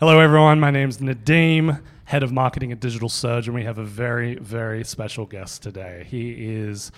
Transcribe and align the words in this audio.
Hello, 0.00 0.20
everyone. 0.20 0.60
My 0.60 0.70
name's 0.70 0.98
Nadim, 0.98 1.82
head 2.04 2.22
of 2.22 2.30
marketing 2.30 2.70
at 2.70 2.78
Digital 2.78 3.08
Surge, 3.08 3.48
and 3.48 3.54
we 3.56 3.64
have 3.64 3.78
a 3.78 3.84
very, 3.84 4.36
very 4.36 4.84
special 4.84 5.26
guest 5.26 5.60
today. 5.60 6.06
He 6.08 6.54
is 6.54 6.92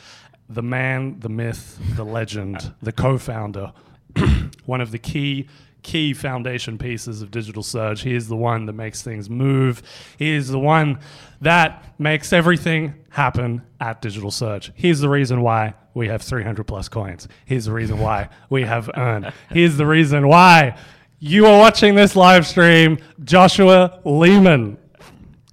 the 0.50 0.62
man, 0.62 1.18
the 1.18 1.31
myth, 1.31 1.81
the 1.97 2.05
legend, 2.05 2.75
the 2.83 2.92
co 2.92 3.17
founder, 3.17 3.73
one 4.67 4.83
of 4.83 4.91
the 4.91 4.99
key. 4.99 5.49
Key 5.83 6.13
foundation 6.13 6.76
pieces 6.76 7.23
of 7.23 7.31
Digital 7.31 7.63
Surge. 7.63 8.02
He 8.02 8.14
is 8.14 8.29
the 8.29 8.36
one 8.36 8.66
that 8.66 8.74
makes 8.74 9.00
things 9.00 9.30
move. 9.30 9.82
He 10.18 10.34
is 10.34 10.48
the 10.48 10.58
one 10.58 10.98
that 11.40 11.98
makes 11.98 12.34
everything 12.34 12.92
happen 13.08 13.62
at 13.80 14.02
Digital 14.02 14.30
Surge. 14.30 14.72
He's 14.74 15.00
the 15.00 15.08
reason 15.08 15.40
why 15.40 15.72
we 15.94 16.08
have 16.08 16.20
300 16.20 16.64
plus 16.64 16.90
coins. 16.90 17.28
He's 17.46 17.64
the 17.64 17.72
reason 17.72 17.98
why 17.98 18.28
we 18.50 18.64
have 18.64 18.90
earned. 18.94 19.32
He's 19.50 19.78
the 19.78 19.86
reason 19.86 20.28
why 20.28 20.76
you 21.21 21.46
are 21.46 21.59
watching 21.59 21.95
this 21.95 22.16
live 22.16 22.46
stream, 22.46 22.98
Joshua 23.23 24.00
Lehman. 24.05 24.78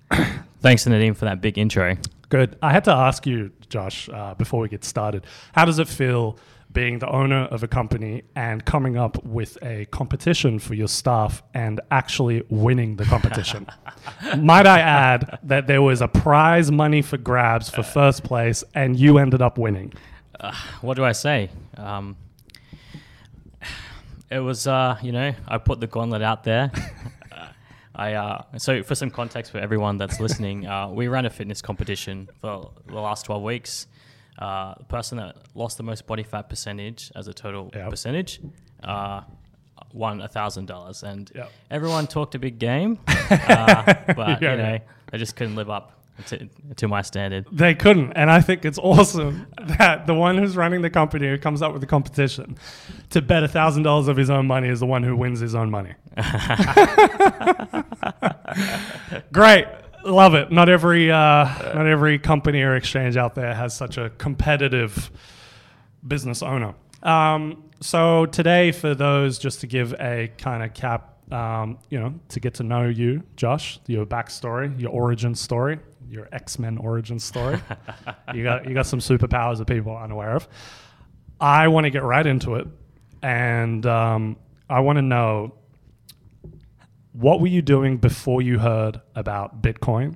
Thanks, 0.61 0.85
Nadim, 0.85 1.15
for 1.15 1.25
that 1.25 1.41
big 1.41 1.57
intro. 1.57 1.97
Good. 2.29 2.57
I 2.61 2.71
had 2.71 2.85
to 2.85 2.91
ask 2.91 3.27
you, 3.27 3.51
Josh, 3.69 4.07
uh, 4.09 4.33
before 4.35 4.61
we 4.61 4.69
get 4.69 4.85
started, 4.85 5.25
how 5.51 5.65
does 5.65 5.77
it 5.77 5.89
feel 5.89 6.39
being 6.71 6.99
the 6.99 7.09
owner 7.09 7.45
of 7.45 7.63
a 7.63 7.67
company 7.67 8.23
and 8.35 8.63
coming 8.63 8.97
up 8.97 9.23
with 9.25 9.57
a 9.61 9.85
competition 9.85 10.57
for 10.57 10.73
your 10.73 10.87
staff 10.87 11.43
and 11.53 11.81
actually 11.91 12.43
winning 12.49 12.95
the 12.95 13.05
competition? 13.05 13.67
Might 14.37 14.67
I 14.67 14.79
add 14.79 15.37
that 15.43 15.67
there 15.67 15.81
was 15.81 16.01
a 16.01 16.07
prize 16.07 16.71
money 16.71 17.01
for 17.01 17.17
grabs 17.17 17.69
for 17.69 17.83
first 17.83 18.23
place 18.23 18.63
and 18.73 18.97
you 18.97 19.17
ended 19.17 19.41
up 19.41 19.57
winning? 19.57 19.93
Uh, 20.39 20.53
what 20.79 20.95
do 20.95 21.03
I 21.03 21.11
say? 21.11 21.49
Um, 21.75 22.15
it 24.29 24.39
was, 24.39 24.67
uh, 24.67 24.97
you 25.01 25.11
know, 25.11 25.33
I 25.47 25.57
put 25.57 25.79
the 25.79 25.87
gauntlet 25.87 26.21
out 26.21 26.43
there. 26.43 26.71
I 27.95 28.13
uh, 28.13 28.43
so 28.57 28.83
for 28.83 28.93
some 28.93 29.09
context 29.09 29.51
for 29.51 29.57
everyone 29.57 29.97
that's 29.97 30.19
listening, 30.19 30.67
uh, 30.67 30.89
we 30.89 31.07
ran 31.07 31.25
a 31.25 31.31
fitness 31.31 31.61
competition 31.63 32.29
for 32.41 32.71
the 32.85 32.93
last 32.93 33.25
twelve 33.25 33.41
weeks. 33.41 33.87
Uh, 34.37 34.75
the 34.77 34.83
person 34.83 35.17
that 35.17 35.35
lost 35.55 35.77
the 35.77 35.83
most 35.83 36.05
body 36.05 36.21
fat 36.21 36.47
percentage 36.47 37.11
as 37.15 37.27
a 37.27 37.33
total 37.33 37.71
Yep. 37.73 37.89
percentage 37.89 38.39
uh, 38.83 39.21
won 39.93 40.21
a 40.21 40.27
thousand 40.27 40.67
dollars, 40.67 41.01
and 41.01 41.31
Yep. 41.33 41.51
everyone 41.71 42.05
talked 42.05 42.35
a 42.35 42.39
big 42.39 42.59
game, 42.59 42.99
uh, 43.07 43.81
but 44.15 44.41
Yeah, 44.43 44.51
you 44.51 44.57
know 44.57 44.73
yeah. 44.73 44.79
they 45.11 45.17
just 45.17 45.35
couldn't 45.35 45.55
live 45.55 45.71
up 45.71 45.96
to, 46.25 46.49
to 46.75 46.87
my 46.87 47.01
standard. 47.01 47.47
They 47.51 47.75
couldn't. 47.75 48.13
And 48.13 48.29
I 48.29 48.41
think 48.41 48.65
it's 48.65 48.77
awesome 48.77 49.47
that 49.77 50.07
the 50.07 50.13
one 50.13 50.37
who's 50.37 50.57
running 50.57 50.81
the 50.81 50.89
company 50.89 51.27
who 51.27 51.37
comes 51.37 51.61
up 51.61 51.71
with 51.71 51.81
the 51.81 51.87
competition 51.87 52.57
to 53.11 53.21
bet 53.21 53.43
$1,000 53.43 54.07
of 54.07 54.17
his 54.17 54.29
own 54.29 54.47
money 54.47 54.69
is 54.69 54.79
the 54.79 54.85
one 54.85 55.03
who 55.03 55.15
wins 55.15 55.39
his 55.39 55.55
own 55.55 55.69
money. 55.69 55.93
Great. 59.31 59.67
Love 60.03 60.35
it. 60.35 60.51
Not 60.51 60.69
every, 60.69 61.11
uh, 61.11 61.73
not 61.75 61.87
every 61.87 62.19
company 62.19 62.61
or 62.61 62.75
exchange 62.75 63.17
out 63.17 63.35
there 63.35 63.53
has 63.53 63.75
such 63.75 63.97
a 63.97 64.09
competitive 64.11 65.11
business 66.07 66.41
owner. 66.41 66.75
Um, 67.03 67.63
so 67.81 68.25
today, 68.25 68.71
for 68.71 68.95
those, 68.95 69.37
just 69.37 69.61
to 69.61 69.67
give 69.67 69.93
a 69.99 70.31
kind 70.37 70.63
of 70.63 70.73
cap, 70.73 71.17
um, 71.31 71.77
you 71.89 71.99
know, 71.99 72.19
to 72.29 72.39
get 72.39 72.55
to 72.55 72.63
know 72.63 72.87
you, 72.87 73.23
Josh, 73.35 73.79
your 73.87 74.05
backstory, 74.05 74.79
your 74.79 74.91
origin 74.91 75.35
story, 75.35 75.79
your 76.09 76.27
X 76.31 76.59
Men 76.59 76.77
origin 76.77 77.19
story. 77.19 77.59
you 78.33 78.43
got 78.43 78.67
you 78.67 78.73
got 78.73 78.85
some 78.85 78.99
superpowers 78.99 79.57
that 79.57 79.67
people 79.67 79.91
are 79.91 80.03
unaware 80.03 80.35
of. 80.35 80.47
I 81.39 81.67
want 81.67 81.85
to 81.85 81.89
get 81.89 82.03
right 82.03 82.25
into 82.25 82.55
it, 82.55 82.67
and 83.21 83.85
um, 83.85 84.37
I 84.69 84.79
want 84.79 84.97
to 84.97 85.03
know 85.03 85.53
what 87.13 87.41
were 87.41 87.47
you 87.47 87.61
doing 87.61 87.97
before 87.97 88.41
you 88.41 88.59
heard 88.59 89.01
about 89.15 89.61
Bitcoin 89.61 90.15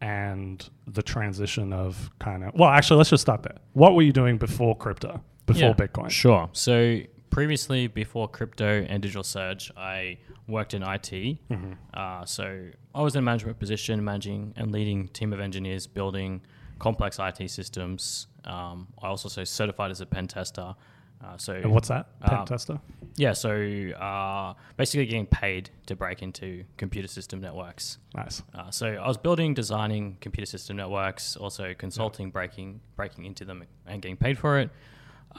and 0.00 0.68
the 0.86 1.02
transition 1.02 1.72
of 1.72 2.10
kind 2.20 2.44
of 2.44 2.54
well 2.54 2.68
actually 2.68 2.96
let's 2.96 3.10
just 3.10 3.20
start 3.20 3.42
there 3.42 3.56
what 3.72 3.94
were 3.96 4.02
you 4.02 4.12
doing 4.12 4.38
before 4.38 4.76
crypto 4.76 5.20
before 5.44 5.60
Yeah, 5.60 5.72
bitcoin 5.72 6.10
Sure. 6.10 6.48
So 6.52 7.00
previously, 7.30 7.86
before 7.86 8.28
crypto 8.28 8.84
and 8.88 9.02
digital 9.02 9.22
surge, 9.22 9.70
I 9.76 10.18
worked 10.46 10.74
in 10.74 10.82
IT. 10.82 11.10
Mm-hmm. 11.10 11.72
Uh, 11.94 12.24
so 12.24 12.68
I 12.94 13.02
was 13.02 13.14
in 13.14 13.20
a 13.20 13.22
management 13.22 13.58
position, 13.58 14.02
managing 14.04 14.54
and 14.56 14.72
leading 14.72 15.08
team 15.08 15.32
of 15.32 15.40
engineers, 15.40 15.86
building 15.86 16.40
complex 16.78 17.18
IT 17.18 17.50
systems. 17.50 18.28
Um, 18.44 18.88
I 19.02 19.08
also 19.08 19.28
so 19.28 19.44
certified 19.44 19.90
as 19.90 20.00
a 20.00 20.06
pen 20.06 20.26
tester. 20.26 20.74
Uh, 21.22 21.36
so 21.36 21.54
and 21.54 21.72
what's 21.72 21.88
that 21.88 22.20
pen 22.20 22.38
Um, 22.38 22.46
tester 22.46 22.80
yeah, 23.18 23.32
so 23.32 23.50
uh, 23.50 24.54
basically 24.76 25.06
getting 25.06 25.26
paid 25.26 25.70
to 25.86 25.96
break 25.96 26.22
into 26.22 26.64
computer 26.76 27.08
system 27.08 27.40
networks. 27.40 27.98
nice 28.14 28.42
Uh, 28.54 28.70
so 28.70 28.86
I 28.86 29.08
was 29.08 29.16
building, 29.16 29.54
designing 29.54 30.16
computer 30.20 30.46
system 30.46 30.76
networks, 30.76 31.36
also 31.36 31.74
consulting, 31.74 32.30
breaking, 32.30 32.80
breaking 32.94 33.24
into 33.24 33.44
them, 33.44 33.64
and 33.86 34.00
getting 34.00 34.16
paid 34.16 34.38
for 34.38 34.58
it. 34.60 34.70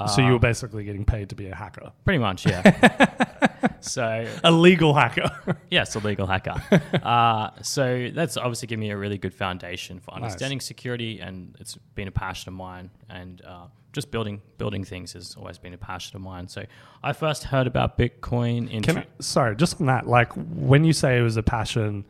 So 0.08 0.22
you 0.22 0.32
were 0.32 0.40
basically 0.40 0.86
getting 0.86 1.06
paid 1.06 1.30
to 1.30 1.36
be 1.36 1.48
a 1.48 1.56
hacker 1.56 1.92
Pretty 2.06 2.20
much, 2.20 2.46
yeah. 2.46 3.38
so 3.82 4.28
a 4.44 4.52
legal 4.52 4.94
hacker 4.94 5.30
yes, 5.70 5.96
a 5.96 6.00
legal 6.00 6.28
hacker. 6.28 6.56
uh, 7.04 7.52
so 7.62 8.10
that's 8.14 8.38
obviously 8.38 8.68
given 8.68 8.82
me 8.82 8.92
a 8.92 8.98
really 8.98 9.18
good 9.18 9.34
foundation 9.34 10.00
for 10.00 10.14
understanding 10.14 10.60
security, 10.60 11.20
and 11.20 11.56
it's 11.60 11.76
been 11.96 12.08
a 12.08 12.12
passion 12.12 12.50
of 12.50 12.56
mine. 12.56 12.90
And 13.10 13.42
uh, 13.46 13.66
just 13.94 14.12
building 14.12 14.42
building 14.58 14.84
things 14.84 15.14
has 15.14 15.36
always 15.36 15.58
been 15.58 15.74
a 15.74 15.78
passion 15.78 16.16
of 16.16 16.22
mine. 16.22 16.48
So 16.48 16.66
I 17.04 17.14
first 17.14 17.46
heard 17.46 17.68
about 17.68 17.98
Bitcoin 17.98 18.70
in 18.70 18.82
Can 18.84 19.00
I, 19.00 19.06
sorry, 19.20 19.56
just 19.56 19.80
on 19.80 19.88
that, 19.88 20.08
like 20.08 20.32
when 20.34 20.84
you 20.84 20.94
say 20.94 21.18
it 21.18 21.22
was 21.22 21.38
a 21.38 21.44
passion, 21.44 22.06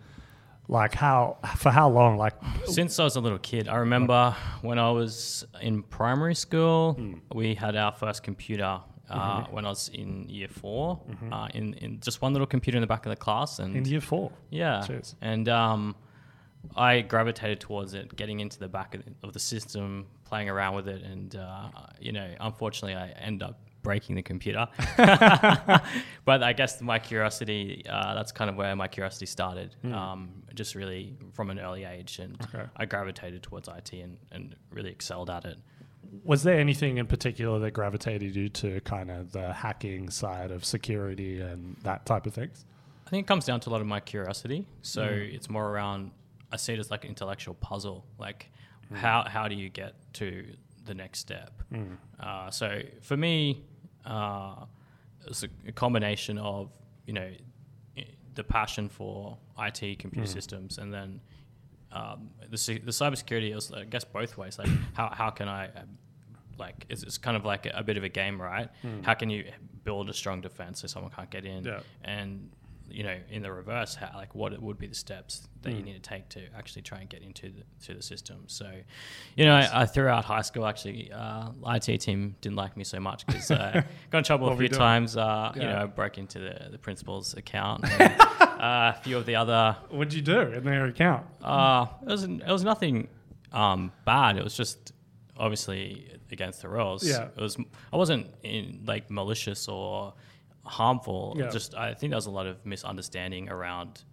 like 0.70 0.94
how 0.96 1.38
for 1.58 1.72
how 1.72 1.90
long? 1.90 2.18
Like 2.18 2.36
Since 2.66 3.00
I 3.00 3.04
was 3.04 3.16
a 3.18 3.20
little 3.20 3.40
kid, 3.40 3.68
I 3.68 3.78
remember 3.78 4.36
when 4.62 4.78
I 4.80 4.92
was 4.92 5.46
in 5.62 5.84
primary 5.84 6.36
school, 6.36 6.94
Hmm. 6.94 7.14
we 7.34 7.56
had 7.56 7.76
our 7.76 7.92
first 7.92 8.24
computer. 8.24 8.80
Uh, 9.10 9.42
Mm-hmm. 9.42 9.54
When 9.56 9.66
I 9.66 9.70
was 9.70 9.90
in 9.90 10.30
year 10.30 10.48
4 10.48 11.00
uh, 11.32 11.48
in, 11.56 11.74
in 11.84 12.00
just 12.00 12.22
one 12.22 12.32
little 12.32 12.46
computer 12.46 12.78
in 12.78 12.82
the 12.82 12.88
back 12.88 13.08
of 13.08 13.10
the 13.10 13.16
class, 13.16 13.58
and 13.58 13.76
in 13.76 13.84
year 13.86 14.02
four. 14.02 14.32
Yeah. 14.52 14.84
Cheers. 14.86 15.16
And 15.20 15.50
um, 15.50 15.96
I 16.76 17.02
gravitated 17.02 17.60
towards 17.60 17.96
it, 17.96 18.16
getting 18.16 18.40
into 18.40 18.60
the 18.60 18.68
back 18.68 18.94
of 18.94 19.04
the, 19.04 19.12
of 19.28 19.34
the 19.34 19.40
system, 19.40 20.06
playing 20.26 20.48
around 20.48 20.76
with 20.76 20.88
it, 20.88 21.02
and 21.02 21.36
uh, 21.36 21.70
you 22.00 22.12
know, 22.12 22.30
unfortunately, 22.40 22.94
I 22.96 23.08
end 23.30 23.42
up 23.42 23.60
breaking 23.82 24.16
the 24.16 24.22
computer. 24.22 24.68
but 26.26 26.44
I 26.44 26.54
guess 26.54 26.82
my 26.82 27.00
curiosity, 27.00 27.86
uh, 27.90 28.14
that's 28.14 28.32
kind 28.32 28.50
of 28.50 28.56
where 28.56 28.76
my 28.76 28.88
curiosity 28.88 29.26
started, 29.26 29.76
um, 29.94 30.44
just 30.54 30.76
really 30.76 31.16
from 31.34 31.50
an 31.50 31.60
early 31.60 31.84
age, 31.86 32.20
and 32.20 32.38
Okay. 32.54 32.66
I 32.76 32.86
gravitated 32.86 33.44
towards 33.44 33.68
IT 33.68 33.94
and, 33.94 34.18
and 34.32 34.56
really 34.72 34.92
excelled 34.92 35.30
at 35.30 35.46
it. 35.46 35.58
Was 36.24 36.44
there 36.44 36.60
anything 36.60 36.98
in 36.98 37.06
particular 37.08 37.60
that 37.60 37.72
gravitated 37.72 38.36
you 38.36 38.50
to 38.50 38.80
kind 38.82 39.12
of 39.12 39.32
the 39.32 39.54
hacking 39.54 40.10
side 40.10 40.50
of 40.52 40.66
security 40.66 41.40
and 41.42 41.76
that 41.84 42.06
type 42.06 42.26
of 42.26 42.34
things? 42.34 42.66
I 43.06 43.10
think 43.10 43.26
it 43.26 43.28
comes 43.28 43.46
down 43.46 43.60
to 43.62 43.70
a 43.70 43.72
lot 43.72 43.82
of 43.82 43.88
my 43.88 44.00
curiosity. 44.00 44.66
So 44.82 45.04
it's 45.04 45.50
more 45.50 45.70
around 45.70 46.12
I 46.52 46.58
see 46.58 46.74
it 46.74 46.80
as 46.80 46.90
like 46.90 47.04
an 47.04 47.10
intellectual 47.10 47.54
puzzle. 47.56 48.06
Like 48.18 48.50
how 48.94 49.24
how 49.28 49.48
do 49.48 49.56
you 49.56 49.70
get 49.70 49.94
to 50.14 50.46
the 50.86 50.94
next 50.96 51.20
step? 51.20 51.62
Uh, 52.20 52.50
so 52.50 52.82
for 53.02 53.16
me, 53.18 53.64
uh, 54.06 54.66
it's 55.28 55.44
a, 55.44 55.72
combination 55.72 56.38
of 56.38 56.70
you 57.06 57.14
know 57.14 57.30
the 58.36 58.44
passion 58.44 58.90
for 58.90 59.38
IT, 59.60 60.00
computer 60.00 60.28
systems, 60.28 60.78
and 60.78 60.94
then 60.94 61.22
um, 61.92 62.30
the 62.44 62.58
the 62.80 62.92
cybersecurity 62.92 63.56
is 63.56 63.72
I 63.72 63.84
guess 63.84 64.04
both 64.04 64.38
ways. 64.38 64.58
Like 64.58 64.70
how 64.94 65.10
how 65.10 65.30
can 65.30 65.48
I 65.48 65.66
um, 65.68 65.98
like 66.58 66.86
it's, 66.90 67.04
it's 67.04 67.18
kind 67.18 67.38
of 67.38 67.46
like 67.46 67.66
a, 67.66 67.72
a 67.76 67.84
bit 67.84 67.98
of 67.98 68.04
a 68.04 68.10
game, 68.10 68.42
right? 68.42 68.70
How 69.04 69.14
can 69.14 69.30
you 69.30 69.46
build 69.84 70.10
a 70.10 70.14
strong 70.14 70.42
defense 70.42 70.82
so 70.82 70.88
someone 70.88 71.12
can't 71.12 71.30
get 71.30 71.46
in? 71.46 71.64
Yeah. 71.64 71.80
And 72.04 72.50
you 72.92 73.04
know, 73.04 73.16
in 73.30 73.42
the 73.42 73.52
reverse, 73.52 73.96
how, 73.96 74.12
like 74.16 74.34
what 74.36 74.54
it 74.54 74.62
would 74.62 74.78
be 74.78 74.88
the 74.88 74.96
steps 74.96 75.48
that 75.62 75.74
you 75.74 75.82
need 75.84 75.94
to 75.94 76.00
take 76.10 76.30
to 76.30 76.42
actually 76.58 76.82
try 76.82 77.00
and 77.00 77.10
get 77.10 77.22
into 77.22 77.50
the 77.50 77.64
to 77.86 77.94
the 77.94 78.02
system. 78.02 78.44
So, 78.48 78.72
you 79.36 79.46
know, 79.46 79.56
I, 79.56 79.82
I 79.82 79.86
throughout 79.86 80.26
high 80.26 80.42
school 80.42 80.66
actually, 80.66 81.12
uh, 81.12 81.50
IT 81.68 82.00
team 82.02 82.36
didn't 82.42 82.56
like 82.56 82.78
me 82.78 82.84
so 82.84 83.00
much 83.00 83.26
because 83.28 83.52
uh, 83.52 83.82
got 84.10 84.18
in 84.20 84.24
trouble 84.24 84.50
a 84.50 84.58
few 84.58 84.70
times. 84.70 85.18
Uh, 85.18 85.52
You 85.56 85.62
Yeah. 85.62 85.80
know, 85.80 85.88
broke 85.88 86.18
into 86.18 86.40
the 86.40 86.70
the 86.72 86.78
principal's 86.78 87.34
account. 87.36 87.84
And, 88.00 88.22
uh, 88.66 88.94
a 88.94 89.00
few 89.04 89.18
of 89.18 89.26
the 89.26 89.36
other 89.38 89.78
What'd 89.90 90.14
you 90.14 90.22
do 90.22 90.40
in 90.42 90.64
their 90.66 90.86
account? 90.88 91.26
uh, 91.42 91.86
it 92.02 92.08
was 92.10 92.24
it 92.24 92.46
was 92.48 92.64
nothing 92.66 93.08
um, 93.54 93.92
bad. 94.06 94.36
It 94.38 94.44
was 94.44 94.56
just 94.56 94.92
obviously 95.38 96.12
against 96.32 96.62
the 96.62 96.70
rules. 96.70 97.04
Yeah. 97.08 97.30
It 97.36 97.42
was 97.42 97.58
I 97.94 97.98
wasn't 97.98 98.28
in 98.44 98.82
like 98.86 99.10
malicious 99.10 99.68
or 99.68 100.14
harmful. 100.70 101.36
Yeah. 101.38 101.50
Just 101.50 101.76
I 101.76 101.94
think 101.94 102.12
there 102.12 102.18
was 102.18 102.28
a 102.28 102.32
lot 102.32 102.46
of 102.48 102.66
misunderstanding 102.66 103.50
around 103.50 104.04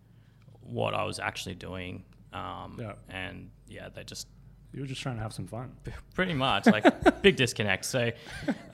what 0.62 0.94
I 0.94 1.04
was 1.04 1.18
actually 1.20 1.54
doing. 1.54 2.04
Um, 2.32 2.76
Yeah. 2.80 2.94
And 3.08 3.50
yeah, 3.68 3.88
they 3.94 4.04
just 4.04 4.26
You 4.72 4.80
were 4.80 4.86
just 4.86 5.00
trying 5.00 5.16
to 5.16 5.22
have 5.22 5.32
some 5.32 5.46
fun. 5.46 5.72
pretty 6.14 6.34
much 6.34 6.66
like 6.66 6.84
big 7.22 7.36
disconnect. 7.36 7.84
So, 7.84 8.00
uh, 8.08 8.10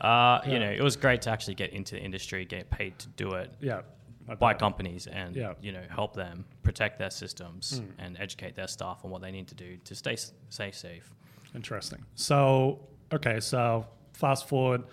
Yeah. 0.01 0.41
you 0.47 0.59
know, 0.59 0.71
it 0.71 0.83
was 0.83 0.97
great 0.97 1.23
to 1.23 1.31
actually 1.31 1.55
get 1.55 1.71
into 1.73 1.95
the 1.97 2.01
industry, 2.03 2.45
get 2.45 2.71
paid 2.71 2.99
to 3.01 3.09
do 3.09 3.33
it. 3.35 3.53
Yeah. 3.61 3.83
I 4.29 4.35
buy 4.37 4.55
companies 4.55 5.07
and 5.09 5.35
Yeah. 5.37 5.55
you 5.61 5.73
know 5.73 5.83
help 5.91 6.15
them 6.15 6.45
protect 6.63 6.99
their 6.99 7.11
systems 7.11 7.81
Mm. 7.81 7.89
and 7.99 8.17
educate 8.19 8.55
their 8.55 8.69
staff 8.69 9.05
on 9.05 9.11
what 9.11 9.21
they 9.21 9.33
need 9.33 9.49
to 9.49 9.55
do 9.55 9.77
to 9.79 9.95
stay 9.95 10.17
stay 10.49 10.71
safe. 10.71 11.13
Interesting. 11.55 12.05
So, 12.15 12.89
okay, 13.13 13.41
so 13.41 13.87
fast 14.15 14.49
forward, 14.49 14.85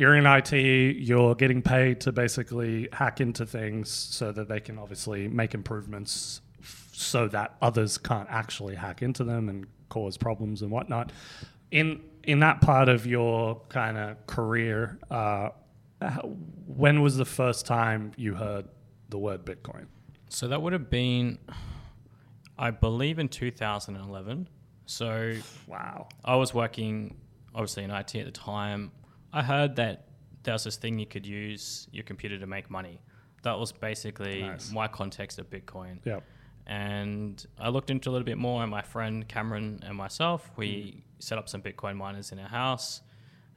you're 0.00 0.16
in 0.16 0.24
IT, 0.26 0.52
you're 0.52 1.34
getting 1.34 1.60
paid 1.62 2.00
to 2.00 2.10
basically 2.12 2.88
hack 2.92 3.20
into 3.20 3.44
things 3.44 3.90
so 3.90 4.32
that 4.32 4.48
they 4.48 4.58
can 4.58 4.78
obviously 4.78 5.28
make 5.28 5.52
improvements 5.54 6.40
f- 6.60 6.88
so 6.92 7.28
that 7.28 7.56
others 7.60 7.98
can't 7.98 8.28
actually 8.30 8.74
hack 8.74 9.02
into 9.02 9.24
them 9.24 9.48
and 9.50 9.66
cause 9.90 10.16
problems 10.16 10.62
and 10.62 10.70
whatnot. 10.70 11.12
In 11.70 12.00
in 12.24 12.40
that 12.40 12.60
part 12.62 12.88
of 12.88 13.06
your 13.06 13.60
kind 13.68 13.96
of 13.98 14.26
career, 14.26 14.98
uh, 15.10 15.50
when 16.66 17.02
was 17.02 17.16
the 17.16 17.24
first 17.24 17.66
time 17.66 18.12
you 18.16 18.34
heard 18.34 18.66
the 19.10 19.18
word 19.18 19.44
Bitcoin? 19.44 19.86
So 20.30 20.48
that 20.48 20.62
would 20.62 20.72
have 20.72 20.88
been, 20.88 21.38
I 22.58 22.70
believe, 22.70 23.18
in 23.18 23.28
2011. 23.28 24.48
So 24.86 25.34
Wow. 25.66 26.08
I 26.24 26.36
was 26.36 26.54
working 26.54 27.16
obviously 27.54 27.84
in 27.84 27.90
IT 27.90 28.14
at 28.16 28.24
the 28.26 28.30
time. 28.30 28.92
I 29.32 29.42
heard 29.42 29.76
that 29.76 30.06
there 30.42 30.54
was 30.54 30.64
this 30.64 30.76
thing 30.76 30.98
you 30.98 31.06
could 31.06 31.26
use 31.26 31.88
your 31.92 32.04
computer 32.04 32.38
to 32.38 32.46
make 32.46 32.70
money. 32.70 33.00
That 33.42 33.58
was 33.58 33.72
basically 33.72 34.42
Nice. 34.42 34.72
my 34.72 34.88
context 34.88 35.38
of 35.38 35.48
Bitcoin. 35.50 35.98
Yep. 36.04 36.22
And 36.66 37.44
I 37.58 37.68
looked 37.68 37.90
into 37.90 38.10
a 38.10 38.12
little 38.12 38.24
bit 38.24 38.38
more, 38.38 38.62
and 38.62 38.70
my 38.70 38.82
friend 38.82 39.26
Cameron 39.26 39.80
and 39.84 39.96
myself, 39.96 40.50
we 40.56 41.02
set 41.18 41.36
up 41.38 41.48
some 41.48 41.62
Bitcoin 41.62 41.96
miners 41.96 42.32
in 42.32 42.38
our 42.38 42.48
house. 42.48 43.02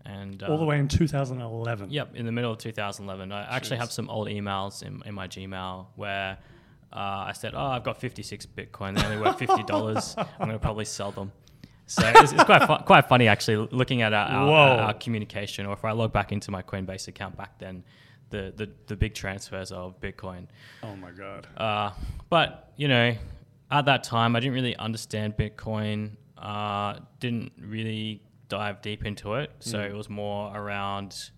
And 0.05 0.41
All 0.43 0.57
the 0.57 0.63
uh, 0.63 0.67
way 0.67 0.79
in 0.79 0.87
2011. 0.87 1.89
Yep, 1.91 2.15
in 2.15 2.25
the 2.25 2.31
middle 2.31 2.51
of 2.51 2.57
2011. 2.57 3.31
I 3.31 3.55
actually 3.55 3.77
have 3.77 3.91
some 3.91 4.09
old 4.09 4.27
emails 4.27 4.83
in, 4.83 5.01
in 5.05 5.13
my 5.13 5.27
Gmail 5.27 5.87
where 5.95 6.37
uh, 6.91 7.25
I 7.27 7.31
said, 7.33 7.53
"Oh, 7.55 7.65
I've 7.65 7.83
got 7.83 7.99
56 7.99 8.45
Bitcoin. 8.47 8.97
They 8.97 9.05
only 9.05 9.17
worth 9.17 9.39
fifty 9.39 9.63
dollars. 9.63 10.13
I'm 10.17 10.27
going 10.39 10.51
to 10.51 10.59
probably 10.59 10.85
sell 10.85 11.11
them." 11.11 11.31
So 11.85 12.01
it's, 12.15 12.31
it's 12.31 12.43
quite 12.43 12.65
fu- 12.65 12.83
quite 12.85 13.07
funny 13.09 13.27
actually 13.27 13.67
looking 13.71 14.01
at 14.01 14.13
our, 14.13 14.27
our, 14.29 14.79
our, 14.81 14.93
communication. 14.93 15.65
Or 15.65 15.73
if 15.73 15.83
I 15.85 15.91
log 15.91 16.13
back 16.13 16.31
into 16.31 16.49
my 16.51 16.61
Coinbase 16.61 17.07
account 17.07 17.35
back 17.37 17.59
then, 17.59 17.83
the 18.29 18.53
the, 18.55 18.69
the 18.87 18.95
big 18.95 19.13
transfers 19.13 19.71
of 19.71 19.99
Bitcoin. 19.99 20.47
Oh 20.81 20.95
my 20.95 21.11
God. 21.11 21.47
Uh, 21.57 21.91
but 22.29 22.71
you 22.77 22.87
know, 22.87 23.13
at 23.69 23.85
that 23.85 24.03
time, 24.03 24.35
I 24.35 24.39
didn't 24.39 24.53
really 24.55 24.75
understand 24.77 25.35
Bitcoin. 25.37 26.11
Uh, 26.37 26.99
didn't 27.19 27.51
really 27.59 28.21
dive 28.49 28.81
deep 28.81 29.05
into 29.05 29.35
it. 29.35 29.51
So 29.59 29.77
Mm. 29.77 29.89
it 29.89 29.93
was 29.95 30.09
more 30.09 30.55
around. 30.55 31.31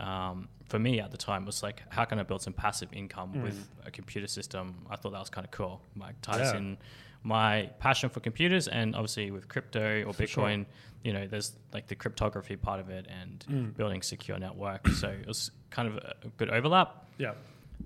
Um, 0.00 0.48
for 0.66 0.78
me 0.78 1.00
at 1.00 1.10
the 1.10 1.16
time, 1.18 1.42
it 1.42 1.46
was 1.46 1.62
like, 1.62 1.82
how 1.90 2.04
can 2.06 2.18
I 2.18 2.22
build 2.22 2.40
some 2.40 2.54
passive 2.54 2.88
income 2.94 3.42
with 3.42 3.68
a 3.84 3.90
computer 3.90 4.26
system? 4.26 4.86
I 4.90 4.96
thought 4.96 5.12
that 5.12 5.18
was 5.20 5.28
kind 5.28 5.44
of 5.44 5.50
cool. 5.50 5.82
Like 5.96 6.18
ties 6.22 6.48
Mm. 6.48 6.52
Yeah. 6.52 6.56
in 6.58 6.78
my 7.22 7.70
passion 7.78 8.10
for 8.10 8.20
computers 8.20 8.66
and 8.68 8.94
obviously 8.96 9.30
with 9.30 9.48
crypto 9.48 10.02
or 10.04 10.12
For 10.12 10.26
sure. 10.26 10.44
Bitcoin. 10.44 10.66
You 11.04 11.12
know, 11.12 11.26
there's 11.26 11.56
like 11.72 11.88
the 11.88 11.96
cryptography 11.96 12.56
part 12.56 12.78
of 12.80 12.88
it 12.90 13.06
and 13.08 13.44
Mm. 13.50 13.76
building 13.76 14.02
secure 14.02 14.38
networks. 14.38 14.98
so 15.00 15.08
it 15.08 15.26
was 15.26 15.50
kind 15.70 15.88
of 15.88 15.96
a 15.96 16.14
good 16.36 16.50
overlap. 16.50 17.06
Yeah. 17.18 17.32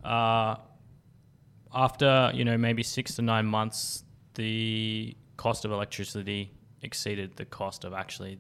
Uh, 0.05 0.57
after 1.75 2.31
you 2.35 2.45
know 2.45 2.57
maybe 2.57 2.83
six 2.83 3.15
to 3.17 3.23
nine 3.23 3.47
months, 3.47 4.05
the 4.35 5.17
cost 5.37 5.65
of 5.65 5.73
electricity 5.73 6.53
exceeded 6.83 7.37
the 7.37 7.45
cost 7.45 7.85
of 7.85 7.93
actually, 7.93 8.39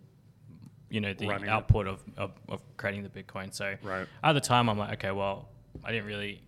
you 0.90 1.00
know, 1.00 1.12
the 1.14 1.26
Running 1.28 1.48
output 1.48 1.86
of, 1.86 2.02
of, 2.16 2.32
of 2.48 2.60
creating 2.76 3.02
the 3.02 3.08
Bitcoin. 3.08 3.52
So 3.52 3.74
Right. 3.82 4.06
at 4.22 4.32
the 4.34 4.40
time, 4.40 4.68
I'm 4.68 4.78
like, 4.78 4.92
okay, 4.94 5.10
well, 5.10 5.48
I 5.84 5.90
didn't 5.92 6.06
really 6.06 6.42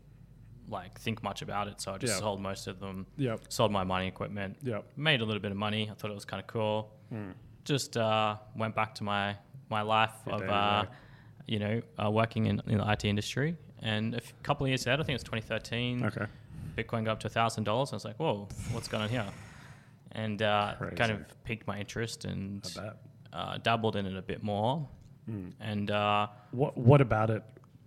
like 0.70 0.98
think 0.98 1.22
much 1.22 1.42
about 1.42 1.68
it, 1.68 1.80
so 1.80 1.92
I 1.92 1.98
just 1.98 2.14
Yeah. 2.14 2.18
sold 2.20 2.40
most 2.40 2.66
of 2.66 2.78
them. 2.80 3.06
Yep. 3.16 3.40
Sold 3.48 3.72
my 3.72 3.84
mining 3.84 4.08
equipment. 4.08 4.56
Yep. 4.62 4.84
Made 4.96 5.20
a 5.20 5.24
little 5.24 5.40
bit 5.40 5.50
of 5.50 5.56
money. 5.56 5.88
I 5.90 5.94
thought 5.94 6.10
it 6.10 6.14
was 6.14 6.24
kind 6.24 6.40
of 6.40 6.46
cool. 6.46 6.90
Mm. 7.12 7.32
Just 7.64 7.96
uh, 7.96 8.36
went 8.56 8.74
back 8.74 8.94
to 8.96 9.04
my 9.04 9.36
my 9.70 9.82
life 9.82 10.14
of 10.26 10.42
uh, 10.42 10.84
you 11.46 11.58
know 11.58 11.82
uh, 12.02 12.10
working 12.10 12.46
in, 12.46 12.60
in 12.66 12.78
the 12.78 12.90
IT 12.90 13.04
industry. 13.04 13.56
And 13.80 14.14
a 14.14 14.16
f- 14.18 14.32
couple 14.42 14.64
of 14.66 14.68
years 14.70 14.86
later, 14.86 15.02
I 15.02 15.04
think 15.04 15.10
it 15.10 15.22
was 15.22 15.22
2013. 15.24 16.04
Okay. 16.06 16.26
Bitcoin 16.76 17.04
got 17.04 17.12
up 17.12 17.20
to 17.20 17.28
thousand 17.28 17.64
dollars. 17.64 17.92
I 17.92 17.96
was 17.96 18.04
like, 18.04 18.16
whoa, 18.16 18.48
what's 18.72 18.88
going 18.88 19.04
on 19.04 19.08
here? 19.08 19.26
And 20.12 20.40
uh, 20.42 20.74
kind 20.96 21.12
of 21.12 21.44
piqued 21.44 21.66
my 21.66 21.78
interest 21.78 22.24
and 22.24 22.66
uh, 23.32 23.58
dabbled 23.58 23.96
in 23.96 24.06
it 24.06 24.16
a 24.16 24.22
bit 24.22 24.42
more. 24.42 24.88
Mm. 25.30 25.52
And 25.60 25.90
uh, 25.90 26.28
What 26.52 26.76
What 26.78 27.00
about 27.00 27.30
it 27.30 27.42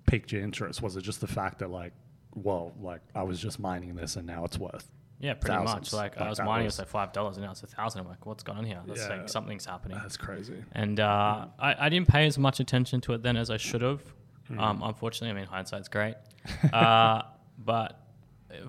piqued 0.05 0.31
your 0.31 0.43
interest? 0.43 0.81
Was 0.81 0.95
it 0.95 1.01
just 1.01 1.19
the 1.21 1.27
fact 1.27 1.59
that 1.59 1.71
like, 1.71 1.93
well, 2.35 2.73
like 2.81 3.01
I 3.15 3.23
was 3.23 3.39
just 3.39 3.59
mining 3.59 3.95
this 3.95 4.15
and 4.15 4.25
now 4.27 4.45
it's 4.45 4.57
worth? 4.57 4.87
yeah, 5.19 5.35
pretty 5.35 5.55
Thousands. 5.55 5.91
much. 5.91 5.93
Like 5.93 6.17
I 6.19 6.27
was 6.29 6.39
mining, 6.39 6.63
it 6.63 6.65
was- 6.65 6.73
was 6.73 6.79
like 6.79 6.87
five 6.87 7.13
dollars, 7.13 7.37
and 7.37 7.45
now 7.45 7.51
it's 7.51 7.61
a 7.61 7.67
thousand. 7.67 8.01
I'm 8.01 8.07
like, 8.07 8.25
what's 8.25 8.41
going 8.43 8.57
on 8.57 8.65
here? 8.65 8.81
That's 8.87 9.01
Yeah. 9.01 9.17
like 9.17 9.29
something's 9.29 9.65
happening. 9.65 9.99
That's 10.01 10.17
crazy. 10.17 10.63
And 10.71 10.99
uh, 10.99 11.45
I, 11.59 11.85
I 11.85 11.89
didn't 11.89 12.07
pay 12.07 12.25
as 12.25 12.37
much 12.39 12.59
attention 12.59 13.01
to 13.01 13.13
it 13.13 13.21
then 13.21 13.37
as 13.37 13.49
I 13.51 13.57
should 13.57 13.81
have. 13.83 14.01
Hmm. 14.47 14.59
Um, 14.59 14.81
unfortunately, 14.83 15.29
I 15.37 15.39
mean 15.39 15.47
hindsight's 15.49 15.89
great. 15.89 16.15
uh, 16.73 17.21
but 17.63 17.99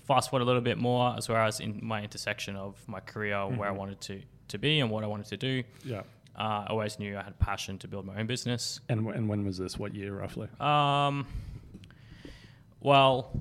fast 0.07 0.29
forward 0.31 0.43
a 0.43 0.47
little 0.47 0.61
bit 0.61 0.77
more, 0.79 1.15
as 1.17 1.29
where 1.29 1.41
as 1.41 1.59
in 1.61 1.81
my 1.83 2.03
intersection 2.03 2.55
of 2.57 2.77
my 2.87 3.01
career, 3.01 3.47
where 3.47 3.71
I 3.71 3.73
Mhm. 3.73 3.77
wanted 3.79 4.01
to 4.03 4.21
to 4.49 4.59
be 4.59 4.81
and 4.81 4.91
what 4.91 5.03
I 5.03 5.07
wanted 5.07 5.27
to 5.27 5.37
do. 5.39 5.63
Yeah. 5.85 6.03
Uh, 6.37 6.65
I 6.65 6.67
always 6.69 6.99
knew 6.99 7.17
I 7.17 7.23
had 7.23 7.39
passion 7.39 7.79
to 7.79 7.89
build 7.89 8.05
my 8.05 8.17
own 8.21 8.27
business. 8.27 8.81
And 8.91 9.01
w- 9.01 9.17
and 9.17 9.27
when 9.29 9.45
was 9.47 9.57
this? 9.57 9.79
What 9.79 9.95
year 9.95 10.15
roughly? 10.15 10.49
Um, 10.61 11.27
well, 12.81 13.41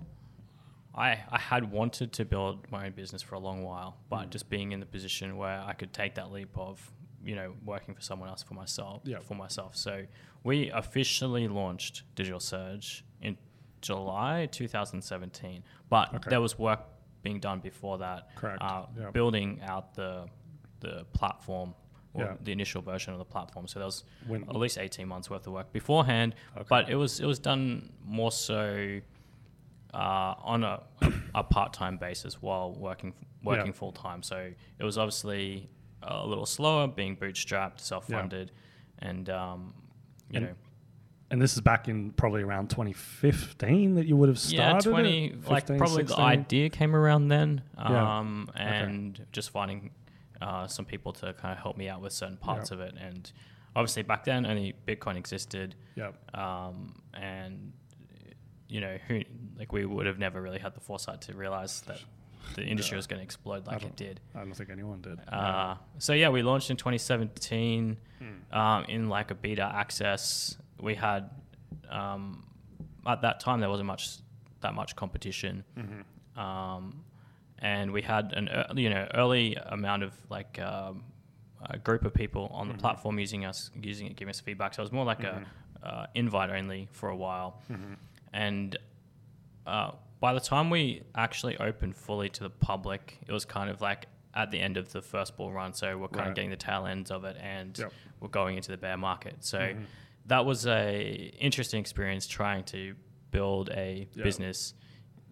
I 0.96 1.20
I 1.30 1.40
had 1.40 1.72
wanted 1.72 2.12
to 2.14 2.26
build 2.26 2.70
my 2.72 2.86
own 2.88 2.92
business 2.94 3.22
for 3.22 3.36
a 3.36 3.40
long 3.40 3.64
while, 3.64 3.98
but 4.10 4.28
Mm. 4.28 4.30
just 4.32 4.50
being 4.50 4.72
in 4.72 4.80
the 4.80 4.86
position 4.86 5.38
where 5.38 5.62
I 5.62 5.74
could 5.74 5.94
take 5.94 6.16
that 6.16 6.32
leap 6.32 6.58
of 6.58 6.92
you 7.24 7.36
know 7.36 7.54
working 7.64 7.94
for 7.94 8.02
someone 8.02 8.30
else 8.30 8.44
for 8.44 8.56
myself 8.56 9.02
Yeah. 9.06 9.20
for 9.20 9.36
myself. 9.36 9.76
So 9.76 10.06
we 10.44 10.70
officially 10.72 11.48
launched 11.48 12.04
Digital 12.16 12.40
Surge 12.40 13.06
in 13.22 13.38
July 13.82 14.48
2017, 14.48 15.64
but 15.90 16.14
Okay. 16.16 16.30
there 16.30 16.42
was 16.42 16.58
work 16.58 16.82
being 17.22 17.40
done 17.40 17.60
before 17.60 18.00
that, 18.00 18.36
Correct. 18.36 18.62
uh, 18.62 18.88
Yeah. 18.98 19.12
building 19.12 19.62
out 19.62 19.94
the 19.96 20.28
the 20.80 21.06
platform 21.14 21.76
or 22.16 22.24
Yeah. 22.24 22.38
the 22.42 22.52
initial 22.52 22.82
version 22.82 23.14
of 23.14 23.20
the 23.20 23.26
platform. 23.26 23.68
So 23.68 23.78
there 23.80 23.86
was 23.86 24.04
When- 24.26 24.42
at 24.50 24.56
least 24.56 24.80
18 24.80 25.08
months 25.08 25.30
worth 25.30 25.46
of 25.46 25.54
work 25.54 25.72
beforehand, 25.72 26.34
Okay. 26.58 26.66
but 26.68 26.90
it 26.90 26.96
was 26.96 27.20
it 27.20 27.28
was 27.28 27.38
done 27.38 27.94
more 28.04 28.32
so 28.32 29.00
uh, 29.94 30.34
on 30.44 30.64
a, 30.64 30.82
a, 31.02 31.14
a 31.36 31.44
part-time 31.44 31.98
basis 31.98 32.42
while 32.42 32.74
working 32.74 33.14
working 33.44 33.68
Yeah. 33.68 33.72
full-time. 33.74 34.22
So 34.24 34.52
it 34.80 34.84
was 34.84 34.98
obviously 34.98 35.70
a 36.04 36.26
little 36.26 36.46
slower, 36.46 36.88
being 36.88 37.18
bootstrapped, 37.18 37.80
self-funded, 37.80 38.52
and 39.00 39.30
um, 39.30 39.74
you 40.30 40.38
And 40.38 40.46
know, 40.48 40.54
And 41.32 41.42
this 41.42 41.54
is 41.54 41.62
back 41.62 41.88
in 41.88 42.12
probably 42.12 42.44
around 42.44 42.70
2015 42.70 43.96
that 43.96 44.06
you 44.06 44.16
would 44.16 44.30
have 44.30 44.38
yeah, 44.48 44.78
started. 44.80 44.90
20 44.92 45.26
it? 45.28 45.48
like 45.50 45.66
probably 45.68 46.04
16? 46.04 46.06
the 46.08 46.18
idea 46.22 46.70
came 46.70 46.96
around 46.96 47.30
then, 47.30 47.62
Yeah. 47.78 48.20
um, 48.20 48.50
and 48.56 49.26
just 49.32 49.50
finding 49.50 49.92
uh, 50.42 50.68
some 50.68 50.86
people 50.86 51.14
to 51.14 51.34
kind 51.34 51.52
of 51.52 51.58
help 51.60 51.78
me 51.78 51.88
out 51.90 52.02
with 52.02 52.14
certain 52.14 52.38
parts 52.38 52.70
Yeah. 52.72 52.76
of 52.78 52.82
it, 52.82 52.96
and 53.00 53.32
obviously 53.76 54.04
back 54.04 54.24
then 54.26 54.46
only 54.46 54.74
Bitcoin 54.88 55.16
existed. 55.18 55.76
Yep. 55.96 56.38
um, 56.38 56.94
and 57.14 57.74
you 58.72 58.80
know 58.82 58.98
who 59.08 59.22
like 59.60 59.72
we 59.74 59.86
would 59.86 60.06
have 60.06 60.18
never 60.18 60.42
really 60.42 60.60
had 60.60 60.74
the 60.74 60.80
foresight 60.80 61.20
to 61.28 61.34
realize 61.36 61.82
that 61.82 62.00
the 62.56 62.64
industry 62.64 62.96
Yeah. 62.96 63.00
was 63.00 63.08
going 63.08 63.20
to 63.20 63.24
explode 63.24 63.68
like 63.68 63.84
it 63.84 63.96
did. 63.96 64.20
I 64.34 64.40
don't 64.40 64.54
think 64.54 64.70
anyone 64.70 65.02
did. 65.02 65.20
Uh, 65.28 65.76
so 66.00 66.14
yeah, 66.14 66.30
we 66.30 66.42
launched 66.42 66.70
in 66.72 66.78
2017 66.78 67.98
Hmm. 68.20 68.56
um, 68.58 68.84
in 68.86 69.10
like 69.10 69.30
a 69.32 69.36
beta 69.36 69.64
access. 69.84 70.58
We 70.80 70.96
had 70.96 71.30
um, 71.90 72.44
at 73.06 73.22
that 73.22 73.40
time 73.40 73.60
there 73.60 73.70
wasn't 73.70 73.88
much 73.88 74.18
that 74.62 74.74
much 74.74 74.96
competition, 74.96 75.64
Mhm. 75.78 76.40
um, 76.42 77.04
and 77.60 77.92
we 77.92 78.02
had 78.04 78.32
an 78.34 78.48
ear- 78.48 78.68
you 78.76 78.90
know 78.90 79.08
early 79.16 79.56
amount 79.56 80.04
of 80.04 80.14
like 80.30 80.60
um, 80.60 81.04
a 81.66 81.78
group 81.78 82.06
of 82.06 82.14
people 82.14 82.48
on 82.54 82.68
the 82.68 82.74
Mhm. 82.76 82.80
platform 82.80 83.20
using 83.20 83.44
us 83.46 83.70
using 83.82 84.08
it, 84.08 84.16
giving 84.16 84.30
us 84.30 84.40
feedback. 84.40 84.74
So 84.74 84.82
it 84.82 84.86
was 84.86 84.92
more 84.92 85.06
like 85.06 85.20
Mhm. 85.22 85.46
a 85.84 85.88
uh, 85.88 86.06
invite 86.14 86.52
only 86.52 86.88
for 86.92 87.10
a 87.10 87.16
while, 87.16 87.60
Mhm. 87.72 87.98
And 88.34 88.78
uh, 89.66 89.92
by 90.20 90.34
the 90.34 90.40
time 90.40 90.70
we 90.70 91.04
actually 91.16 91.58
opened 91.58 91.96
fully 91.96 92.30
to 92.30 92.44
the 92.44 92.50
public, 92.50 93.18
it 93.28 93.32
was 93.32 93.46
kind 93.46 93.70
of 93.70 93.82
like 93.82 94.08
at 94.34 94.50
the 94.52 94.60
end 94.60 94.78
of 94.78 94.92
the 94.92 95.02
first 95.02 95.36
bull 95.38 95.52
run. 95.52 95.74
So 95.74 95.98
we're 95.98 96.08
kind 96.08 96.20
Right. 96.22 96.30
of 96.30 96.36
getting 96.36 96.50
the 96.52 96.56
tail 96.56 96.86
ends 96.86 97.12
of 97.12 97.26
it, 97.26 97.38
and 97.42 97.78
Yep. 97.78 97.92
we're 98.20 98.30
going 98.30 98.56
into 98.58 98.72
the 98.72 98.78
bear 98.78 98.98
market. 98.98 99.44
So 99.44 99.60
Mhm. 99.60 99.86
that 100.28 100.46
was 100.46 100.66
a 100.68 101.32
interesting 101.40 101.80
experience 101.82 102.28
trying 102.28 102.64
to 102.66 102.96
build 103.32 103.70
a 103.70 104.08
Yeah. 104.14 104.24
business, 104.24 104.74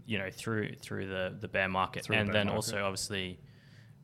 you 0.06 0.18
know, 0.18 0.30
through 0.32 0.76
through 0.76 1.08
the 1.08 1.36
the 1.40 1.48
bear 1.48 1.70
market, 1.70 2.04
Through 2.06 2.16
the 2.16 2.20
and 2.22 2.28
bear 2.28 2.34
then 2.34 2.48
market. 2.48 2.56
also 2.56 2.84
obviously 2.84 3.40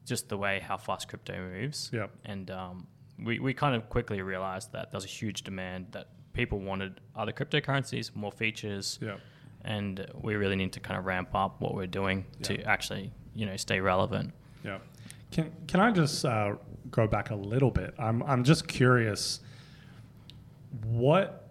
just 0.06 0.30
the 0.30 0.38
way 0.38 0.60
how 0.60 0.78
fast 0.78 1.08
crypto 1.10 1.36
moves. 1.50 1.90
Yep. 1.92 2.12
And 2.26 2.52
um, 2.52 2.88
we 3.20 3.40
we 3.40 3.54
kind 3.54 3.76
of 3.76 3.90
quickly 3.90 4.22
realized 4.22 4.72
that 4.74 4.92
there's 4.92 5.06
a 5.06 5.08
huge 5.08 5.42
demand 5.44 5.92
that 5.94 6.10
people 6.36 6.60
wanted 6.60 7.00
other 7.16 7.32
cryptocurrencies, 7.32 8.16
more 8.16 8.32
features, 8.32 9.00
Yep. 9.02 9.20
and 9.64 10.06
we 10.22 10.36
really 10.36 10.56
need 10.56 10.74
to 10.74 10.80
kind 10.80 11.00
of 11.00 11.06
ramp 11.06 11.30
up 11.34 11.60
what 11.62 11.74
we're 11.74 11.88
doing 11.88 12.26
to 12.44 12.62
actually, 12.64 13.12
you 13.34 13.46
know, 13.48 13.58
stay 13.58 13.80
relevant. 13.80 14.34
Yeah. 14.64 14.78
Can 15.32 15.52
can 15.68 15.80
I 15.80 15.92
just 15.92 16.24
uh, 16.26 16.56
go 16.92 17.08
back 17.08 17.32
a 17.32 17.36
little 17.36 17.72
bit? 17.72 17.94
I'm 17.98 18.22
I'm 18.24 18.44
just 18.44 18.68
curious. 18.68 19.40
What 20.84 21.50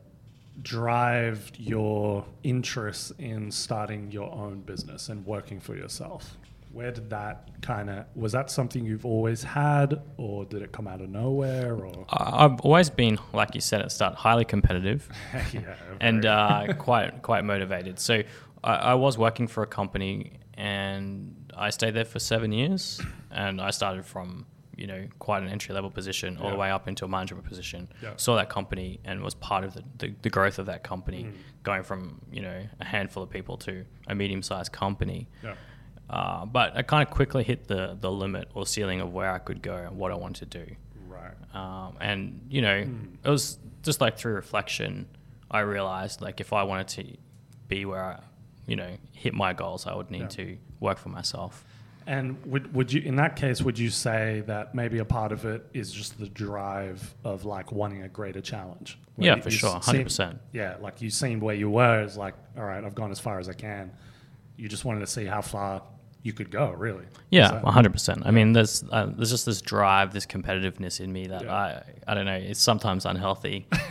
drive 0.62 1.50
your 1.59 2.25
interest 2.45 3.12
in 3.19 3.50
starting 3.50 4.12
your 4.12 4.33
own 4.33 4.61
business 4.61 5.09
and 5.09 5.26
working 5.26 5.59
for 5.61 5.75
yourself? 5.75 6.37
Where 6.75 6.90
did 6.90 7.09
that 7.11 7.49
kind 7.62 7.88
of 7.88 8.04
was 8.14 8.33
that 8.33 8.50
something 8.50 8.85
you've 8.85 9.07
always 9.07 9.43
had, 9.45 10.02
or 10.16 10.45
did 10.45 10.61
it 10.62 10.73
come 10.73 10.87
out 10.88 11.00
of 11.00 11.09
nowhere? 11.09 11.75
Or 11.75 12.04
I've 12.11 12.61
always 12.61 12.90
been, 12.90 13.19
like 13.33 13.54
you 13.54 13.61
said 13.61 13.81
at 13.81 13.87
the 13.87 13.90
start, 13.90 14.14
highly 14.16 14.45
competitive. 14.45 15.09
yeah, 15.52 15.75
and 16.00 16.26
uh, 16.26 16.75
quite 16.78 17.23
quite 17.23 17.45
motivated. 17.45 17.99
So 18.00 18.23
I, 18.64 18.75
I 18.75 18.95
was 18.95 19.16
working 19.16 19.47
for 19.47 19.62
a 19.62 19.66
company, 19.69 20.33
and 20.54 21.35
I 21.57 21.71
stayed 21.71 21.95
there 21.95 22.04
for 22.04 22.19
seven 22.19 22.50
years, 22.52 23.00
and 23.31 23.61
I 23.61 23.71
started 23.71 24.04
from 24.04 24.47
you 24.76 24.88
know 24.88 25.07
quite 25.21 25.43
an 25.45 25.49
entry 25.49 25.73
level 25.75 25.88
position 25.90 26.37
all 26.38 26.50
the 26.50 26.57
way 26.57 26.71
up 26.71 26.88
into 26.88 27.04
a 27.04 27.09
management 27.09 27.45
position. 27.45 27.88
Yeah. 28.02 28.14
Saw 28.16 28.35
that 28.37 28.49
company 28.49 28.99
and 29.04 29.23
was 29.23 29.35
part 29.35 29.62
of 29.62 29.75
the, 29.75 29.85
the, 29.99 30.14
the 30.23 30.31
growth 30.31 30.59
of 30.59 30.66
that 30.66 30.83
company, 30.83 31.25
Mm. 31.25 31.33
going 31.62 31.83
from 31.85 32.21
you 32.33 32.43
know 32.43 32.62
a 32.81 32.85
handful 32.85 33.23
of 33.23 33.31
people 33.31 33.57
to 33.59 33.85
a 34.09 34.14
medium 34.16 34.43
sized 34.43 34.73
company. 34.73 35.28
yeah, 35.45 35.54
Uh, 36.11 36.44
but 36.46 36.76
I 36.76 36.82
kind 36.82 37.06
of 37.06 37.12
quickly 37.12 37.42
hit 37.44 37.66
the 37.66 37.96
the 38.00 38.11
limit 38.11 38.49
or 38.54 38.66
ceiling 38.66 39.00
of 39.00 39.12
where 39.12 39.30
I 39.32 39.38
could 39.38 39.62
go 39.62 39.75
and 39.76 39.96
what 39.96 40.12
I 40.12 40.14
wanted 40.16 40.50
to 40.50 40.64
do. 40.66 40.76
right, 41.08 41.34
Um, 41.54 41.96
and 42.00 42.40
you 42.50 42.61
know, 42.62 42.87
it 43.25 43.28
was 43.28 43.58
just 43.82 44.00
like 44.00 44.18
through 44.18 44.34
reflection, 44.34 45.06
I 45.50 45.61
realized 45.61 46.20
like 46.20 46.40
if 46.40 46.52
I 46.52 46.62
wanted 46.64 46.88
to 46.88 47.16
be 47.68 47.84
where 47.87 48.04
I, 48.04 48.20
you 48.66 48.76
know, 48.76 48.96
hit 49.12 49.32
my 49.34 49.52
goals, 49.54 49.87
I 49.87 49.94
would 49.94 50.11
need 50.11 50.23
Yeah. 50.23 50.28
to 50.44 50.58
work 50.80 50.99
for 50.99 51.08
myself. 51.08 51.64
And 52.06 52.37
would 52.44 52.75
would 52.75 52.92
you 52.92 53.00
in 53.00 53.16
that 53.16 53.34
case 53.37 53.62
would 53.62 53.78
you 53.78 53.88
say 53.88 54.42
that 54.46 54.75
maybe 54.75 54.99
a 54.99 55.06
part 55.06 55.32
of 55.32 55.46
it 55.46 55.64
is 55.73 55.90
just 55.90 56.18
the 56.18 56.28
drive 56.28 57.14
of 57.25 57.46
like 57.46 57.73
wanting 57.73 58.02
a 58.02 58.08
greater 58.08 58.42
challenge? 58.42 58.99
Yeah, 59.16 59.37
you- 59.37 59.42
for 59.42 59.49
you 59.49 59.56
sure, 59.56 59.70
100%. 59.80 60.38
Yeah, 60.52 60.76
like 60.82 61.00
you 61.00 61.08
seemed 61.08 61.40
where 61.42 61.54
you 61.54 61.70
were 61.70 62.02
is 62.02 62.18
like, 62.18 62.34
all 62.58 62.64
right, 62.64 62.84
I've 62.84 62.94
gone 62.94 63.11
as 63.11 63.20
far 63.20 63.38
as 63.38 63.49
I 63.49 63.54
can. 63.54 63.90
You 64.56 64.68
just 64.68 64.84
wanted 64.84 65.00
to 65.00 65.06
see 65.06 65.25
how 65.25 65.40
far 65.40 65.82
you 66.25 66.33
could 66.33 66.50
go, 66.50 66.73
really. 66.73 67.04
Yeah, 67.31 67.61
one 67.61 67.73
hundred 67.73 67.93
percent. 67.93 68.23
I 68.26 68.31
mean, 68.33 68.52
there's 68.54 68.83
uh, 68.90 69.07
there's 69.07 69.31
just 69.31 69.47
this 69.47 69.61
drive, 69.62 70.12
this 70.12 70.26
competitiveness 70.26 70.99
in 71.00 71.12
me 71.12 71.26
that 71.28 71.45
Yeah. 71.45 71.54
I 71.54 71.83
I 72.09 72.14
don't 72.14 72.25
know. 72.26 72.35
It's 72.35 72.61
sometimes 72.61 73.04
unhealthy, 73.07 73.66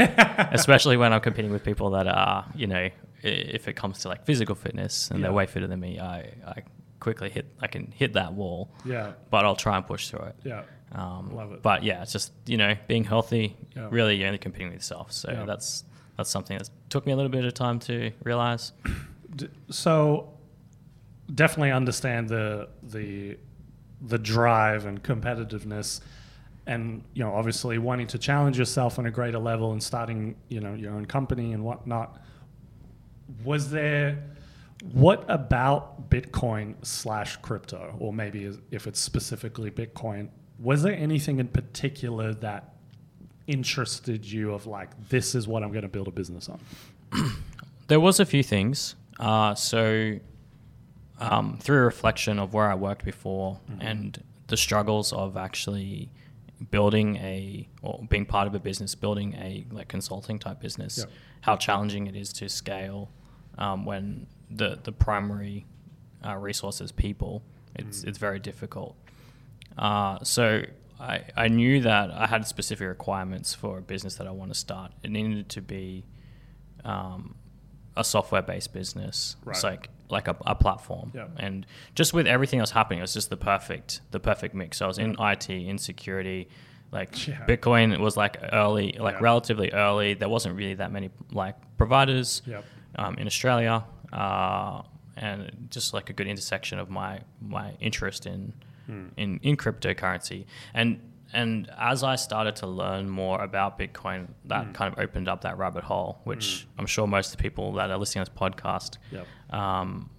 especially 0.52 0.98
when 0.98 1.13
I'm 1.13 1.22
competing 1.22 1.52
with 1.52 1.63
people 1.63 1.92
that 1.92 2.08
are 2.08 2.46
you 2.56 2.68
know, 2.68 2.90
if 3.22 3.68
it 3.68 3.74
comes 3.74 4.00
to 4.00 4.10
like 4.10 4.25
physical 4.25 4.56
fitness 4.56 5.10
and 5.12 5.24
they're 5.24 5.32
way 5.32 5.46
fitter 5.46 5.68
than 5.68 5.80
me, 5.80 6.00
I 6.00 6.32
I 6.46 6.63
quickly 7.00 7.30
hit 7.30 7.46
I 7.62 7.68
can 7.68 7.92
hit 7.96 8.13
that 8.13 8.34
wall. 8.34 8.70
Yeah. 8.84 9.13
but 9.30 9.46
I'll 9.46 9.56
try 9.56 9.78
and 9.78 9.86
push 9.86 10.10
through 10.10 10.25
it. 10.25 10.36
Yeah. 10.44 10.63
Um, 10.92 11.36
Love 11.36 11.52
it. 11.54 11.62
But 11.62 11.84
yeah, 11.84 12.02
it's 12.02 12.12
just 12.13 12.32
you 12.46 12.58
know 12.58 12.75
being 12.88 13.04
healthy. 13.04 13.56
Yeah. 13.75 13.88
Really, 13.92 14.16
you're 14.18 14.28
only 14.28 14.38
competing 14.40 14.68
with 14.68 14.75
yourself. 14.78 15.12
So 15.12 15.32
Yeah. 15.32 15.46
that's 15.46 15.84
that's 16.18 16.30
something 16.30 16.58
that 16.58 16.70
took 16.90 17.06
me 17.06 17.12
a 17.12 17.16
little 17.16 17.32
bit 17.32 17.46
of 17.46 17.54
time 17.54 17.80
to 17.82 18.12
realize. 18.24 18.72
So 19.70 20.33
definitely 21.34 21.72
understand 21.72 22.30
the 22.30 22.70
the 22.82 23.38
the 24.01 24.18
drive 24.18 24.86
and 24.86 25.03
competitiveness 25.03 26.01
and 26.65 27.03
you 27.13 27.24
know 27.24 27.34
obviously 27.34 27.77
wanting 27.77 28.08
to 28.08 28.18
challenge 28.18 28.58
yourself 28.58 29.00
on 29.00 29.06
a 29.06 29.12
greater 29.12 29.39
level 29.39 29.72
and 29.72 29.82
starting 29.82 30.36
you 30.50 30.60
know 30.60 30.74
your 30.74 30.94
own 30.94 31.06
company 31.06 31.53
and 31.53 31.63
whatnot 31.63 32.22
was 33.44 33.72
there 33.72 34.22
what 34.92 35.24
about 35.30 36.10
bitcoin 36.10 36.75
slash 36.86 37.38
crypto 37.38 37.96
or 38.00 38.12
maybe 38.12 38.51
if 38.72 38.86
it's 38.88 39.00
specifically 39.00 39.72
bitcoin 39.72 40.30
was 40.60 40.84
there 40.84 40.94
anything 40.94 41.39
in 41.39 41.48
particular 41.48 42.34
that 42.34 42.75
interested 43.48 44.25
you 44.25 44.53
of 44.53 44.65
like 44.68 44.89
this 45.10 45.36
is 45.36 45.48
what 45.48 45.63
i'm 45.63 45.70
going 45.70 45.84
to 45.84 45.88
build 45.88 46.08
a 46.08 46.12
business 46.12 46.50
on 46.50 46.60
There 47.88 48.00
was 48.00 48.20
a 48.20 48.25
few 48.25 48.44
things. 48.44 48.96
Uh, 49.20 49.56
so 49.56 50.18
um, 51.32 51.58
through 51.60 51.82
reflection 51.86 52.39
of 52.39 52.53
where 52.53 52.70
I 52.70 52.75
worked 52.75 53.06
before 53.06 53.60
Mm-hmm. 53.70 53.82
and 53.82 54.24
the 54.48 54.58
struggles 54.58 55.13
of 55.13 55.38
actually 55.38 56.10
building 56.72 57.15
a 57.18 57.68
or 57.82 58.06
being 58.10 58.25
part 58.25 58.48
of 58.48 58.53
a 58.56 58.60
business, 58.60 58.96
building 58.96 59.34
a 59.36 59.65
like 59.72 59.88
consulting 59.88 60.38
type 60.39 60.60
business, 60.60 60.98
Yeah. 61.00 61.06
how 61.42 61.56
challenging 61.58 62.08
it 62.08 62.15
is 62.15 62.32
to 62.34 62.50
scale 62.50 63.10
um, 63.58 63.86
when 63.86 64.27
the 64.50 64.80
the 64.84 64.92
primary 64.92 65.65
uh, 66.25 66.36
resource 66.36 66.80
is 66.82 66.92
people. 66.92 67.42
It's 67.75 68.01
Mm. 68.03 68.08
it's 68.08 68.18
very 68.18 68.39
difficult. 68.39 68.96
Uh, 69.77 70.20
so 70.24 70.63
I, 71.00 71.24
I 71.36 71.48
knew 71.48 71.82
that 71.82 72.12
I 72.12 72.27
had 72.27 72.46
specific 72.48 72.88
requirements 72.88 73.53
for 73.56 73.80
a 73.80 73.82
business 73.82 74.15
that 74.15 74.27
I 74.27 74.32
want 74.32 74.53
to 74.53 74.60
start. 74.60 74.92
It 75.03 75.10
needed 75.10 75.50
to 75.50 75.62
be 75.62 76.06
um, 76.86 77.36
a 77.96 78.03
software-based 78.03 78.72
business. 78.74 79.36
Right. 79.44 79.56
It's 79.56 79.63
like 79.63 79.89
like 80.13 80.27
a, 80.29 80.36
a 80.48 80.55
platform. 80.55 81.12
Yeah. 81.13 81.27
And 81.38 81.65
just 81.96 82.13
with 82.13 82.27
everything 82.27 82.60
else 82.62 82.72
happening, 82.72 83.00
it 83.00 83.01
was 83.01 83.13
just 83.13 83.29
the 83.29 83.38
perfect 83.38 84.01
the 84.12 84.20
perfect 84.20 84.53
mix. 84.55 84.77
So 84.77 84.86
I 84.86 84.88
was 84.88 84.98
in 85.00 85.15
IT, 85.20 85.50
in 85.50 85.77
security. 85.77 86.48
Like 86.91 87.27
Yeah. 87.27 87.43
Bitcoin 87.48 87.98
was 88.00 88.15
like 88.15 88.38
early, 88.53 88.96
like 89.00 89.20
relatively 89.20 89.70
early. 89.74 90.13
There 90.13 90.29
wasn't 90.29 90.55
really 90.55 90.75
that 90.75 90.91
many 90.91 91.10
like 91.32 91.55
providers 91.77 92.41
Yep. 92.46 92.63
um, 93.01 93.13
in 93.17 93.25
Australia, 93.27 93.84
uh, 94.13 94.84
and 95.17 95.67
just 95.70 95.93
like 95.93 96.10
a 96.10 96.13
good 96.13 96.27
intersection 96.27 96.77
of 96.79 96.89
my 96.89 97.20
my 97.41 97.74
interest 97.79 98.25
in 98.25 98.53
Hmm. 98.86 99.08
in, 99.15 99.39
in 99.43 99.55
cryptocurrency. 99.58 100.46
And 100.74 101.00
and 101.34 101.70
as 101.78 102.04
I 102.04 102.16
started 102.16 102.56
to 102.58 102.68
learn 102.68 103.10
more 103.10 103.44
about 103.44 103.78
Bitcoin, 103.80 104.28
that 104.46 104.68
Hmm. 104.68 104.72
kind 104.74 104.94
of 104.94 105.00
opened 105.00 105.28
up 105.28 105.42
that 105.42 105.58
rabbit 105.58 105.84
hole, 105.84 106.20
which 106.24 106.68
I'm 106.78 106.86
sure 106.86 107.08
most 107.08 107.32
of 107.32 107.38
the 107.38 107.42
people 107.44 107.74
that 107.74 107.90
are 107.92 107.98
listening 107.98 108.25
to 108.25 108.32
this 108.32 108.40
podcast, 108.40 108.98
Yep. 109.12 109.28
um, 109.52 110.10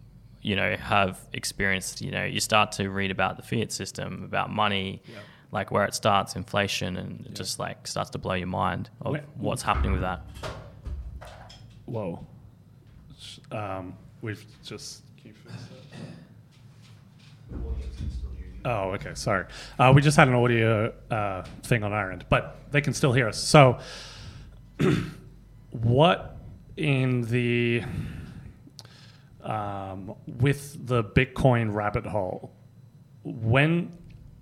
you 0.43 0.57
know, 0.57 0.77
have 0.77 1.21
experienced. 1.33 2.01
You 2.03 2.11
know, 2.11 2.25
you 2.25 2.41
start 2.41 2.73
to 2.73 2.91
read 2.91 3.11
about 3.11 3.37
the 3.37 3.43
fiat 3.43 3.73
system, 3.73 4.25
about 4.25 4.51
money. 4.51 5.03
Yep. 5.07 5.23
Like 5.53 5.71
where 5.71 5.85
it 5.85 5.95
starts, 5.95 6.35
inflation, 6.35 6.97
and 6.97 7.25
it 7.27 7.35
just 7.35 7.61
like 7.61 7.87
starts 7.87 8.11
to 8.11 8.19
blow 8.19 8.35
your 8.35 8.49
mind 8.49 8.91
of 9.03 9.17
what's 9.37 9.63
happening 9.63 9.93
with 9.93 10.01
that. 10.01 10.21
Whoa. 11.87 12.27
Um, 13.53 13.95
we've 14.21 14.45
just. 14.65 15.03
Oh, 18.65 18.91
okay. 18.93 19.15
Sorry. 19.15 19.47
Uh, 19.79 19.93
we 19.95 20.01
just 20.01 20.17
had 20.17 20.29
an 20.29 20.35
audio 20.35 20.93
uh, 21.11 21.45
thing 21.63 21.83
on 21.83 21.93
our 21.93 22.11
end, 22.11 22.25
but 22.29 22.57
they 22.71 22.81
can 22.81 22.95
still 22.95 23.13
hear 23.13 23.29
us. 23.29 23.39
So, 23.39 23.79
what 25.71 26.37
in 26.77 27.23
the 27.23 27.83
um, 29.43 30.15
with 30.27 30.87
the 30.87 31.05
Bitcoin 31.05 31.73
rabbit 31.73 32.07
hole? 32.07 32.53
When, 33.23 33.93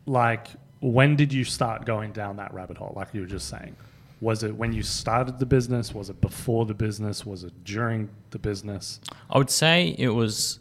like, 0.07 0.49
when 0.81 1.17
did 1.17 1.33
you 1.33 1.45
start 1.45 1.85
going 1.85 2.13
down 2.13 2.37
that 2.37 2.53
rabbit 2.53 2.77
hole? 2.77 2.93
Like 2.97 3.09
you 3.13 3.21
were 3.21 3.27
just 3.27 3.49
saying, 3.49 3.77
was 4.21 4.43
it 4.43 4.55
when 4.55 4.73
you 4.73 4.83
started 4.83 5.39
the 5.39 5.47
business? 5.47 5.95
Was 5.95 6.11
it 6.11 6.21
before 6.21 6.67
the 6.67 6.75
business? 6.75 7.25
Was 7.27 7.45
it 7.45 7.65
during 7.65 8.09
the 8.31 8.39
business? 8.39 9.01
I 9.31 9.39
would 9.39 9.51
say 9.51 9.95
it 9.99 10.09
was 10.09 10.59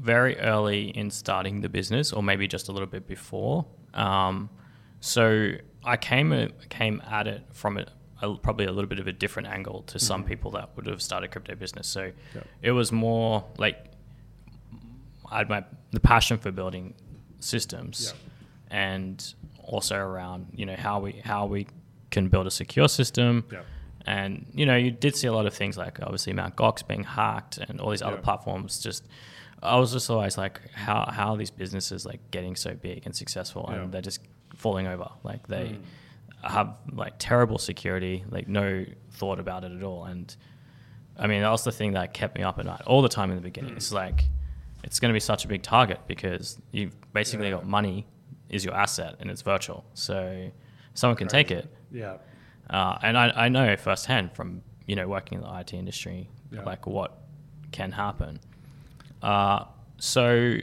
very 0.00 0.38
early 0.38 0.88
in 0.90 1.10
starting 1.10 1.60
the 1.60 1.68
business, 1.68 2.12
or 2.12 2.22
maybe 2.22 2.48
just 2.48 2.68
a 2.68 2.72
little 2.72 2.88
bit 2.88 3.06
before. 3.06 3.66
Um, 3.94 4.48
so 5.00 5.52
I 5.84 5.96
came 5.96 6.50
came 6.68 7.02
at 7.10 7.26
it 7.26 7.42
from 7.52 7.78
a, 7.78 7.86
a, 8.22 8.34
probably 8.36 8.66
a 8.66 8.72
little 8.72 8.88
bit 8.88 8.98
of 8.98 9.06
a 9.06 9.12
different 9.12 9.48
angle 9.48 9.82
to 9.84 9.98
some 9.98 10.24
people 10.24 10.50
that 10.52 10.70
would 10.76 10.86
have 10.86 11.00
started 11.02 11.30
crypto 11.30 11.54
business. 11.54 11.86
So 11.86 12.12
Yep. 12.34 12.46
it 12.62 12.70
was 12.72 12.92
more 12.92 13.44
like 13.58 13.86
I 15.30 15.38
had 15.38 15.48
my 15.48 15.64
the 15.92 16.00
passion 16.00 16.38
for 16.38 16.50
building 16.50 16.94
systems, 17.40 18.12
Yep. 18.14 18.22
and 18.70 19.34
also 19.64 19.96
around 19.96 20.48
you 20.54 20.66
know 20.66 20.76
how 20.76 21.00
we 21.00 21.12
how 21.24 21.46
we 21.46 21.66
can 22.10 22.28
build 22.28 22.46
a 22.46 22.50
secure 22.50 22.88
system. 22.88 23.44
Yep. 23.52 23.66
And 24.06 24.46
you 24.54 24.64
know, 24.66 24.76
you 24.76 24.90
did 24.90 25.14
see 25.14 25.26
a 25.26 25.32
lot 25.32 25.46
of 25.46 25.54
things 25.54 25.76
like 25.76 26.00
obviously 26.02 26.32
Mount 26.32 26.56
Gox 26.56 26.86
being 26.86 27.04
hacked 27.04 27.58
and 27.58 27.80
all 27.80 27.90
these 27.90 28.02
other 28.02 28.16
platforms. 28.16 28.80
Just, 28.82 29.06
I 29.62 29.76
was 29.76 29.92
just 29.92 30.08
always 30.10 30.38
like, 30.38 30.60
how 30.72 31.10
how 31.10 31.32
are 31.32 31.36
these 31.36 31.50
businesses 31.50 32.06
like 32.06 32.20
getting 32.30 32.56
so 32.56 32.74
big 32.74 33.02
and 33.04 33.14
successful, 33.14 33.66
Yeah. 33.68 33.82
and 33.82 33.92
they're 33.92 34.00
just 34.02 34.20
falling 34.54 34.86
over. 34.86 35.08
Like 35.22 35.46
they 35.48 35.76
Mm. 35.78 35.82
have 36.50 36.78
like 36.92 37.14
terrible 37.18 37.58
security, 37.58 38.24
like 38.30 38.48
no 38.48 38.84
thought 39.10 39.38
about 39.38 39.64
it 39.64 39.72
at 39.72 39.82
all. 39.82 40.04
And 40.06 40.34
I 41.18 41.26
mean, 41.26 41.42
that 41.42 41.50
was 41.50 41.64
the 41.64 41.72
thing 41.72 41.92
that 41.92 42.14
kept 42.14 42.36
me 42.36 42.42
up 42.42 42.58
at 42.58 42.64
night 42.64 42.80
all 42.86 43.02
the 43.02 43.08
time 43.10 43.30
in 43.30 43.36
the 43.36 43.42
beginning. 43.42 43.72
Mm. 43.72 43.76
It's 43.76 43.92
like 43.92 44.24
it's 44.82 44.98
going 44.98 45.10
to 45.10 45.14
be 45.14 45.20
such 45.20 45.44
a 45.44 45.48
big 45.48 45.62
target 45.62 46.00
because 46.06 46.58
you've 46.72 46.94
basically 47.12 47.48
Yeah. 47.48 47.56
got 47.56 47.66
money 47.66 48.06
is 48.48 48.64
your 48.64 48.74
asset 48.74 49.16
and 49.20 49.30
it's 49.30 49.42
virtual, 49.42 49.84
so 49.94 50.50
someone 50.94 51.16
can 51.18 51.28
take 51.28 51.50
it. 51.50 51.72
Yeah. 51.92 52.16
Uh, 52.70 52.98
and 53.02 53.18
I, 53.18 53.30
I 53.44 53.48
know 53.50 53.76
firsthand 53.76 54.32
from 54.32 54.62
you 54.86 54.96
know 54.96 55.06
working 55.06 55.38
in 55.38 55.44
the 55.44 55.54
IT 55.54 55.74
industry, 55.74 56.30
Yeah. 56.50 56.62
like 56.62 56.86
what 56.86 57.18
can 57.72 57.92
happen. 57.92 58.40
Uh, 59.22 59.64
so, 59.98 60.56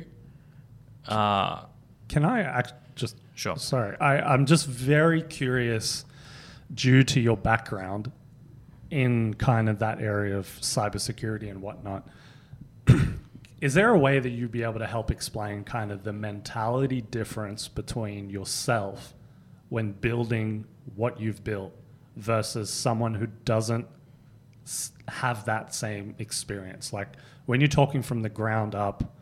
uh, 1.08 1.66
Can 2.08 2.26
I 2.26 2.42
act 2.42 2.74
just 2.96 3.16
Sure. 3.36 3.56
Sorry, 3.56 3.96
I, 4.00 4.20
I'm 4.34 4.48
just 4.48 4.66
very 4.66 5.22
curious, 5.22 6.06
due 6.74 7.04
to 7.04 7.20
your 7.20 7.38
background 7.38 8.12
in 8.90 9.34
kind 9.36 9.70
of 9.70 9.80
that 9.80 10.02
area 10.02 10.38
of 10.38 10.48
cybersecurity 10.62 11.50
and 11.50 11.62
whatnot. 11.62 12.08
Is 13.62 13.74
there 13.74 13.90
a 13.90 13.98
way 13.98 14.20
that 14.20 14.30
you'd 14.30 14.52
be 14.52 14.64
able 14.64 14.80
to 14.80 14.88
help 14.88 15.12
explain 15.12 15.64
kind 15.64 15.92
of 15.92 16.04
the 16.04 16.14
mentality 16.14 17.02
difference 17.02 17.68
between 17.68 18.30
yourself 18.30 19.14
when 19.70 19.92
building 19.92 20.66
what 20.96 21.20
you've 21.20 21.44
built 21.44 21.74
versus 22.16 22.70
someone 22.70 23.14
who 23.16 23.28
doesn't 23.46 23.88
have 25.08 25.46
that 25.46 25.74
same 25.74 26.16
experience? 26.20 26.94
Like 26.94 27.10
when 27.48 27.62
you're 27.62 27.68
talking 27.68 28.04
from 28.04 28.22
the 28.22 28.30
ground 28.30 28.76
up, 28.76 29.16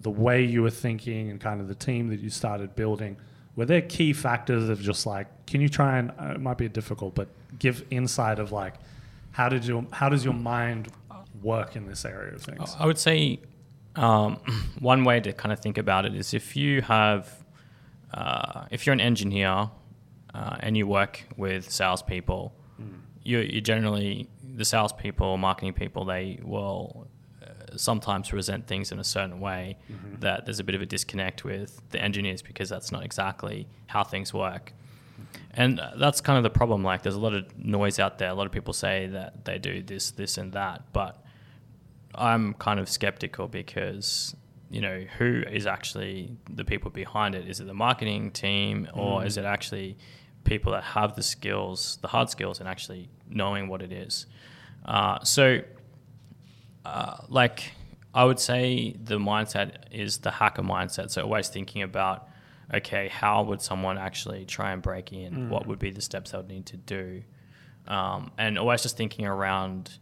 the 0.00 0.10
way 0.10 0.44
you 0.44 0.62
were 0.62 0.70
thinking 0.70 1.30
and 1.30 1.40
kind 1.40 1.60
of 1.60 1.68
the 1.68 1.74
team 1.74 2.08
that 2.08 2.20
you 2.20 2.28
started 2.28 2.76
building, 2.76 3.16
were 3.56 3.64
there 3.64 3.80
key 3.80 4.12
factors 4.12 4.68
of 4.68 4.80
just 4.80 5.06
like, 5.06 5.28
can 5.46 5.60
you 5.60 5.68
try 5.68 5.98
and 5.98 6.10
uh, 6.20 6.32
it 6.34 6.40
might 6.40 6.58
be 6.58 6.68
difficult, 6.68 7.14
but 7.14 7.28
give 7.58 7.84
insight 7.90 8.38
of 8.38 8.52
like, 8.52 8.74
how 9.30 9.48
did 9.48 9.64
you, 9.64 9.86
how 9.92 10.08
does 10.08 10.24
your 10.24 10.34
mind 10.34 10.88
work 11.42 11.76
in 11.76 11.86
this 11.86 12.04
area 12.04 12.34
of 12.34 12.42
things? 12.42 12.76
I 12.78 12.86
would 12.86 12.98
say 12.98 13.40
um, 13.94 14.34
one 14.80 15.04
way 15.04 15.20
to 15.20 15.32
kind 15.32 15.52
of 15.52 15.60
think 15.60 15.78
about 15.78 16.04
it 16.04 16.14
is 16.14 16.34
if 16.34 16.56
you 16.56 16.82
have, 16.82 17.44
uh, 18.12 18.64
if 18.70 18.84
you're 18.84 18.92
an 18.92 19.00
engineer 19.00 19.70
uh, 20.34 20.56
and 20.58 20.76
you 20.76 20.88
work 20.88 21.24
with 21.36 21.70
salespeople, 21.70 22.52
you, 23.22 23.38
you 23.38 23.60
generally, 23.62 24.28
the 24.42 24.64
salespeople, 24.64 25.38
marketing 25.38 25.72
people, 25.72 26.04
they 26.04 26.38
will 26.42 27.08
sometimes 27.80 28.28
present 28.28 28.66
things 28.66 28.92
in 28.92 28.98
a 28.98 29.04
certain 29.04 29.40
way 29.40 29.76
that 30.20 30.44
there's 30.44 30.60
a 30.60 30.64
bit 30.64 30.74
of 30.74 30.82
a 30.82 30.86
disconnect 30.86 31.44
with 31.44 31.80
the 31.90 32.00
engineers 32.00 32.42
because 32.42 32.68
that's 32.68 32.92
not 32.92 33.04
exactly 33.04 33.66
how 33.86 34.04
things 34.04 34.32
work. 34.32 34.72
And 35.52 35.78
uh, 35.78 35.92
that's 35.96 36.20
kind 36.20 36.36
of 36.36 36.42
the 36.42 36.50
problem. 36.50 36.82
Like, 36.82 37.02
there's 37.02 37.14
a 37.14 37.20
lot 37.20 37.34
of 37.34 37.56
noise 37.56 37.98
out 37.98 38.18
there. 38.18 38.28
A 38.28 38.34
lot 38.34 38.46
of 38.46 38.52
people 38.52 38.72
say 38.72 39.06
that 39.08 39.44
they 39.44 39.58
do 39.58 39.82
this, 39.82 40.10
this, 40.10 40.36
and 40.36 40.52
that. 40.52 40.82
But 40.92 41.22
I'm 42.14 42.54
kind 42.54 42.80
of 42.80 42.88
skeptical 42.88 43.46
because, 43.46 44.34
you 44.70 44.80
know, 44.80 45.04
who 45.18 45.44
is 45.50 45.66
actually 45.66 46.36
the 46.50 46.64
people 46.64 46.90
behind 46.90 47.34
it? 47.34 47.48
Is 47.48 47.60
it 47.60 47.66
the 47.66 47.74
marketing 47.74 48.32
team 48.32 48.88
or 48.94 49.24
is 49.24 49.36
it 49.36 49.44
actually 49.44 49.96
people 50.42 50.72
that 50.72 50.82
have 50.82 51.14
the 51.14 51.22
skills, 51.22 51.98
the 52.02 52.08
hard 52.08 52.30
skills, 52.30 52.58
and 52.58 52.68
actually 52.68 53.08
knowing 53.28 53.68
what 53.68 53.80
it 53.80 53.92
is? 53.92 54.26
Uh, 54.84 55.22
so, 55.22 55.60
uh, 56.84 57.16
like, 57.28 57.72
I 58.14 58.24
would 58.24 58.38
say 58.38 58.92
the 59.02 59.18
mindset 59.18 59.76
is 59.90 60.18
the 60.18 60.30
hacker 60.30 60.62
mindset. 60.62 61.10
So, 61.10 61.22
always 61.22 61.48
thinking 61.48 61.82
about, 61.82 62.28
okay, 62.72 63.08
how 63.08 63.42
would 63.44 63.60
someone 63.62 63.98
actually 63.98 64.44
try 64.44 64.72
and 64.72 64.80
break 64.82 65.12
in? 65.12 65.50
What 65.50 65.66
would 65.66 65.78
be 65.78 65.90
the 65.90 66.00
steps 66.02 66.30
they 66.32 66.38
would 66.38 66.48
need 66.48 66.66
to 66.66 66.76
do? 66.76 67.22
Um, 67.88 68.30
and 68.38 68.58
always 68.58 68.82
just 68.82 68.96
thinking 68.96 69.26
around 69.26 69.98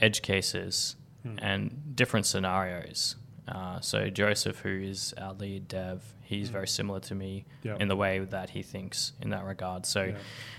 edge 0.00 0.22
cases 0.22 0.96
and 1.42 1.94
different 1.94 2.24
scenarios. 2.24 3.16
Uh, 3.46 3.80
so 3.80 4.08
Joseph, 4.08 4.58
who 4.60 4.70
is 4.80 5.12
our 5.18 5.34
lead 5.34 5.68
dev, 5.68 6.02
he's 6.22 6.48
very 6.48 6.66
similar 6.68 7.00
to 7.00 7.14
me 7.14 7.44
Yeah. 7.62 7.76
in 7.80 7.88
the 7.88 7.96
way 7.96 8.18
that 8.20 8.50
he 8.50 8.62
thinks 8.62 9.12
in 9.20 9.30
that 9.30 9.44
regard. 9.44 9.84
So. 9.84 10.14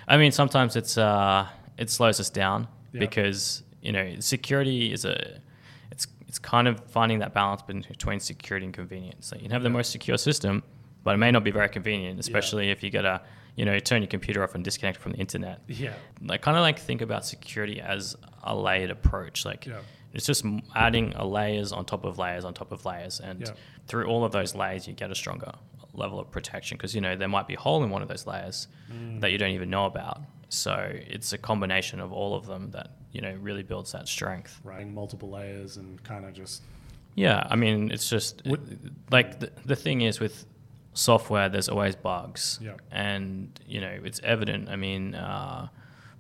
I 0.08 0.18
mean, 0.18 0.32
sometimes 0.32 0.76
it's 0.76 0.96
uh, 0.98 1.48
it 1.78 1.90
slows 1.90 2.20
us 2.20 2.30
down 2.30 2.68
Yeah. 2.94 3.00
because 3.00 3.64
you 3.82 3.92
know 3.92 4.20
security 4.20 4.92
is 4.94 5.06
a 5.06 5.40
it's 6.30 6.40
kind 6.40 6.68
of 6.68 6.80
finding 6.92 7.20
that 7.20 7.34
balance 7.34 7.62
between 7.64 8.20
security 8.22 8.66
and 8.66 8.74
convenience. 8.74 9.32
Like 9.32 9.42
you 9.42 9.46
can 9.48 9.52
have 9.52 9.64
the 9.64 9.70
most 9.70 9.92
secure 9.92 10.18
system, 10.18 10.64
but 11.04 11.16
it 11.16 11.18
may 11.18 11.32
not 11.32 11.44
be 11.44 11.52
very 11.52 11.68
convenient, 11.70 12.20
especially 12.20 12.70
if 12.70 12.84
you 12.84 12.90
gotta 12.92 13.22
you 13.56 13.66
know 13.66 13.78
turn 13.80 14.02
your 14.04 14.08
computer 14.10 14.42
off 14.44 14.56
and 14.56 14.64
disconnect 14.64 15.00
from 15.00 15.12
the 15.14 15.18
internet 15.18 15.60
Yeah. 15.68 15.94
like 16.22 16.42
kind 16.42 16.56
of 16.56 16.62
like 16.62 16.80
think 16.80 17.02
about 17.02 17.26
security 17.26 17.82
as 17.82 18.16
a 18.44 18.56
layered 18.56 18.90
approach 18.92 19.44
like 19.44 19.66
Yeah. 19.66 19.80
it's 20.14 20.26
just 20.26 20.46
adding 20.76 21.12
a 21.16 21.26
layers 21.26 21.74
on 21.74 21.84
top 21.84 22.06
of 22.06 22.18
layers 22.18 22.46
on 22.46 22.54
top 22.54 22.72
of 22.72 22.86
layers 22.86 23.20
and 23.20 23.42
Yeah. 23.42 23.54
through 23.88 24.06
all 24.06 24.24
of 24.24 24.32
those 24.32 24.56
layers 24.56 24.88
you 24.88 24.94
get 24.94 25.12
a 25.12 25.16
stronger 25.16 25.52
level 25.94 26.20
of 26.22 26.32
protection 26.32 26.78
because 26.78 26.94
you 26.96 27.02
know 27.02 27.18
there 27.18 27.28
might 27.28 27.48
be 27.48 27.56
a 27.56 27.60
hole 27.60 27.84
in 27.84 27.90
one 27.90 28.02
of 28.02 28.08
those 28.08 28.26
layers 28.28 28.68
Mm. 28.94 29.20
that 29.22 29.32
you 29.34 29.38
don't 29.38 29.52
even 29.60 29.70
know 29.70 29.86
about 29.86 30.22
so 30.50 30.92
it's 30.92 31.32
a 31.34 31.38
combination 31.38 32.00
of 32.00 32.12
all 32.12 32.36
of 32.36 32.46
them 32.46 32.72
that 32.72 32.92
you 33.12 33.22
know 33.22 33.36
really 33.42 33.64
builds 33.64 33.92
that 33.94 34.08
strength 34.08 34.60
Writing 34.64 34.94
multiple 34.94 35.30
layers 35.30 35.78
and 35.78 36.04
kind 36.04 36.26
of 36.26 36.34
just, 36.34 36.62
yeah, 37.16 37.46
I 37.50 37.56
mean, 37.56 37.92
it's 37.92 38.10
just 38.10 38.42
like 39.12 39.40
the, 39.40 39.52
the 39.66 39.76
thing 39.76 40.02
is 40.02 40.20
with 40.20 40.46
software, 40.94 41.50
there's 41.50 41.70
always 41.70 41.96
bugs, 41.96 42.60
Yeah. 42.62 42.74
and 42.92 43.60
you 43.68 43.80
know 43.82 44.00
it's 44.04 44.20
evident. 44.24 44.70
I 44.70 44.76
mean, 44.76 45.16
uh, 45.16 45.68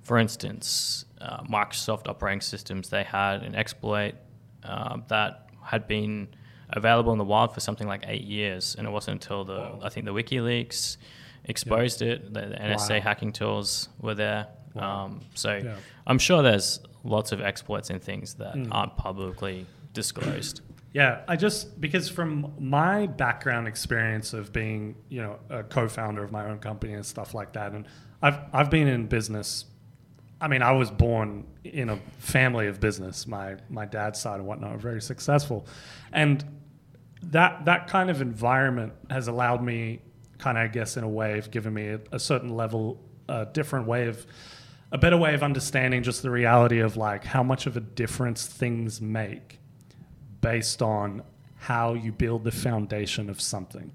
for 0.01 0.17
instance, 0.17 1.05
uh, 1.21 1.43
Microsoft 1.43 2.07
operating 2.07 2.41
systems 2.41 2.89
they 2.89 3.03
had 3.03 3.43
an 3.43 3.55
exploit 3.55 4.15
uh, 4.63 4.97
that 5.07 5.49
had 5.63 5.87
been 5.87 6.27
available 6.71 7.11
in 7.11 7.17
the 7.17 7.23
wild 7.25 7.53
for 7.53 7.59
something 7.59 7.87
like 7.87 8.03
eight 8.07 8.23
years, 8.23 8.75
and 8.77 8.87
it 8.87 8.91
wasn't 8.91 9.15
until 9.23 9.43
the 9.43 9.53
Whoa. 9.59 9.79
I 9.83 9.89
think 9.89 10.05
the 10.05 10.13
WikiLeaks 10.13 10.97
exposed 11.49 12.01
it. 12.01 12.33
The, 12.33 12.41
the 12.41 12.55
NSA 12.55 12.95
Wow. 12.97 13.01
hacking 13.01 13.33
tools 13.33 13.89
were 13.99 14.15
there. 14.15 14.47
Wow. 14.73 15.05
Um, 15.05 15.21
so 15.33 15.55
Yeah. 15.63 15.75
I'm 16.07 16.19
sure 16.19 16.41
there's 16.43 16.79
lots 17.03 17.31
of 17.31 17.41
exploits 17.41 17.89
and 17.89 18.01
things 18.01 18.35
that 18.35 18.55
Mm. 18.55 18.67
aren't 18.71 18.95
publicly 18.97 19.65
disclosed. 19.93 20.61
Yeah, 20.93 21.21
I 21.27 21.35
just 21.35 21.79
because 21.79 22.09
from 22.09 22.51
my 22.59 23.05
background 23.07 23.67
experience 23.67 24.33
of 24.33 24.51
being, 24.51 24.95
you 25.09 25.21
know, 25.21 25.37
a 25.49 25.63
co-founder 25.63 26.23
of 26.23 26.31
my 26.31 26.45
own 26.49 26.57
company 26.59 26.93
and 26.93 27.05
stuff 27.05 27.33
like 27.35 27.53
that, 27.53 27.73
and 27.73 27.85
I've 28.21 28.39
I've 28.53 28.69
been 28.71 28.87
in 28.87 29.05
business. 29.07 29.65
I 30.41 30.47
mean, 30.47 30.61
I 30.63 30.71
was 30.71 30.89
born 30.89 31.45
in 31.63 31.89
a 31.89 31.97
family 32.17 32.67
of 32.67 32.79
business. 32.79 33.27
My 33.27 33.57
my 33.69 33.85
dad's 33.85 34.19
side 34.19 34.35
and 34.39 34.47
whatnot 34.47 34.71
are 34.71 34.77
very 34.79 35.01
successful, 35.01 35.67
and 36.11 36.43
that 37.21 37.65
that 37.65 37.87
kind 37.87 38.09
of 38.09 38.19
environment 38.21 38.93
has 39.11 39.27
allowed 39.27 39.61
me, 39.63 39.99
kind 40.39 40.57
of, 40.57 40.63
I 40.63 40.67
guess, 40.67 40.97
in 40.97 41.03
a 41.03 41.09
way, 41.09 41.37
of 41.37 41.51
given 41.51 41.73
me 41.73 41.89
a, 41.89 41.99
a 42.11 42.19
certain 42.19 42.55
level, 42.55 42.99
a 43.27 43.45
different 43.45 43.85
way 43.85 44.07
of, 44.07 44.25
a 44.91 44.97
better 44.97 45.17
way 45.17 45.35
of 45.35 45.43
understanding 45.43 46.01
just 46.01 46.23
the 46.23 46.31
reality 46.31 46.79
of 46.79 46.97
like 46.97 47.23
how 47.23 47.43
much 47.43 47.67
of 47.67 47.77
a 47.77 47.79
difference 47.79 48.47
things 48.47 48.99
make 48.99 49.59
based 50.41 50.81
on 50.81 51.21
how 51.57 51.93
you 51.93 52.11
build 52.11 52.43
the 52.43 52.51
foundation 52.51 53.29
of 53.29 53.39
something. 53.39 53.91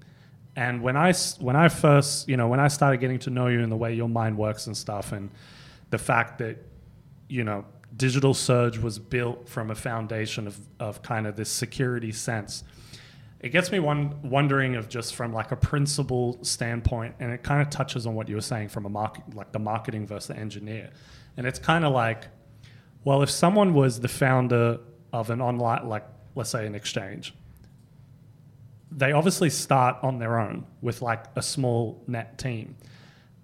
And 0.55 0.81
when 0.81 0.95
I 0.95 1.11
when 1.39 1.55
I 1.55 1.67
first, 1.67 2.29
you 2.29 2.37
know, 2.37 2.47
when 2.47 2.61
I 2.61 2.69
started 2.69 3.01
getting 3.01 3.19
to 3.19 3.29
know 3.29 3.47
you 3.47 3.61
and 3.61 3.71
the 3.71 3.75
way 3.75 3.93
your 3.93 4.07
mind 4.07 4.37
works 4.37 4.67
and 4.67 4.77
stuff, 4.77 5.11
and 5.11 5.29
the 5.89 5.97
fact 5.97 6.37
that, 6.37 6.57
you 7.27 7.43
know, 7.43 7.65
Digital 7.97 8.33
Surge 8.33 8.77
was 8.77 8.99
built 8.99 9.49
from 9.49 9.71
a 9.71 9.75
foundation 9.75 10.47
of, 10.47 10.57
of 10.79 11.01
kind 11.01 11.27
of 11.27 11.35
this 11.35 11.49
security 11.49 12.11
sense, 12.11 12.63
it 13.39 13.49
gets 13.49 13.71
me 13.71 13.79
one 13.79 14.21
wondering 14.23 14.75
of 14.75 14.89
just 14.89 15.15
from 15.15 15.33
like 15.33 15.51
a 15.51 15.55
principle 15.55 16.39
standpoint, 16.41 17.15
and 17.19 17.31
it 17.31 17.43
kind 17.43 17.61
of 17.61 17.69
touches 17.69 18.07
on 18.07 18.15
what 18.15 18.29
you 18.29 18.35
were 18.35 18.41
saying 18.41 18.69
from 18.69 18.85
a 18.85 18.89
market, 18.89 19.23
like 19.35 19.51
the 19.51 19.59
marketing 19.59 20.07
versus 20.07 20.27
the 20.27 20.37
engineer, 20.37 20.89
and 21.37 21.45
it's 21.45 21.59
kind 21.59 21.85
of 21.85 21.93
like, 21.93 22.27
well, 23.03 23.21
if 23.21 23.29
someone 23.29 23.73
was 23.73 23.99
the 23.99 24.07
founder 24.07 24.79
of 25.13 25.29
an 25.29 25.41
online, 25.41 25.87
like 25.87 26.05
let's 26.35 26.49
say 26.49 26.65
an 26.65 26.75
exchange, 26.75 27.33
they 28.91 29.11
obviously 29.11 29.49
start 29.49 29.97
on 30.01 30.17
their 30.19 30.39
own 30.39 30.65
with 30.81 31.01
like 31.01 31.25
a 31.35 31.41
small 31.41 32.03
net 32.07 32.37
team, 32.37 32.75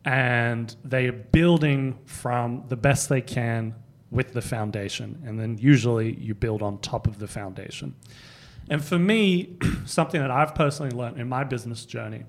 and 0.06 0.75
they're 0.84 1.12
building 1.12 1.99
from 2.06 2.63
the 2.69 2.75
best 2.75 3.10
they 3.10 3.21
can 3.21 3.75
with 4.10 4.34
the 4.34 4.41
foundation, 4.41 5.21
and 5.25 5.39
then 5.39 5.58
usually 5.58 6.15
you 6.15 6.34
build 6.34 6.62
on 6.62 6.77
top 6.80 7.08
of 7.08 7.19
the 7.19 7.27
foundation. 7.27 7.93
And 8.69 8.84
for 8.84 8.97
me, 9.00 9.58
something 9.86 10.21
that 10.21 10.32
I've 10.32 10.56
personally 10.56 10.91
learned 10.91 11.19
in 11.19 11.28
my 11.28 11.43
business 11.43 11.86
journey 11.86 12.24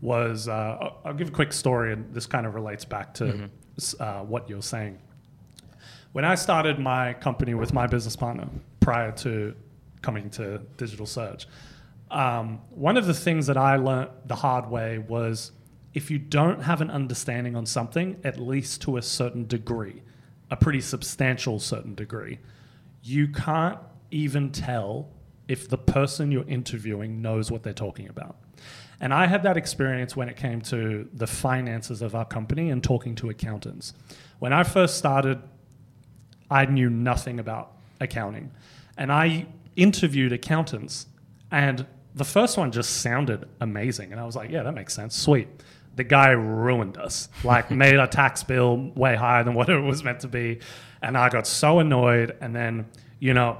was 0.00 0.48
uh, 0.48 0.90
I'll- 1.04 1.14
give 1.14 1.28
a 1.28 1.32
quick 1.32 1.52
story, 1.52 1.92
and 1.92 2.12
this 2.12 2.26
kind 2.26 2.46
of 2.46 2.54
relates 2.54 2.84
back 2.84 3.14
to 3.14 3.50
s 3.78 3.94
uh, 4.00 4.20
what 4.20 4.48
you're 4.48 4.62
saying. 4.62 4.98
When 6.12 6.24
I 6.24 6.34
started 6.36 6.78
my 6.78 7.14
company 7.14 7.54
with 7.54 7.72
my 7.72 7.86
business 7.86 8.14
partner 8.16 8.48
prior 8.80 9.10
to 9.12 9.54
coming 10.02 10.30
to 10.30 10.58
Digital 10.76 11.06
Surge, 11.06 11.46
um, 12.10 12.60
one 12.70 12.96
of 12.96 13.06
the 13.06 13.14
things 13.14 13.46
that 13.48 13.56
I 13.56 13.76
learned 13.76 14.10
the 14.26 14.36
hard 14.36 14.70
way 14.70 14.98
was 14.98 15.50
if 15.94 16.10
you 16.10 16.18
don't 16.18 16.60
have 16.62 16.80
an 16.80 16.90
understanding 16.90 17.56
on 17.56 17.66
something, 17.66 18.16
at 18.24 18.38
least 18.38 18.82
to 18.82 18.96
a 18.96 19.02
certain 19.02 19.46
degree, 19.46 20.02
a 20.50 20.56
pretty 20.56 20.80
substantial 20.80 21.58
certain 21.58 21.94
degree, 21.94 22.38
you 23.02 23.28
can't 23.28 23.78
even 24.10 24.50
tell 24.52 25.08
if 25.48 25.68
the 25.68 25.78
person 25.78 26.32
you're 26.32 26.48
interviewing 26.48 27.20
knows 27.20 27.50
what 27.50 27.62
they're 27.62 27.72
talking 27.72 28.08
about. 28.08 28.36
And 29.00 29.12
I 29.12 29.26
had 29.26 29.42
that 29.42 29.56
experience 29.56 30.16
when 30.16 30.28
it 30.28 30.36
came 30.36 30.60
to 30.62 31.08
the 31.12 31.26
finances 31.26 32.00
of 32.00 32.14
our 32.14 32.24
company 32.24 32.70
and 32.70 32.82
talking 32.82 33.14
to 33.16 33.28
accountants. 33.28 33.92
When 34.38 34.52
I 34.52 34.62
first 34.62 34.96
started, 34.96 35.42
I 36.50 36.66
knew 36.66 36.88
nothing 36.88 37.40
about 37.40 37.72
accounting. 38.00 38.52
And 38.96 39.12
I 39.12 39.46
interviewed 39.76 40.32
accountants, 40.32 41.06
and 41.50 41.86
the 42.14 42.24
first 42.24 42.56
one 42.56 42.70
just 42.70 43.00
sounded 43.02 43.48
amazing. 43.60 44.12
And 44.12 44.20
I 44.20 44.24
was 44.24 44.36
like, 44.36 44.50
yeah, 44.50 44.62
that 44.62 44.74
makes 44.74 44.94
sense. 44.94 45.16
Sweet. 45.16 45.48
The 45.96 46.04
guy 46.04 46.30
ruined 46.30 46.96
us, 46.96 47.28
like 47.42 47.70
made 47.72 47.96
our 47.96 48.06
tax 48.06 48.42
bill 48.42 48.92
way 48.94 49.16
higher 49.16 49.42
than 49.42 49.54
what 49.54 49.68
it 49.68 49.80
was 49.80 50.04
meant 50.04 50.20
to 50.20 50.28
be. 50.28 50.60
And 51.02 51.18
I 51.18 51.28
got 51.28 51.46
so 51.46 51.80
annoyed. 51.80 52.36
And 52.40 52.54
then, 52.54 52.86
you 53.18 53.34
know, 53.34 53.58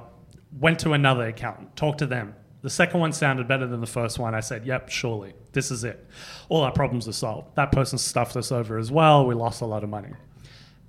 went 0.59 0.79
to 0.79 0.93
another 0.93 1.27
accountant, 1.27 1.75
talked 1.75 1.99
to 1.99 2.05
them. 2.05 2.35
The 2.61 2.69
second 2.69 2.99
one 2.99 3.13
sounded 3.13 3.47
better 3.47 3.67
than 3.67 3.79
the 3.79 3.87
first 3.87 4.17
one. 4.17 4.33
I 4.33 4.39
said, 4.39 4.65
yep, 4.65 4.89
surely, 4.89 5.33
this 5.51 5.69
is 5.69 5.83
it. 5.83 6.07
All 6.49 6.61
our 6.61 6.71
problems 6.71 7.07
are 7.07 7.13
solved. 7.13 7.55
That 7.55 7.71
person 7.71 7.97
stuffed 7.97 8.35
us 8.35 8.51
over 8.51 8.77
as 8.77 8.91
well. 8.91 9.27
We 9.27 9.35
lost 9.35 9.61
a 9.61 9.65
lot 9.65 9.83
of 9.83 9.89
money. 9.89 10.13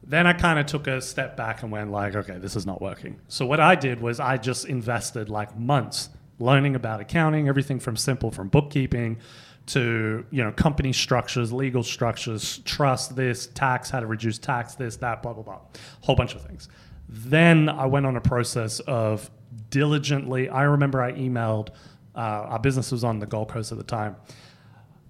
Then 0.03 0.27
I 0.27 0.33
kind 0.33 0.59
of 0.59 0.67
took 0.67 0.87
a 0.87 1.01
step 1.03 1.37
back 1.37 1.63
and 1.63 1.73
went 1.73 1.91
like, 1.91 2.15
okay, 2.15 2.39
this 2.39 2.57
is 2.57 2.65
not 2.65 2.81
working. 2.81 3.21
So 3.29 3.45
what 3.45 3.61
I 3.61 3.75
did 3.75 4.01
was 4.01 4.21
I 4.21 4.37
just 4.39 4.67
invested 4.67 5.29
like 5.29 5.59
months 5.59 6.09
learning 6.39 6.77
about 6.77 7.01
accounting, 7.01 7.49
everything 7.49 7.81
from 7.81 7.97
simple 7.97 8.31
from 8.31 8.49
bookkeeping 8.49 9.19
to 9.67 10.25
you 10.31 10.45
know 10.45 10.53
company 10.53 10.93
structures, 10.93 11.53
legal 11.53 11.83
structures, 11.83 12.59
trust 12.59 13.17
this, 13.17 13.49
tax, 13.49 13.91
how 13.91 14.01
to 14.01 14.07
reduce 14.07 14.39
tax, 14.39 14.75
this, 14.77 14.97
that, 14.99 15.23
blah 15.23 15.33
blah 15.33 15.43
blah, 15.43 15.59
whole 16.03 16.17
bunch 16.17 16.35
of 16.35 16.43
things. 16.43 16.69
Then 17.09 17.69
I 17.69 17.87
went 17.87 18.07
on 18.07 18.17
a 18.17 18.21
process 18.21 18.81
of 18.81 19.31
diligently. 19.71 20.49
I 20.49 20.63
remember 20.63 21.03
I 21.03 21.13
emailed. 21.13 21.69
Uh, 22.15 22.19
our 22.49 22.59
business 22.59 22.93
was 22.93 23.05
on 23.05 23.19
the 23.19 23.27
Gold 23.27 23.49
Coast 23.49 23.73
at 23.73 23.79
the 23.79 23.85
time. 23.85 24.17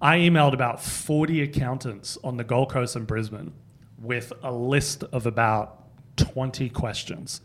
I 0.01 0.17
emailed 0.19 0.53
about 0.53 0.81
40 0.81 1.41
accountants 1.41 2.17
on 2.23 2.37
the 2.37 2.43
Gold 2.43 2.69
Coast 2.69 2.95
and 2.95 3.07
Brisbane 3.07 3.53
with 3.99 4.31
a 4.43 4.51
list 4.51 5.03
of 5.05 5.25
about 5.25 5.83
20 6.17 6.69
questions. 6.69 7.41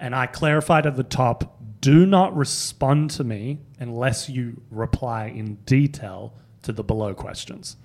And 0.00 0.14
I 0.14 0.26
clarified 0.26 0.86
at 0.86 0.96
the 0.96 1.04
top 1.04 1.58
do 1.80 2.06
not 2.06 2.34
respond 2.36 3.10
to 3.10 3.24
me 3.24 3.58
unless 3.80 4.28
you 4.28 4.62
reply 4.70 5.26
in 5.26 5.56
detail 5.66 6.32
to 6.62 6.72
the 6.72 6.84
below 6.84 7.12
questions. 7.12 7.76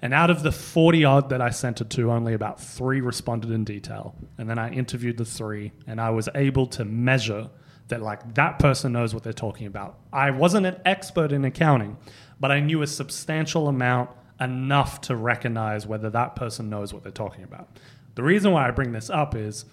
And 0.00 0.14
out 0.14 0.30
of 0.30 0.42
the 0.42 0.52
40 0.52 1.04
odd 1.04 1.30
that 1.30 1.40
I 1.40 1.50
sent 1.50 1.80
it 1.80 1.90
to, 1.90 2.12
only 2.12 2.34
about 2.34 2.60
three 2.60 3.00
responded 3.00 3.50
in 3.50 3.64
detail. 3.64 4.14
And 4.36 4.48
then 4.48 4.58
I 4.58 4.70
interviewed 4.70 5.16
the 5.16 5.24
three, 5.24 5.72
and 5.86 6.00
I 6.00 6.10
was 6.10 6.28
able 6.34 6.66
to 6.68 6.84
measure 6.84 7.48
that, 7.88 8.02
like, 8.02 8.34
that 8.34 8.58
person 8.58 8.92
knows 8.92 9.14
what 9.14 9.22
they're 9.22 9.32
talking 9.32 9.66
about. 9.66 9.98
I 10.12 10.30
wasn't 10.30 10.66
an 10.66 10.76
expert 10.84 11.32
in 11.32 11.44
accounting, 11.44 11.96
but 12.38 12.50
I 12.50 12.60
knew 12.60 12.82
a 12.82 12.86
substantial 12.86 13.68
amount 13.68 14.10
enough 14.40 15.00
to 15.02 15.16
recognize 15.16 15.86
whether 15.86 16.10
that 16.10 16.36
person 16.36 16.70
knows 16.70 16.94
what 16.94 17.02
they're 17.02 17.12
talking 17.12 17.44
about. 17.44 17.78
The 18.14 18.22
reason 18.22 18.52
why 18.52 18.68
I 18.68 18.70
bring 18.70 18.92
this 18.92 19.10
up 19.10 19.34
is 19.34 19.64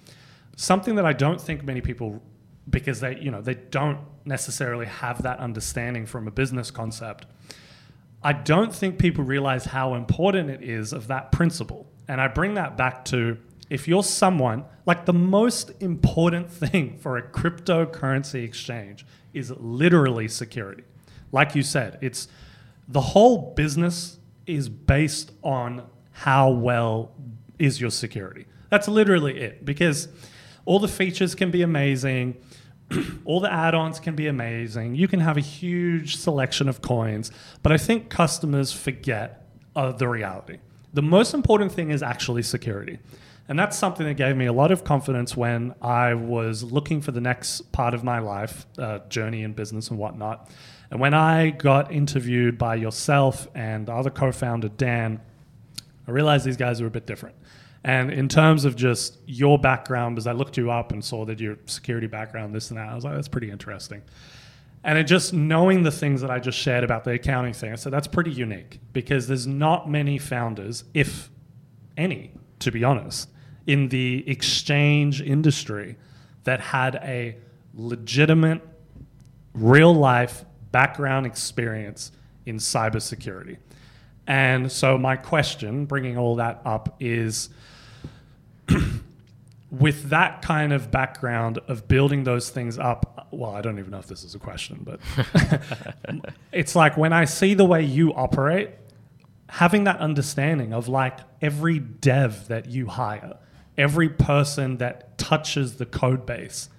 something 0.56 0.96
that 0.96 1.06
I 1.06 1.14
don't 1.14 1.40
think 1.40 1.64
many 1.64 1.82
people 1.82 2.22
because 2.70 3.00
they 3.00 3.20
you 3.20 3.30
know 3.30 3.42
they 3.42 3.54
don't 3.54 4.00
necessarily 4.26 4.88
have 4.88 5.22
that 5.24 5.40
understanding 5.40 6.06
from 6.06 6.28
a 6.28 6.32
business 6.32 6.72
concept. 6.72 7.26
I 8.24 8.34
don't 8.34 8.74
think 8.74 8.98
people 8.98 9.24
realize 9.24 9.66
how 9.66 9.94
important 9.94 10.50
it 10.50 10.64
is 10.64 10.94
of 10.94 11.08
that 11.08 11.32
principle. 11.32 11.86
And 12.08 12.20
I 12.20 12.28
bring 12.28 12.56
that 12.56 12.76
back 12.76 13.06
to 13.06 13.38
if 13.70 13.88
you're 13.88 14.04
someone 14.04 14.66
like 14.86 15.06
the 15.06 15.14
most 15.14 15.72
important 15.80 16.52
thing 16.52 16.98
for 16.98 17.18
a 17.18 17.24
cryptocurrency 17.24 18.44
exchange 18.44 19.06
is 19.34 19.52
literally 19.52 20.28
security. 20.28 20.84
Like 21.32 21.56
you 21.56 21.64
said, 21.64 21.98
it's 22.02 22.28
the 22.88 23.02
whole 23.02 23.54
business 23.56 24.20
is 24.46 24.70
based 24.70 25.32
on 25.44 25.84
how 26.12 26.52
well 26.52 27.12
is 27.58 27.82
your 27.82 27.90
security. 27.90 28.46
That's 28.70 28.88
literally 28.88 29.40
it 29.40 29.66
because 29.66 30.08
all 30.66 30.80
the 30.80 30.88
features 30.88 31.36
can 31.36 31.52
be 31.52 31.62
amazing. 31.62 32.38
all 33.26 33.40
the 33.40 33.52
add-ons 33.52 34.00
can 34.00 34.16
be 34.16 34.28
amazing. 34.28 34.96
You 34.96 35.08
can 35.08 35.20
have 35.20 35.38
a 35.38 35.42
huge 35.42 36.18
selection 36.18 36.70
of 36.70 36.82
coins, 36.82 37.32
but 37.64 37.72
I 37.72 37.78
think 37.78 38.10
customers 38.10 38.72
forget 38.72 39.48
uh, 39.76 39.92
the 39.92 40.08
reality. 40.08 40.60
The 40.94 41.02
most 41.02 41.34
important 41.34 41.72
thing 41.72 41.90
is 41.90 42.02
actually 42.04 42.44
security. 42.44 43.00
And 43.48 43.60
that's 43.60 43.78
something 43.78 44.06
that 44.08 44.16
gave 44.16 44.36
me 44.36 44.48
a 44.48 44.54
lot 44.54 44.72
of 44.72 44.84
confidence 44.84 45.38
when 45.38 45.76
I 45.82 46.16
was 46.16 46.64
looking 46.64 47.02
for 47.02 47.12
the 47.12 47.22
next 47.22 47.72
part 47.72 47.94
of 47.94 48.04
my 48.04 48.20
life, 48.20 48.66
uh, 48.78 49.00
journey 49.10 49.44
in 49.44 49.54
business 49.54 49.90
and 49.90 50.00
whatnot. 50.00 50.50
And 50.90 51.00
when 51.00 51.14
I 51.14 51.52
got 51.52 51.92
interviewed 51.92 52.58
by 52.58 52.76
yourself 52.76 53.48
and 53.54 53.88
the 53.88 53.94
other 53.94 54.10
co 54.10 54.32
founder, 54.32 54.70
Dan, 54.70 55.22
I 56.08 56.12
realized 56.12 56.46
these 56.46 56.58
guys 56.58 56.82
were 56.82 56.88
a 56.88 56.92
bit 56.92 57.06
different. 57.06 57.36
And 57.84 58.12
in 58.12 58.28
terms 58.28 58.66
of 58.66 58.76
just 58.76 59.18
your 59.28 59.60
background, 59.60 60.18
as 60.18 60.26
I 60.26 60.32
looked 60.32 60.58
you 60.58 60.72
up 60.72 60.92
and 60.92 61.06
saw 61.06 61.24
that 61.26 61.40
your 61.40 61.58
security 61.66 62.08
background, 62.08 62.56
this 62.56 62.72
and 62.72 62.80
that, 62.80 62.90
I 62.90 62.96
was 62.96 63.04
like, 63.04 63.14
that's 63.14 63.28
pretty 63.28 63.52
interesting. 63.52 64.02
And 64.84 64.98
it 64.98 65.04
just 65.04 65.34
knowing 65.34 65.84
the 65.84 65.92
things 65.92 66.22
that 66.22 66.32
I 66.32 66.40
just 66.40 66.58
shared 66.58 66.84
about 66.84 67.04
the 67.04 67.12
accounting 67.12 67.54
thing, 67.54 67.72
I 67.72 67.76
said 67.76 67.94
that's 67.94 68.08
pretty 68.08 68.32
unique 68.32 68.80
because 68.92 69.28
there's 69.28 69.46
not 69.46 69.90
many 69.90 70.18
founders, 70.18 70.84
if 70.96 71.30
any, 71.96 72.32
to 72.60 72.72
be 72.72 72.84
honest, 72.84 73.30
in 73.68 73.90
the 73.90 74.24
exchange 74.30 75.22
industry 75.22 75.96
that 76.44 76.60
had 76.60 76.96
a 76.96 77.36
legitimate, 77.74 78.62
real 79.54 79.94
life 79.94 80.46
background 80.72 81.26
experience 81.26 82.12
in 82.46 82.58
cybersecurity. 82.58 83.58
And 84.28 84.72
so, 84.72 84.98
my 84.98 85.16
question, 85.16 85.86
bringing 85.86 86.18
all 86.18 86.36
that 86.38 86.62
up, 86.66 86.96
is 87.00 87.50
with 89.72 90.10
that 90.10 90.42
kind 90.42 90.74
of 90.74 90.90
background 90.90 91.60
of 91.68 91.88
building 91.88 92.24
those 92.24 92.50
things 92.50 92.80
up. 92.80 93.28
Well, 93.32 93.52
I 93.52 93.62
don't 93.62 93.78
even 93.78 93.92
know 93.92 94.00
if 94.00 94.08
this 94.08 94.24
is 94.24 94.34
a 94.36 94.40
question, 94.40 94.82
but 94.84 95.00
it's 96.52 96.76
like 96.76 96.98
when 96.98 97.14
I 97.14 97.26
see 97.26 97.54
the 97.54 97.66
way 97.66 97.84
you 97.84 98.14
operate, 98.14 98.72
having 99.50 99.84
that 99.84 100.00
understanding 100.00 100.74
of 100.74 100.88
like 100.88 101.20
every 101.42 101.80
dev 101.80 102.48
that 102.48 102.68
you 102.68 102.88
hire, 102.88 103.38
every 103.78 104.10
person 104.10 104.78
that 104.78 105.18
touches 105.18 105.76
the 105.76 105.86
code 105.86 106.26
base, 106.26 106.70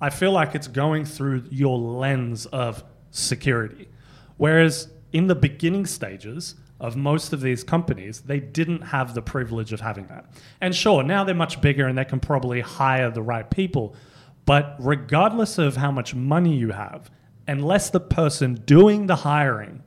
I 0.00 0.10
feel 0.10 0.32
like 0.32 0.54
it's 0.54 0.68
going 0.68 1.04
through 1.04 1.44
your 1.50 1.78
lens 1.78 2.46
of 2.46 2.84
security. 3.10 3.88
Whereas 4.36 4.88
in 5.12 5.26
the 5.26 5.34
beginning 5.34 5.86
stages 5.86 6.54
of 6.80 6.96
most 6.96 7.32
of 7.32 7.40
these 7.40 7.64
companies, 7.64 8.20
they 8.20 8.38
didn't 8.38 8.82
have 8.82 9.14
the 9.14 9.22
privilege 9.22 9.72
of 9.72 9.80
having 9.80 10.06
that. 10.06 10.26
And 10.60 10.74
sure, 10.74 11.02
now 11.02 11.24
they're 11.24 11.34
much 11.34 11.60
bigger 11.60 11.86
and 11.86 11.98
they 11.98 12.04
can 12.04 12.20
probably 12.20 12.60
hire 12.60 13.10
the 13.10 13.22
right 13.22 13.48
people. 13.50 13.96
But 14.44 14.76
regardless 14.78 15.58
of 15.58 15.76
how 15.76 15.90
much 15.90 16.14
money 16.14 16.56
you 16.56 16.70
have, 16.70 17.10
unless 17.48 17.90
the 17.90 18.00
person 18.00 18.54
doing 18.54 19.06
the 19.06 19.16
hiring 19.16 19.82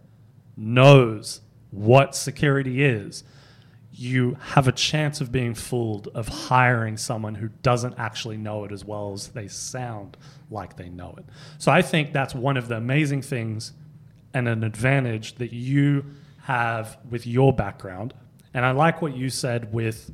knows 0.57 1.41
what 1.71 2.15
security 2.15 2.83
is, 2.83 3.23
you 3.93 4.37
have 4.39 4.67
a 4.67 4.71
chance 4.71 5.19
of 5.21 5.31
being 5.31 5.53
fooled 5.53 6.07
of 6.13 6.27
hiring 6.27 6.95
someone 6.97 7.35
who 7.35 7.49
doesn't 7.61 7.95
actually 7.97 8.37
know 8.37 8.63
it 8.63 8.71
as 8.71 8.85
well 8.85 9.13
as 9.13 9.29
they 9.29 9.47
sound 9.47 10.15
like 10.49 10.77
they 10.77 10.89
know 10.89 11.13
it. 11.17 11.25
So 11.57 11.71
I 11.71 11.81
think 11.81 12.13
that's 12.13 12.33
one 12.33 12.57
of 12.57 12.67
the 12.67 12.77
amazing 12.77 13.21
things 13.21 13.73
and 14.33 14.47
an 14.47 14.63
advantage 14.63 15.35
that 15.35 15.51
you 15.53 16.05
have 16.43 16.97
with 17.09 17.27
your 17.27 17.53
background. 17.53 18.13
And 18.53 18.65
I 18.65 18.71
like 18.71 19.01
what 19.01 19.15
you 19.15 19.29
said 19.29 19.73
with 19.73 20.11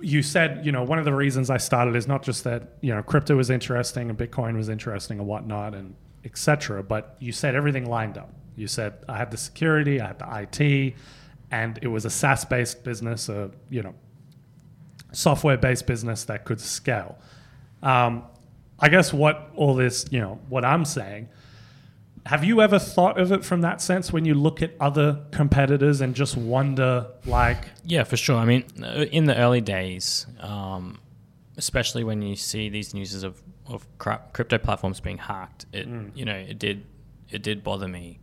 you 0.00 0.22
said, 0.22 0.66
you 0.66 0.70
know, 0.70 0.82
one 0.82 0.98
of 0.98 1.06
the 1.06 1.14
reasons 1.14 1.48
I 1.48 1.56
started 1.56 1.96
is 1.96 2.06
not 2.06 2.22
just 2.22 2.44
that, 2.44 2.74
you 2.82 2.94
know, 2.94 3.02
crypto 3.02 3.36
was 3.36 3.48
interesting 3.48 4.10
and 4.10 4.18
Bitcoin 4.18 4.54
was 4.54 4.68
interesting 4.68 5.18
and 5.18 5.26
whatnot 5.26 5.74
and 5.74 5.94
etc. 6.24 6.82
But 6.82 7.16
you 7.20 7.32
said 7.32 7.54
everything 7.54 7.88
lined 7.88 8.18
up. 8.18 8.30
You 8.56 8.66
said 8.66 8.94
I 9.08 9.16
had 9.16 9.30
the 9.30 9.36
security, 9.38 10.00
I 10.00 10.08
had 10.08 10.18
the 10.18 10.42
IT, 10.42 10.94
and 11.50 11.78
it 11.82 11.88
was 11.88 12.04
a 12.04 12.10
SaaS 12.10 12.44
based 12.44 12.84
business, 12.84 13.28
a 13.28 13.50
you 13.70 13.82
know, 13.82 13.94
software 15.12 15.56
based 15.56 15.86
business 15.86 16.24
that 16.24 16.44
could 16.44 16.60
scale. 16.60 17.18
Um, 17.82 18.24
I 18.78 18.88
guess 18.88 19.12
what 19.12 19.50
all 19.54 19.74
this, 19.74 20.06
you 20.10 20.20
know, 20.20 20.40
what 20.48 20.64
I'm 20.64 20.84
saying, 20.84 21.28
have 22.26 22.42
you 22.42 22.62
ever 22.62 22.78
thought 22.78 23.20
of 23.20 23.32
it 23.32 23.44
from 23.44 23.60
that 23.60 23.82
sense 23.82 24.12
when 24.12 24.24
you 24.24 24.34
look 24.34 24.62
at 24.62 24.72
other 24.80 25.20
competitors 25.30 26.00
and 26.00 26.14
just 26.14 26.36
wonder, 26.36 27.06
like, 27.26 27.66
Yeah, 27.84 28.04
for 28.04 28.16
sure. 28.16 28.36
I 28.36 28.46
mean, 28.46 28.64
uh, 28.82 29.04
in 29.12 29.26
the 29.26 29.36
early 29.36 29.60
days, 29.60 30.26
um, 30.40 30.98
especially 31.56 32.02
when 32.02 32.22
you 32.22 32.34
see 32.36 32.68
these 32.68 32.94
news 32.94 33.22
of 33.22 33.42
of 33.66 33.86
crypto 33.98 34.58
platforms 34.58 35.00
being 35.00 35.18
hacked, 35.18 35.66
it 35.72 35.86
you 36.14 36.24
know 36.24 36.34
it 36.34 36.58
did 36.58 36.84
it 37.30 37.42
did 37.42 37.62
bother 37.62 37.88
me, 37.88 38.20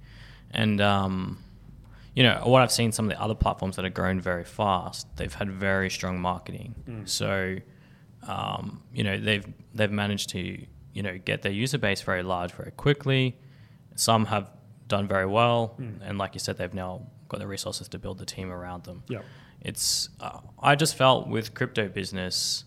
and 0.52 0.82
um, 0.82 1.38
you 2.14 2.24
know 2.24 2.42
what 2.46 2.62
I've 2.62 2.72
seen 2.72 2.92
some 2.92 3.06
of 3.06 3.12
the 3.12 3.22
other 3.22 3.36
platforms 3.36 3.76
that 3.78 3.86
have 3.86 3.94
grown 3.94 4.20
very 4.20 4.44
fast, 4.44 5.08
they've 5.18 5.34
had 5.34 5.50
very 5.52 5.90
strong 5.90 6.20
marketing. 6.20 7.04
So, 7.06 7.58
um, 8.28 8.82
you 8.94 9.04
know 9.04 9.18
they've 9.20 9.46
they've 9.74 9.92
managed 9.92 10.30
to 10.30 10.66
you 10.94 11.04
know 11.04 11.18
get 11.18 11.42
their 11.42 11.52
user 11.52 11.78
base 11.78 12.02
very 12.02 12.24
large 12.24 12.52
very 12.52 12.72
quickly. 12.72 13.38
Some 13.96 14.26
have 14.26 14.50
done 14.88 15.08
very 15.08 15.26
well, 15.26 15.76
and 16.02 16.18
like 16.18 16.34
you 16.34 16.40
said, 16.40 16.58
they've 16.58 16.74
now 16.74 17.08
got 17.30 17.40
the 17.40 17.48
resources 17.48 17.88
to 17.90 17.98
build 18.00 18.18
the 18.18 18.26
team 18.26 18.52
around 18.52 18.84
them 18.84 19.04
yeah, 19.08 19.22
it's 19.62 20.10
uh, 20.20 20.40
I 20.62 20.76
just 20.76 20.96
felt 20.96 21.28
with 21.30 21.54
crypto 21.54 21.88
business, 21.88 22.66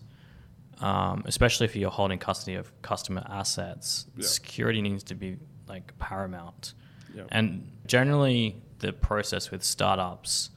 um, 0.79 1.21
especially 1.25 1.65
if 1.65 1.75
you're 1.75 1.91
holding 1.91 2.17
custody 2.17 2.55
of 2.55 2.71
customer 2.81 3.23
assets, 3.29 4.07
Yeah. 4.17 4.25
security 4.25 4.81
needs 4.81 5.03
to 5.03 5.15
be 5.15 5.37
like 5.67 5.95
paramount. 5.99 6.73
Yeah. 7.13 7.23
And 7.29 7.71
generally, 7.85 8.55
the 8.85 8.93
process 8.93 9.51
with 9.51 9.63
startups 9.63 10.49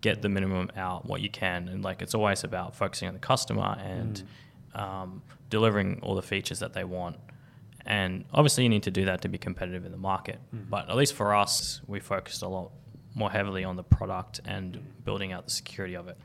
get 0.00 0.22
the 0.22 0.28
minimum 0.28 0.70
out 0.76 1.06
what 1.06 1.20
you 1.20 1.30
can, 1.30 1.68
and 1.68 1.82
like 1.82 2.02
it's 2.02 2.14
always 2.14 2.44
about 2.44 2.76
focusing 2.76 3.08
on 3.08 3.14
the 3.14 3.20
customer 3.20 3.76
and 3.80 4.22
mm. 4.74 4.80
um, 4.80 5.22
delivering 5.50 6.00
all 6.02 6.14
the 6.14 6.22
features 6.22 6.58
that 6.60 6.72
they 6.72 6.84
want. 6.84 7.16
And 7.84 8.24
obviously, 8.32 8.64
you 8.64 8.68
need 8.68 8.82
to 8.84 8.90
do 8.90 9.04
that 9.04 9.22
to 9.22 9.28
be 9.28 9.38
competitive 9.38 9.84
in 9.84 9.92
the 9.92 9.98
market. 9.98 10.38
Mm-hmm. 10.54 10.70
But 10.70 10.90
at 10.90 10.96
least 10.96 11.14
for 11.14 11.34
us, 11.34 11.80
we 11.86 12.00
focused 12.00 12.42
a 12.42 12.48
lot 12.48 12.72
more 13.14 13.30
heavily 13.30 13.64
on 13.64 13.76
the 13.76 13.84
product 13.84 14.40
and 14.44 14.74
mm. 14.74 15.04
building 15.04 15.32
out 15.32 15.44
the 15.44 15.50
security 15.50 15.94
of 15.94 16.08
it. 16.08 16.18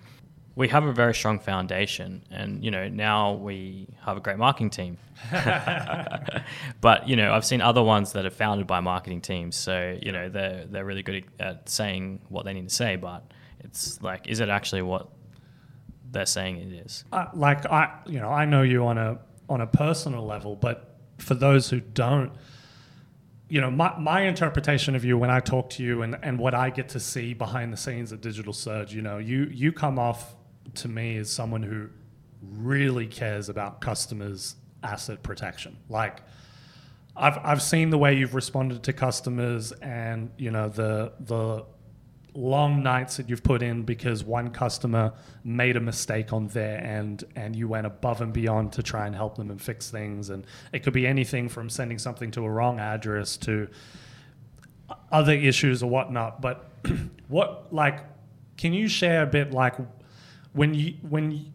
We 0.56 0.68
have 0.68 0.84
a 0.84 0.92
very 0.92 1.14
strong 1.14 1.40
foundation, 1.40 2.24
and 2.30 2.64
you 2.64 2.72
know 2.72 2.90
now 2.90 3.34
we 3.34 3.88
have 4.06 4.18
a 4.18 4.20
great 4.20 4.38
marketing 4.38 4.70
team. 4.70 4.98
but 6.82 7.08
you 7.08 7.16
know, 7.16 7.34
I've 7.34 7.46
seen 7.46 7.62
other 7.62 7.82
ones 7.82 8.14
that 8.14 8.26
are 8.26 8.32
founded 8.32 8.68
by 8.68 8.80
marketing 8.80 9.22
teams, 9.22 9.56
so 9.56 9.98
you 10.02 10.12
know 10.12 10.30
they're 10.30 10.66
they're 10.66 10.86
really 10.86 11.04
good 11.04 11.26
at 11.40 11.70
saying 11.70 12.22
what 12.30 12.46
they 12.46 12.54
need 12.54 12.68
to 12.68 12.76
say. 12.76 12.96
But 12.96 13.32
it's 13.60 14.02
like, 14.02 14.28
is 14.28 14.40
it 14.40 14.50
actually 14.50 14.82
what 14.82 15.10
they're 16.12 16.26
saying 16.26 16.58
it 16.58 16.86
is? 16.86 17.06
Uh, 17.12 17.28
like 17.34 17.66
I, 17.66 18.00
you 18.06 18.20
know, 18.20 18.30
I 18.30 18.46
know 18.46 18.62
you 18.62 18.86
on 18.86 18.98
a 18.98 19.20
on 19.50 19.62
a 19.62 19.68
personal 19.68 20.26
level, 20.26 20.56
but 20.56 20.98
for 21.18 21.34
those 21.34 21.70
who 21.70 21.80
don't, 21.80 22.32
you 23.48 23.60
know, 23.62 23.70
my, 23.70 23.98
my 24.00 24.22
interpretation 24.22 24.96
of 24.96 25.04
you 25.04 25.18
when 25.18 25.30
I 25.30 25.40
talk 25.40 25.70
to 25.72 25.84
you 25.84 26.02
and, 26.02 26.18
and 26.24 26.40
what 26.40 26.54
I 26.54 26.70
get 26.70 26.90
to 26.90 27.00
see 27.00 27.34
behind 27.34 27.74
the 27.74 27.78
scenes 27.78 28.14
at 28.14 28.22
Digital 28.22 28.54
Surge, 28.54 28.94
you 28.94 29.02
know, 29.02 29.18
you 29.18 29.50
you 29.52 29.72
come 29.72 30.00
off 30.00 30.36
to 30.76 30.88
me 30.88 31.18
is 31.18 31.32
someone 31.32 31.64
who 31.64 31.90
really 32.42 33.08
cares 33.08 33.50
about 33.50 33.82
customers' 33.82 34.56
asset 34.84 35.22
protection. 35.24 35.78
Like 35.90 36.22
I've 37.16 37.40
I've 37.44 37.62
seen 37.62 37.90
the 37.90 37.98
way 37.98 38.16
you've 38.16 38.36
responded 38.36 38.84
to 38.84 38.94
customers 38.94 39.72
and 39.74 40.32
you 40.38 40.52
know 40.52 40.70
the 40.70 41.14
the 41.20 41.66
long 42.34 42.82
nights 42.82 43.18
that 43.18 43.30
you've 43.30 43.44
put 43.44 43.62
in 43.62 43.84
because 43.84 44.24
one 44.24 44.50
customer 44.52 45.12
made 45.44 45.76
a 45.76 45.80
mistake 45.82 46.32
on 46.32 46.48
their 46.48 46.82
end 46.82 47.26
and 47.36 47.56
you 47.56 47.68
went 47.68 47.86
above 47.86 48.22
and 48.22 48.32
beyond 48.32 48.72
to 48.72 48.82
try 48.82 49.06
and 49.06 49.14
help 49.14 49.36
them 49.36 49.52
and 49.52 49.62
fix 49.62 49.92
things 49.92 50.30
and 50.30 50.46
it 50.72 50.80
could 50.80 50.94
be 50.94 51.06
anything 51.06 51.50
from 51.50 51.70
sending 51.70 51.98
something 51.98 52.32
to 52.32 52.46
a 52.46 52.50
wrong 52.50 52.80
address 52.80 53.36
to 53.36 53.68
other 55.12 55.34
issues 55.34 55.84
or 55.84 55.90
whatnot 55.90 56.42
but 56.42 56.72
what 57.28 57.68
like 57.74 58.00
can 58.56 58.72
you 58.72 58.88
share 58.88 59.24
a 59.24 59.28
bit 59.28 59.52
like 59.52 59.76
when 60.54 60.74
you 60.74 60.94
when 61.02 61.32
you, 61.32 61.46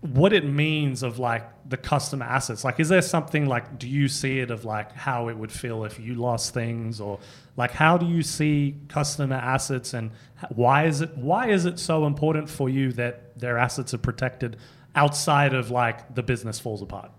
what 0.00 0.32
it 0.32 0.44
means 0.44 1.02
of 1.02 1.18
like 1.18 1.44
the 1.68 1.76
customer 1.76 2.24
assets 2.24 2.64
like 2.64 2.78
is 2.78 2.88
there 2.88 3.02
something 3.02 3.46
like 3.46 3.78
do 3.78 3.88
you 3.88 4.06
see 4.06 4.38
it 4.38 4.50
of 4.50 4.64
like 4.64 4.92
how 4.92 5.28
it 5.28 5.36
would 5.36 5.50
feel 5.50 5.84
if 5.84 5.98
you 5.98 6.14
lost 6.14 6.54
things 6.54 7.00
or 7.00 7.18
like 7.56 7.72
how 7.72 7.98
do 7.98 8.06
you 8.06 8.22
see 8.22 8.76
customer 8.88 9.34
assets 9.34 9.92
and 9.94 10.12
why 10.54 10.84
is 10.84 11.00
it 11.00 11.16
why 11.16 11.48
is 11.48 11.64
it 11.64 11.78
so 11.80 12.06
important 12.06 12.48
for 12.48 12.68
you 12.68 12.92
that 12.92 13.36
their 13.38 13.58
assets 13.58 13.92
are 13.92 13.98
protected 13.98 14.56
outside 14.94 15.54
of 15.54 15.70
like 15.70 16.14
the 16.14 16.22
business 16.22 16.58
falls 16.58 16.82
apart? 16.82 17.10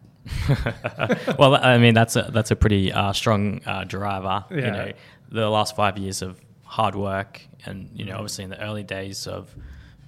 Well, 1.39 1.55
I 1.55 1.77
mean 1.77 1.93
that's 1.93 2.15
a 2.15 2.29
that's 2.31 2.51
a 2.51 2.55
pretty 2.55 2.91
uh, 2.91 3.13
strong 3.13 3.61
uh, 3.65 3.83
driver. 3.85 4.45
You 4.49 4.61
know, 4.61 4.91
the 5.31 5.49
last 5.49 5.75
five 5.75 5.97
years 5.97 6.21
of 6.21 6.39
hard 6.63 6.95
work, 6.95 7.41
and 7.65 7.89
you 7.93 8.05
know, 8.05 8.15
obviously 8.15 8.43
in 8.43 8.49
the 8.49 8.61
early 8.61 8.83
days 8.83 9.27
of 9.27 9.55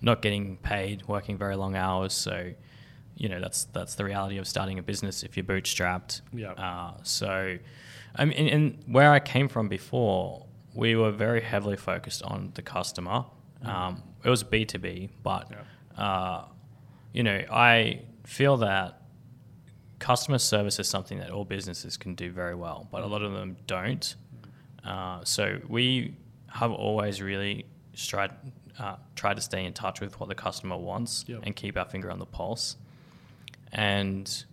not 0.01 0.21
getting 0.21 0.57
paid, 0.57 1.07
working 1.07 1.37
very 1.37 1.55
long 1.55 1.75
hours. 1.75 2.13
So, 2.13 2.53
you 3.15 3.29
know, 3.29 3.39
that's 3.39 3.65
that's 3.65 3.95
the 3.95 4.03
reality 4.03 4.37
of 4.37 4.47
starting 4.47 4.79
a 4.79 4.83
business 4.83 5.23
if 5.23 5.37
you're 5.37 5.43
bootstrapped. 5.45 6.21
Yeah. 6.33 6.51
Uh, 6.53 6.93
so, 7.03 7.57
I 8.15 8.25
mean, 8.25 8.47
and 8.47 8.83
where 8.87 9.11
I 9.11 9.19
came 9.19 9.47
from 9.47 9.69
before, 9.69 10.45
we 10.73 10.95
were 10.95 11.11
very 11.11 11.41
heavily 11.41 11.77
focused 11.77 12.23
on 12.23 12.51
the 12.55 12.61
customer. 12.61 13.25
Um, 13.63 14.03
it 14.23 14.29
was 14.29 14.43
B 14.43 14.65
two 14.65 14.79
B, 14.79 15.09
but 15.21 15.51
uh, 15.97 16.45
you 17.13 17.23
know, 17.23 17.43
I 17.51 18.01
feel 18.25 18.57
that 18.57 19.01
customer 19.99 20.39
service 20.39 20.79
is 20.79 20.87
something 20.87 21.19
that 21.19 21.29
all 21.29 21.45
businesses 21.45 21.95
can 21.95 22.15
do 22.15 22.31
very 22.31 22.55
well, 22.55 22.87
but 22.91 23.03
a 23.03 23.05
lot 23.05 23.21
of 23.21 23.33
them 23.33 23.55
don't. 23.67 24.15
Uh, 24.83 25.23
so 25.23 25.59
we 25.67 26.15
have 26.47 26.71
always 26.71 27.21
really 27.21 27.65
tried, 27.95 28.31
uh, 28.81 28.95
tried 29.15 29.35
to 29.35 29.41
stay 29.41 29.63
in 29.65 29.73
touch 29.73 30.01
with 30.01 30.19
what 30.19 30.27
the 30.27 30.35
customer 30.35 30.75
wants 30.77 31.23
Yep. 31.27 31.41
and 31.43 31.55
keep 31.55 31.77
our 31.77 31.85
finger 31.85 32.09
on 32.11 32.19
the 32.19 32.25
pulse. 32.25 32.75
And 33.71 34.45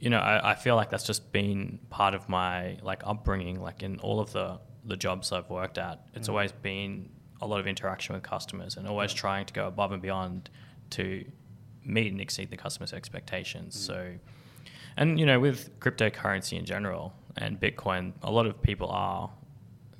you 0.00 0.10
know, 0.10 0.18
I, 0.18 0.52
I 0.52 0.54
feel 0.54 0.76
like 0.76 0.90
that's 0.90 1.04
just 1.06 1.32
been 1.32 1.80
part 1.90 2.14
of 2.14 2.28
my 2.28 2.78
like 2.82 3.02
upbringing. 3.04 3.60
Like 3.60 3.82
in 3.82 3.98
all 4.00 4.20
of 4.20 4.32
the 4.32 4.58
the 4.84 4.96
jobs 4.96 5.32
I've 5.32 5.50
worked 5.50 5.76
at, 5.78 6.00
it's 6.14 6.28
always 6.28 6.52
been 6.52 7.10
a 7.40 7.46
lot 7.46 7.60
of 7.60 7.66
interaction 7.66 8.14
with 8.14 8.22
customers 8.22 8.76
and 8.76 8.86
always 8.88 9.12
trying 9.12 9.44
to 9.46 9.52
go 9.54 9.66
above 9.66 9.92
and 9.92 10.00
beyond 10.02 10.50
to 10.90 11.24
meet 11.84 12.10
and 12.12 12.20
exceed 12.20 12.50
the 12.50 12.56
customer's 12.56 12.92
expectations. 12.92 13.78
So, 13.78 14.14
and 14.96 15.18
you 15.20 15.26
know, 15.26 15.38
with 15.40 15.78
cryptocurrency 15.80 16.58
in 16.58 16.64
general 16.64 17.12
and 17.36 17.60
Bitcoin, 17.60 18.12
a 18.22 18.30
lot 18.30 18.46
of 18.46 18.60
people 18.62 18.88
are, 18.90 19.30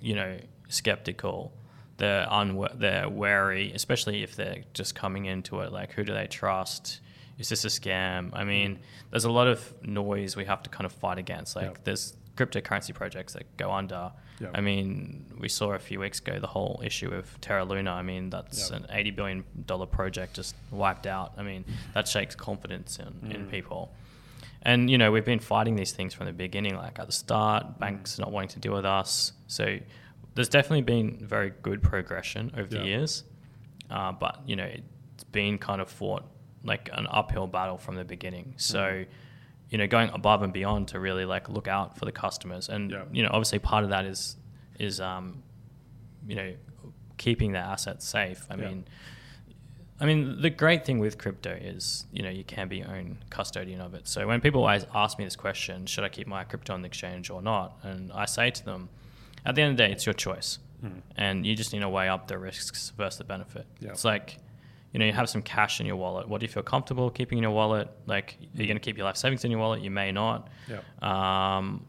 you 0.00 0.14
know, 0.14 0.38
skeptical. 0.68 1.52
They're 1.98 2.26
they're 2.74 3.08
wary, 3.08 3.72
especially 3.72 4.22
if 4.22 4.34
they're 4.37 4.62
just 4.72 4.94
coming 4.94 5.26
into 5.26 5.61
it. 5.61 5.72
Like, 5.72 5.92
who 5.92 6.04
do 6.04 6.14
they 6.14 6.26
trust? 6.26 7.00
Is 7.38 7.48
this 7.50 7.64
a 7.64 7.68
scam? 7.68 8.30
I 8.32 8.44
mean, 8.44 8.78
there's 9.11 9.24
a 9.24 9.30
lot 9.30 9.46
of 9.46 9.72
noise 9.82 10.34
we 10.37 10.44
have 10.46 10.62
to 10.64 10.70
kind 10.70 10.87
of 10.87 10.92
fight 10.92 11.18
against. 11.18 11.54
Like, 11.54 11.66
Yep. 11.66 11.84
there's 11.84 12.16
cryptocurrency 12.37 12.94
projects 12.94 13.32
that 13.34 13.56
go 13.56 13.70
under. 13.72 14.12
Yep. 14.40 14.50
I 14.54 14.61
mean, 14.61 15.24
we 15.38 15.48
saw 15.48 15.72
a 15.72 15.78
few 15.78 15.98
weeks 16.00 16.20
ago 16.20 16.38
the 16.38 16.46
whole 16.46 16.80
issue 16.84 17.11
of 17.11 17.40
Terra 17.40 17.64
Luna. 17.64 17.90
I 17.92 18.02
mean, 18.02 18.30
that's 18.30 18.70
Yep. 18.70 18.80
an 18.80 18.87
eighty 18.90 19.11
billion 19.11 19.44
dollar 19.66 19.87
project 19.87 20.34
just 20.34 20.54
wiped 20.70 21.06
out. 21.06 21.32
I 21.37 21.42
mean, 21.42 21.64
that 21.94 22.06
shakes 22.08 22.34
confidence 22.37 22.98
in, 23.00 23.30
in 23.32 23.46
Mm. 23.46 23.50
people. 23.50 23.92
And 24.62 24.88
you 24.90 24.98
know, 24.98 25.11
we've 25.12 25.24
been 25.24 25.38
fighting 25.40 25.74
these 25.76 25.92
things 25.92 26.14
from 26.14 26.26
the 26.26 26.32
beginning. 26.32 26.76
Like 26.76 26.98
at 27.00 27.06
the 27.06 27.12
start, 27.12 27.78
banks 27.80 28.18
not 28.18 28.30
wanting 28.30 28.50
to 28.50 28.58
deal 28.61 28.72
with 28.74 28.84
us. 28.84 29.32
So 29.48 29.78
there's 30.38 30.48
definitely 30.48 30.83
been 30.83 31.18
very 31.20 31.51
good 31.62 31.83
progression 31.83 32.53
over 32.57 32.68
Yeah. 32.72 32.81
the 32.83 32.87
years. 32.87 33.24
Uh, 33.90 34.12
but 34.12 34.40
you 34.46 34.55
know, 34.55 34.64
it's 35.16 35.24
been 35.33 35.59
kind 35.59 35.81
of 35.81 35.88
fought 35.90 36.24
like 36.62 36.88
an 36.92 37.07
uphill 37.11 37.48
battle 37.48 37.77
from 37.77 37.96
the 37.96 38.05
beginning. 38.05 38.55
So 38.57 39.05
you 39.70 39.79
know, 39.79 39.87
going 39.87 40.11
above 40.11 40.42
and 40.42 40.53
beyond 40.53 40.88
to 40.88 41.01
really 41.01 41.24
like 41.24 41.48
look 41.48 41.66
out 41.68 41.98
for 41.98 42.05
the 42.05 42.12
customers. 42.12 42.68
And 42.68 42.90
Yeah. 42.92 43.05
you 43.12 43.22
know, 43.24 43.31
obviously 43.33 43.59
part 43.59 43.83
of 43.85 43.90
that 43.90 44.05
is 44.07 44.37
is 44.79 45.01
um, 45.01 45.42
you 46.27 46.37
know 46.37 46.55
keeping 47.16 47.51
their 47.53 47.64
assets 47.64 48.07
safe. 48.07 48.46
I 48.48 48.55
Yeah. 48.55 48.68
mean, 48.68 48.85
I 50.01 50.07
mean 50.07 50.40
the 50.40 50.51
great 50.51 50.85
thing 50.87 51.01
with 51.01 51.18
crypto 51.18 51.51
is 51.51 52.07
you 52.12 52.22
know 52.22 52.31
you 52.31 52.44
can 52.44 52.68
be 52.68 52.77
your 52.79 52.90
own 52.98 53.18
custodian 53.31 53.81
of 53.81 53.92
it. 53.94 54.07
So 54.07 54.27
when 54.29 54.40
people 54.40 54.61
always 54.61 54.87
ask 54.94 55.18
me 55.18 55.24
this 55.24 55.35
question, 55.37 55.87
should 55.87 56.05
I 56.05 56.09
keep 56.09 56.29
my 56.29 56.44
crypto 56.44 56.74
on 56.74 56.83
the 56.83 56.87
exchange 56.87 57.29
or 57.29 57.42
not? 57.42 57.77
And 57.83 58.12
I 58.12 58.27
say 58.27 58.51
to 58.53 58.64
them, 58.64 58.88
at 59.44 59.55
the 59.55 59.62
end 59.62 59.72
of 59.72 59.77
the 59.77 59.85
day, 59.87 59.92
it's 59.92 60.07
your 60.07 60.12
choice, 60.14 60.59
and 61.16 61.44
you 61.46 61.55
just 61.57 61.72
need 61.72 61.81
to 61.81 61.88
weigh 61.88 62.09
up 62.09 62.29
the 62.29 62.38
risks 62.38 62.92
versus 62.96 63.18
the 63.18 63.24
benefit. 63.24 63.66
Yeah. 63.81 63.90
It's 63.90 64.05
like 64.05 64.38
you 64.92 64.98
know, 64.98 65.05
you 65.05 65.12
have 65.12 65.29
some 65.29 65.42
cash 65.42 65.81
in 65.81 65.87
your 65.87 65.96
wallet. 65.96 66.29
What 66.29 66.40
do 66.40 66.44
you 66.44 66.48
feel 66.53 66.62
comfortable 66.62 67.11
keeping 67.11 67.37
in 67.37 67.42
your 67.42 67.51
wallet? 67.53 67.90
Like, 68.07 68.38
are 68.57 68.61
you 68.62 68.66
going 68.66 68.79
to 68.79 68.81
keep 68.81 68.96
your 68.96 69.05
life 69.05 69.18
savings 69.18 69.44
in 69.44 69.51
your 69.51 69.61
wallet? 69.61 69.83
You 69.83 69.90
may 69.90 70.12
not. 70.12 70.48
Yeah. 70.66 70.81
Um, 71.03 71.85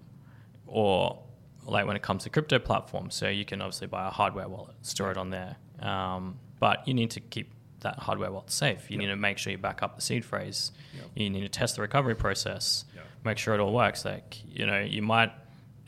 or 0.68 1.24
like 1.66 1.86
when 1.88 1.96
it 1.96 2.02
comes 2.02 2.24
to 2.24 2.30
crypto 2.30 2.60
platforms, 2.60 3.16
so 3.16 3.30
you 3.30 3.46
can 3.46 3.62
obviously 3.62 3.88
buy 3.88 4.08
a 4.08 4.12
hardware 4.12 4.50
wallet, 4.50 4.76
store 4.82 5.12
it 5.12 5.18
on 5.18 5.30
there. 5.30 5.56
Um, 5.80 6.40
but 6.60 6.86
you 6.88 6.94
need 6.94 7.12
to 7.12 7.22
keep 7.22 7.54
that 7.82 8.00
hardware 8.00 8.32
wallet 8.32 8.52
safe. 8.52 8.90
You 8.92 8.96
Yep. 8.96 9.00
need 9.00 9.08
to 9.08 9.16
make 9.16 9.38
sure 9.38 9.52
you 9.52 9.58
back 9.58 9.82
up 9.82 9.96
the 9.96 10.02
seed 10.02 10.26
phrase. 10.26 10.74
Yep. 10.94 11.06
You 11.16 11.30
need 11.30 11.42
to 11.42 11.50
test 11.50 11.78
the 11.78 11.82
recovery 11.82 12.16
process. 12.16 12.84
Yep. 12.94 13.06
Make 13.24 13.38
sure 13.38 13.54
it 13.54 13.62
all 13.62 13.72
works. 13.74 14.04
Like, 14.04 14.38
you 14.46 14.66
know, 14.66 14.82
you 14.82 15.02
might 15.02 15.32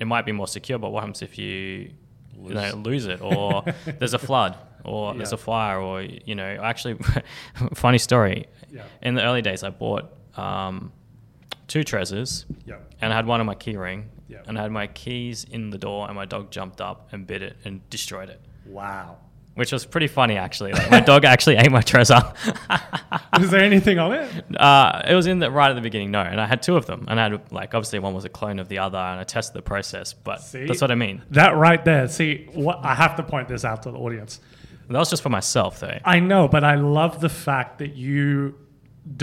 it 0.01 0.05
might 0.05 0.25
be 0.25 0.31
more 0.31 0.47
secure, 0.47 0.77
but 0.79 0.89
what 0.91 0.99
happens 1.01 1.21
if 1.21 1.37
you 1.37 1.91
you 2.43 2.53
know, 2.55 2.73
lose 2.75 3.05
it 3.05 3.21
or 3.21 3.63
there's 3.99 4.15
a 4.15 4.19
flood 4.19 4.57
or 4.83 5.13
there's 5.13 5.31
a 5.33 5.37
fire 5.37 5.79
or 5.79 6.01
you 6.01 6.33
know 6.33 6.51
actually 6.71 6.95
funny 7.75 7.99
story 7.99 8.47
Yeah. 8.71 8.83
in 9.03 9.13
the 9.13 9.21
early 9.21 9.43
days 9.43 9.61
i 9.63 9.69
bought 9.69 10.05
um, 10.37 10.91
two 11.67 11.83
Trezors 11.83 12.45
Yeah. 12.65 12.77
and 13.01 13.13
i 13.13 13.15
had 13.15 13.27
one 13.27 13.39
on 13.41 13.45
my 13.45 13.53
key 13.53 13.77
ring 13.77 14.09
Yeah. 14.27 14.39
and 14.47 14.57
i 14.57 14.61
had 14.63 14.71
my 14.71 14.87
keys 14.87 15.43
in 15.43 15.69
the 15.69 15.77
door 15.77 16.07
and 16.07 16.15
my 16.15 16.25
dog 16.25 16.49
jumped 16.49 16.81
up 16.81 17.09
and 17.11 17.27
bit 17.27 17.41
it 17.43 17.57
and 17.65 17.87
destroyed 17.91 18.29
it 18.29 18.41
Wow. 18.65 19.17
Which 19.61 19.71
was 19.71 19.85
pretty 19.85 20.07
funny 20.07 20.37
actually 20.37 20.71
like, 20.73 20.89
my 20.89 20.99
dog 21.01 21.23
actually 21.23 21.57
ate 21.57 21.71
my 21.71 21.81
Trezor 21.81 22.23
was 23.39 23.51
there 23.51 23.61
anything 23.61 23.99
on 23.99 24.11
it? 24.13 24.27
uh, 24.57 25.03
it 25.07 25.13
was 25.13 25.27
in 25.27 25.37
the 25.37 25.51
right 25.51 25.69
at 25.69 25.75
the 25.75 25.81
beginning 25.81 26.09
no 26.09 26.21
and 26.21 26.41
i 26.41 26.47
had 26.47 26.63
two 26.63 26.75
of 26.77 26.87
them 26.87 27.05
and 27.07 27.19
i 27.19 27.23
had 27.29 27.51
like 27.51 27.75
obviously 27.75 27.99
one 27.99 28.15
was 28.15 28.25
a 28.25 28.29
clone 28.29 28.57
of 28.57 28.67
the 28.69 28.79
other 28.79 28.97
and 28.97 29.19
i 29.19 29.23
tested 29.23 29.53
the 29.55 29.61
process 29.61 30.13
but 30.13 30.41
See? 30.41 30.65
that's 30.65 30.81
what 30.81 30.89
i 30.89 30.95
mean 30.95 31.21
That 31.29 31.55
right 31.55 31.83
there. 31.85 32.07
See, 32.07 32.47
what 32.53 32.79
I 32.83 32.95
have 32.95 33.15
to 33.17 33.23
point 33.23 33.47
this 33.49 33.63
out 33.63 33.83
to 33.83 33.91
the 33.91 33.97
audience. 33.99 34.39
that 34.89 34.97
was 34.97 35.09
just 35.11 35.21
for 35.21 35.29
myself 35.29 35.79
though 35.79 35.99
I 36.03 36.19
know, 36.19 36.47
but 36.47 36.63
I 36.63 36.75
love 36.75 37.21
the 37.21 37.29
fact 37.29 37.77
that 37.79 37.93
you 37.95 38.55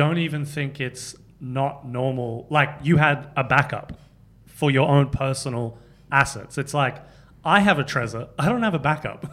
don't 0.01 0.19
even 0.19 0.45
think 0.45 0.81
it's 0.81 1.17
not 1.41 1.87
normal. 1.87 2.47
Like 2.49 2.71
you 2.83 2.97
had 2.97 3.29
a 3.37 3.43
backup 3.45 3.93
for 4.47 4.71
your 4.71 4.89
own 4.89 5.11
personal 5.11 5.79
assets. 6.11 6.59
It's 6.59 6.75
like 6.75 6.97
I 7.49 7.61
have 7.61 7.79
a 7.79 7.85
Trezor. 7.85 8.29
I 8.39 8.49
don't 8.49 8.63
have 8.63 8.75
a 8.75 8.79
backup. 8.79 9.25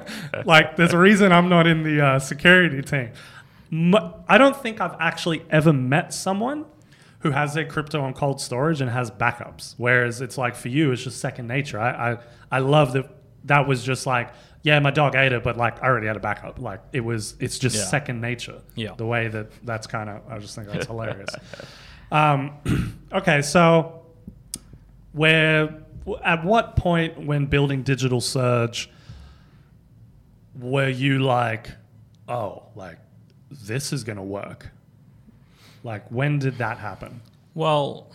like 0.44 0.76
there's 0.76 0.92
a 0.92 0.98
reason 0.98 1.32
I'm 1.32 1.48
not 1.48 1.66
in 1.66 1.82
the 1.82 2.00
uh, 2.04 2.18
security 2.18 2.82
team. 2.82 3.10
M- 3.72 4.12
I 4.28 4.36
don't 4.38 4.56
think 4.56 4.80
I've 4.80 4.96
actually 4.98 5.42
ever 5.50 5.72
met 5.72 6.12
someone 6.12 6.64
who 7.20 7.30
has 7.30 7.54
their 7.54 7.66
crypto 7.66 8.00
on 8.02 8.12
cold 8.14 8.40
storage 8.40 8.80
and 8.80 8.90
has 8.90 9.10
backups. 9.10 9.74
Whereas 9.76 10.20
it's 10.20 10.36
like 10.36 10.56
for 10.56 10.68
you, 10.68 10.90
it's 10.92 11.04
just 11.04 11.20
second 11.20 11.46
nature. 11.46 11.78
I 11.78 12.12
I, 12.12 12.18
I 12.50 12.58
love 12.58 12.92
that 12.94 13.08
that 13.44 13.68
was 13.68 13.84
just 13.84 14.06
like 14.06 14.30
yeah, 14.62 14.78
my 14.80 14.90
dog 14.90 15.14
ate 15.14 15.32
it, 15.32 15.42
but 15.42 15.56
like 15.56 15.82
I 15.82 15.86
already 15.86 16.06
had 16.06 16.16
a 16.16 16.20
backup. 16.20 16.58
Like 16.58 16.80
it 16.92 17.00
was, 17.00 17.34
it's 17.40 17.58
just 17.58 17.76
Yeah. 17.76 17.84
second 17.84 18.20
nature. 18.20 18.60
Yeah. 18.74 18.92
The 18.94 19.06
way 19.06 19.28
that 19.28 19.46
that's 19.64 19.86
kind 19.86 20.10
of, 20.10 20.20
I 20.28 20.38
just 20.38 20.54
think 20.54 20.68
that's 20.68 20.86
hilarious. 20.92 21.30
Um, 22.12 22.52
okay, 23.12 23.40
so 23.40 24.02
where, 25.12 25.82
at 26.24 26.44
what 26.44 26.76
point 26.76 27.26
when 27.26 27.46
building 27.46 27.82
Digital 27.82 28.20
Surge 28.20 28.90
were 30.58 30.88
you 30.88 31.18
like, 31.18 31.70
oh, 32.28 32.64
like 32.74 32.98
this 33.50 33.92
is 33.92 34.04
gonna 34.04 34.24
work? 34.24 34.70
Like 35.82 36.08
when 36.10 36.38
did 36.38 36.58
that 36.58 36.78
happen? 36.78 37.20
Well, 37.54 38.10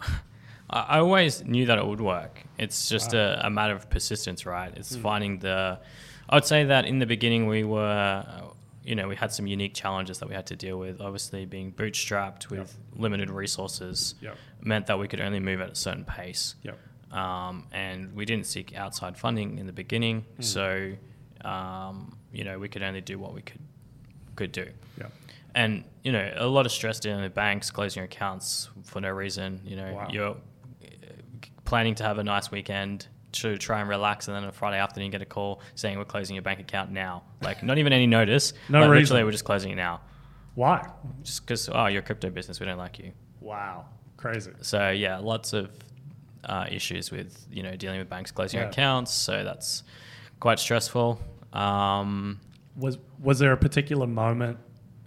I 0.70 0.98
always 0.98 1.44
knew 1.44 1.66
that 1.66 1.78
it 1.78 1.86
would 1.86 2.00
work. 2.00 2.42
It's 2.58 2.88
just 2.88 3.14
a, 3.14 3.40
a 3.46 3.50
matter 3.50 3.74
of 3.74 3.88
persistence, 3.88 4.44
right? 4.44 4.72
It's 4.76 4.94
hmm. 4.94 5.02
finding 5.02 5.38
the. 5.38 5.78
I 6.28 6.34
would 6.34 6.44
say 6.44 6.64
that 6.64 6.84
in 6.84 6.98
the 6.98 7.06
beginning 7.06 7.46
we 7.46 7.64
were, 7.64 8.24
you 8.84 8.94
know, 8.94 9.08
we 9.08 9.16
had 9.16 9.32
some 9.32 9.46
unique 9.46 9.72
challenges 9.72 10.18
that 10.18 10.28
we 10.28 10.34
had 10.34 10.46
to 10.46 10.56
deal 10.56 10.78
with. 10.78 11.00
Obviously, 11.00 11.46
being 11.46 11.72
bootstrapped 11.72 12.50
with 12.50 12.76
limited 12.94 13.30
resources 13.30 14.14
Yep. 14.20 14.36
meant 14.60 14.86
that 14.88 14.98
we 14.98 15.08
could 15.08 15.22
only 15.22 15.40
move 15.40 15.62
at 15.62 15.70
a 15.70 15.74
certain 15.74 16.04
pace. 16.04 16.54
Yep. 16.62 16.78
Um, 17.10 17.66
and 17.72 18.14
we 18.14 18.24
didn't 18.26 18.46
seek 18.46 18.76
outside 18.76 19.16
funding 19.16 19.58
in 19.58 19.66
the 19.66 19.72
beginning, 19.72 20.26
so 20.40 20.92
um, 21.44 22.16
you 22.32 22.44
know 22.44 22.58
we 22.58 22.68
could 22.68 22.82
only 22.82 23.00
do 23.00 23.18
what 23.18 23.32
we 23.34 23.42
could 23.42 23.60
could 24.36 24.52
do 24.52 24.66
Yeah. 25.00 25.06
and 25.54 25.82
you 26.04 26.12
know 26.12 26.32
a 26.36 26.46
lot 26.46 26.64
of 26.66 26.70
stress 26.70 27.00
dealing 27.00 27.22
with 27.22 27.34
banks 27.34 27.70
closing 27.72 28.00
your 28.00 28.04
accounts 28.04 28.68
for 28.84 29.00
no 29.00 29.10
reason 29.10 29.60
you 29.64 29.74
know 29.74 29.92
Wow. 29.94 30.08
you're 30.12 30.30
uh, 30.30 30.36
planning 31.64 31.94
to 31.96 32.04
have 32.04 32.18
a 32.18 32.24
nice 32.24 32.50
weekend 32.52 33.08
to 33.32 33.56
try 33.58 33.80
and 33.80 33.88
relax 33.88 34.28
and 34.28 34.36
then 34.36 34.44
on 34.44 34.48
a 34.48 34.52
friday 34.52 34.78
afternoon 34.78 35.06
you 35.06 35.10
get 35.12 35.22
a 35.22 35.26
call 35.26 35.60
saying 35.74 35.98
we're 35.98 36.04
closing 36.04 36.36
your 36.36 36.42
bank 36.44 36.60
account 36.60 36.92
now 36.92 37.24
like 37.42 37.64
not 37.64 37.78
even 37.78 37.92
any 37.92 38.06
notice 38.06 38.52
No 38.68 38.80
like, 38.82 38.90
reason. 38.90 39.14
literally 39.14 39.24
we're 39.24 39.32
just 39.32 39.44
closing 39.44 39.72
it 39.72 39.76
now 39.76 40.02
Why? 40.54 40.88
just 41.24 41.44
because 41.44 41.68
oh 41.68 41.86
you're 41.86 42.02
a 42.02 42.04
crypto 42.04 42.30
business 42.30 42.60
we 42.60 42.66
don't 42.66 42.78
like 42.78 42.98
you 43.00 43.10
Wow. 43.40 43.86
Crazy. 44.16 44.52
so 44.60 44.90
yeah 44.90 45.18
lots 45.18 45.52
of 45.52 45.70
uh, 46.44 46.66
issues 46.70 47.10
with 47.10 47.46
you 47.50 47.62
know 47.62 47.76
dealing 47.76 47.98
with 47.98 48.08
banks 48.08 48.30
closing 48.30 48.60
Yeah. 48.60 48.68
accounts 48.68 49.12
so 49.14 49.44
that's 49.44 49.82
quite 50.40 50.58
stressful. 50.58 51.20
Um, 51.52 52.40
was 52.76 52.98
was 53.18 53.38
there 53.38 53.52
a 53.52 53.56
particular 53.56 54.06
moment 54.06 54.58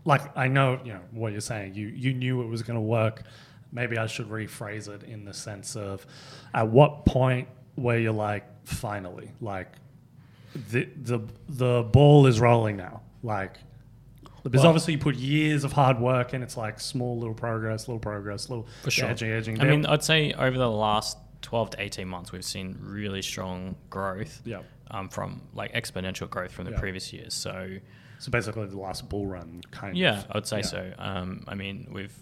like 0.03 0.35
i 0.35 0.47
know 0.47 0.79
you 0.83 0.91
know 0.93 0.99
what 1.11 1.31
you're 1.31 1.39
saying 1.39 1.75
you 1.75 1.87
you 1.87 2.13
knew 2.13 2.41
it 2.41 2.47
was 2.47 2.63
going 2.63 2.75
to 2.75 2.81
work. 2.81 3.23
Maybe 3.71 3.97
i 3.97 4.05
should 4.07 4.27
rephrase 4.29 4.89
it 4.89 5.03
in 5.03 5.23
the 5.23 5.33
sense 5.33 5.75
of 5.77 6.05
at 6.53 6.67
what 6.67 7.05
point 7.05 7.47
where 7.75 7.97
you're 7.99 8.11
like 8.11 8.45
finally 8.65 9.31
like 9.39 9.69
the 10.71 10.89
the 11.01 11.19
the 11.47 11.83
ball 11.83 12.27
is 12.27 12.39
rolling 12.41 12.75
now. 12.77 13.01
Like 13.23 13.55
because 14.43 14.59
Well- 14.61 14.69
obviously 14.69 14.93
you 14.93 14.99
put 14.99 15.15
years 15.15 15.63
of 15.63 15.73
hard 15.73 15.99
work 15.99 16.33
and 16.33 16.43
it's 16.43 16.57
like 16.57 16.79
small 16.79 17.17
little 17.19 17.33
progress 17.35 17.87
little 17.87 17.99
progress 17.99 18.49
little 18.49 18.67
For 18.83 18.91
sure. 18.91 19.09
edging 19.09 19.31
edging 19.31 19.59
I 19.61 19.65
mean, 19.65 19.85
I'd 19.85 20.03
say 20.03 20.33
over 20.33 20.57
the 20.57 20.69
last 20.69 21.17
12 21.41 21.71
to 21.71 21.81
18 21.81 22.07
months, 22.07 22.31
we've 22.31 22.43
seen 22.45 22.77
really 22.81 23.21
strong 23.21 23.75
growth 23.89 24.41
yeah 24.45 24.61
um, 24.91 25.07
from 25.09 25.41
like 25.53 25.73
exponential 25.73 26.29
growth 26.29 26.51
from 26.51 26.65
the 26.65 26.71
Yeah. 26.71 26.79
previous 26.79 27.13
years. 27.13 27.33
So, 27.33 27.77
so 28.19 28.29
basically 28.31 28.65
the 28.67 28.77
last 28.79 29.07
bull 29.09 29.25
run 29.25 29.61
kind 29.71 29.95
yeah, 29.97 30.19
of 30.19 30.25
I 30.31 30.37
would 30.37 30.47
say 30.47 30.57
Yeah. 30.57 30.61
so. 30.63 30.93
Um, 30.99 31.43
I 31.47 31.55
mean, 31.55 31.87
we've 31.91 32.13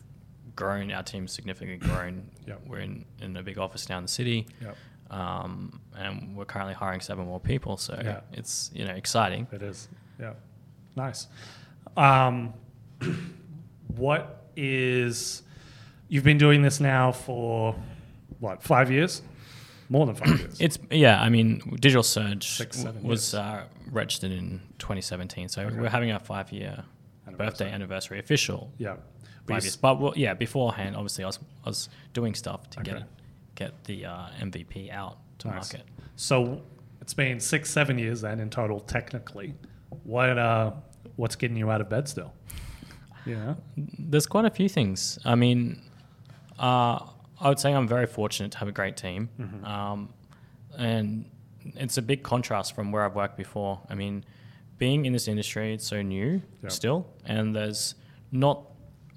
grown, 0.55 0.91
our 0.91 1.01
team's 1.03 1.31
significantly 1.31 1.77
grown. 1.87 2.29
Yeah. 2.47 2.55
We're 2.67 2.79
in, 2.79 3.05
in 3.21 3.35
a 3.37 3.43
big 3.43 3.57
office 3.57 3.85
down 3.85 3.99
in 3.99 4.03
the 4.05 4.09
city. 4.11 4.47
yeah 4.61 4.71
Um, 5.11 5.81
and 5.95 6.35
we're 6.35 6.45
currently 6.45 6.73
hiring 6.75 6.99
seven 7.01 7.25
more 7.25 7.39
people. 7.39 7.77
So 7.77 7.99
Yeah. 8.03 8.21
it's, 8.33 8.69
you 8.73 8.85
know, 8.85 8.93
exciting. 8.93 9.47
It 9.51 9.61
is. 9.63 9.87
Yeah. 10.19 10.33
Nice. 10.95 11.27
Um, 11.97 12.53
what 13.87 14.45
is, 14.55 15.43
you've 16.07 16.23
been 16.23 16.37
doing 16.37 16.61
this 16.61 16.79
now 16.79 17.11
for 17.11 17.75
what, 18.39 18.63
five 18.63 18.91
years? 18.91 19.21
More 19.89 20.05
than 20.05 20.15
five 20.15 20.39
years. 20.39 20.57
It's 20.61 20.77
yeah. 20.91 21.19
I 21.21 21.29
mean, 21.29 21.59
Digital 21.79 22.03
Surge 22.03 22.47
Six, 22.47 22.85
was 23.01 23.33
uh, 23.33 23.63
registered 23.91 24.31
in 24.31 24.61
2017, 24.77 25.49
so 25.49 25.63
Okay. 25.63 25.75
we're 25.79 25.89
having 25.89 26.11
our 26.11 26.19
five-year 26.19 26.83
Anniversary. 27.27 27.45
birthday 27.49 27.71
anniversary 27.71 28.19
official 28.19 28.71
yeah. 28.77 28.97
But 29.47 29.55
five 29.55 29.63
years. 29.63 29.75
But 29.77 29.99
well, 29.99 30.13
yeah, 30.15 30.35
beforehand, 30.35 30.95
obviously, 30.95 31.23
I 31.23 31.27
was, 31.27 31.39
I 31.65 31.69
was 31.69 31.89
doing 32.13 32.35
stuff 32.35 32.69
to 32.71 32.79
Okay. 32.81 32.91
get 32.91 33.03
get 33.55 33.83
the 33.85 34.05
uh, 34.05 34.27
MVP 34.39 34.91
out 34.91 35.17
to 35.39 35.47
Nice. 35.47 35.73
market. 35.73 35.87
So 36.15 36.61
it's 37.01 37.13
been 37.15 37.39
six, 37.39 37.69
seven 37.71 37.97
years 37.97 38.21
then 38.21 38.39
in 38.39 38.49
total, 38.51 38.79
technically. 38.79 39.55
What, 40.03 40.37
uh, 40.37 40.71
what's 41.19 41.35
getting 41.35 41.57
you 41.57 41.69
out 41.69 41.81
of 41.81 41.89
bed 41.89 42.07
still? 42.07 42.33
Yeah. 43.25 43.55
There's 44.11 44.25
quite 44.25 44.45
a 44.45 44.49
few 44.49 44.69
things. 44.69 45.19
I 45.25 45.35
mean, 45.35 45.81
uh, 46.57 46.99
I 47.41 47.49
would 47.49 47.59
say 47.59 47.73
I'm 47.73 47.87
very 47.87 48.05
fortunate 48.07 48.51
to 48.53 48.57
have 48.59 48.67
a 48.67 48.71
great 48.71 48.95
team, 48.97 49.29
Mm-hmm. 49.39 49.65
um, 49.65 50.09
and 50.77 51.25
it's 51.75 51.97
a 51.97 52.01
big 52.01 52.23
contrast 52.23 52.73
from 52.75 52.91
where 52.93 53.03
I've 53.05 53.15
worked 53.15 53.37
before. 53.37 53.81
I 53.89 53.95
mean, 53.95 54.23
being 54.77 55.05
in 55.05 55.11
this 55.13 55.27
industry, 55.27 55.73
it's 55.73 55.85
so 55.85 56.01
new 56.01 56.41
Yeah. 56.63 56.69
still, 56.69 57.05
and 57.25 57.53
there's 57.53 57.95
not 58.31 58.57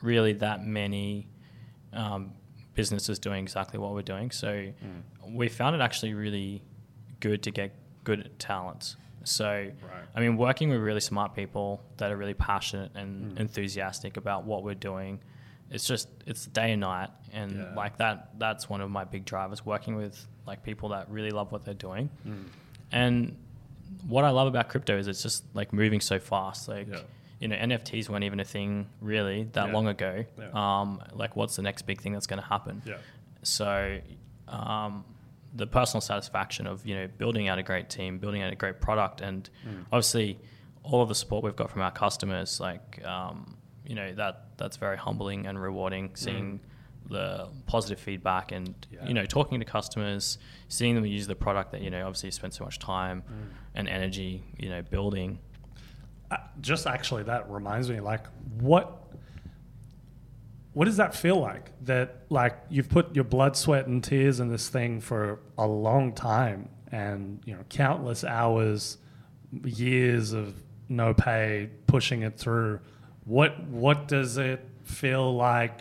really 0.03 0.33
that 0.35 0.65
many 0.67 1.29
um, 1.93 2.33
businesses 2.75 3.19
doing 3.19 3.43
exactly 3.45 3.79
what 3.79 3.93
we're 3.93 4.03
doing. 4.15 4.31
So 4.33 4.49
Mm. 4.49 5.03
we 5.41 5.49
found 5.49 5.77
it 5.77 5.81
actually 5.83 6.15
really 6.15 6.62
good 7.21 7.43
to 7.45 7.51
get 7.53 7.71
good 8.05 8.31
talent. 8.38 8.97
So, 9.25 9.47
Right. 9.51 10.03
I 10.15 10.21
mean, 10.21 10.37
working 10.37 10.69
with 10.71 10.81
really 10.81 11.01
smart 11.01 11.35
people 11.35 11.83
that 11.99 12.11
are 12.11 12.17
really 12.17 12.35
passionate 12.35 12.93
and 12.95 13.33
Mm. 13.37 13.41
enthusiastic 13.41 14.17
about 14.17 14.45
what 14.45 14.63
we're 14.65 14.75
doing, 14.75 15.21
it's 15.71 15.87
just 15.87 16.09
it's 16.27 16.47
day 16.47 16.73
and 16.73 16.81
night, 16.81 17.11
and 17.33 17.53
Yeah. 17.53 17.75
like 17.75 17.97
that. 17.99 18.39
That's 18.39 18.69
one 18.69 18.81
of 18.81 18.91
my 18.91 19.05
big 19.05 19.25
drivers. 19.25 19.65
Working 19.65 19.95
with 19.97 20.27
like 20.47 20.63
people 20.63 20.89
that 20.91 21.09
really 21.09 21.31
love 21.31 21.53
what 21.53 21.65
they're 21.65 21.73
doing, 21.75 22.11
Mm. 22.27 22.45
and 22.91 23.37
what 24.09 24.25
I 24.25 24.31
love 24.31 24.49
about 24.49 24.69
crypto 24.69 24.99
is 24.99 25.07
it's 25.09 25.23
just 25.23 25.45
like 25.55 25.73
moving 25.73 26.01
so 26.01 26.19
fast. 26.19 26.69
Like, 26.69 26.89
Yeah. 26.89 27.01
you 27.41 27.49
know, 27.49 27.57
NFTs 27.57 28.09
weren't 28.09 28.25
even 28.25 28.41
a 28.41 28.45
thing 28.45 28.89
really 29.01 29.45
that 29.53 29.67
Yeah. 29.69 29.73
long 29.73 29.87
ago. 29.87 30.25
Um, 30.53 31.01
like, 31.13 31.37
what's 31.37 31.57
the 31.57 31.63
next 31.63 31.83
big 31.83 32.01
thing 32.01 32.13
that's 32.13 32.27
going 32.27 32.41
to 32.43 32.49
happen? 32.49 32.83
Yeah. 32.85 32.97
So, 33.43 34.01
um, 34.49 35.05
the 35.55 35.67
personal 35.67 36.01
satisfaction 36.01 36.67
of 36.67 36.87
you 36.87 36.95
know 36.95 37.09
building 37.19 37.49
out 37.49 37.59
a 37.59 37.62
great 37.62 37.88
team, 37.91 38.19
building 38.19 38.43
out 38.43 38.53
a 38.53 38.57
great 38.57 38.81
product, 38.81 39.21
and 39.21 39.49
Mm. 39.67 39.85
obviously 39.93 40.38
all 40.83 41.03
of 41.03 41.09
the 41.09 41.15
support 41.15 41.45
we've 41.45 41.57
got 41.57 41.71
from 41.71 41.83
our 41.83 41.91
customers, 41.93 42.59
like 42.61 43.05
um, 43.05 43.57
you 43.87 43.95
know 43.95 44.12
that 44.15 44.47
that's 44.57 44.77
very 44.77 44.97
humbling 44.97 45.47
and 45.47 45.61
rewarding. 45.61 46.11
Seeing 46.15 46.61
the 47.11 47.49
positive 47.67 47.99
feedback 48.01 48.53
and 48.53 48.69
Mm. 48.69 48.87
Yeah. 48.93 49.09
you 49.09 49.15
know 49.15 49.27
talking 49.27 49.59
to 49.61 49.67
customers, 49.67 50.38
seeing 50.69 50.95
them 50.95 51.05
use 51.05 51.27
the 51.27 51.35
product 51.35 51.73
that 51.73 51.83
you 51.83 51.91
know 51.91 52.07
obviously 52.07 52.29
you 52.29 52.33
spend 52.33 52.55
so 52.55 52.65
much 52.65 52.79
time 52.79 53.23
Mm. 53.23 53.49
and 53.75 53.88
energy 53.88 54.45
you 54.57 54.69
know 54.71 54.83
building. 54.83 55.38
Uh, 56.31 56.37
just 56.62 56.87
actually 56.87 57.25
that 57.25 57.51
reminds 57.51 57.91
me 57.91 58.01
like 58.01 58.25
what 58.61 59.02
what 60.75 60.87
does 60.87 60.97
that 60.97 61.14
feel 61.14 61.39
like 61.41 61.70
that 61.85 62.23
like 62.31 62.57
you've 62.70 62.89
put 62.89 63.14
your 63.14 63.25
blood 63.25 63.57
sweat 63.57 63.87
and 63.87 64.03
tears 64.03 64.41
in 64.41 64.49
this 64.49 64.68
thing 64.68 65.01
for 65.01 65.39
a 65.59 65.66
long 65.66 66.12
time 66.12 66.68
and 66.91 67.41
you 67.45 67.55
know 67.55 67.62
countless 67.68 68.25
hours 68.25 68.99
years 69.64 70.33
of 70.33 70.55
no 70.89 71.12
pay 71.14 71.68
pushing 71.87 72.23
it 72.23 72.39
through 72.39 72.81
what 73.25 73.62
what 73.68 74.09
does 74.09 74.37
it 74.39 74.66
feel 74.85 75.35
like 75.37 75.81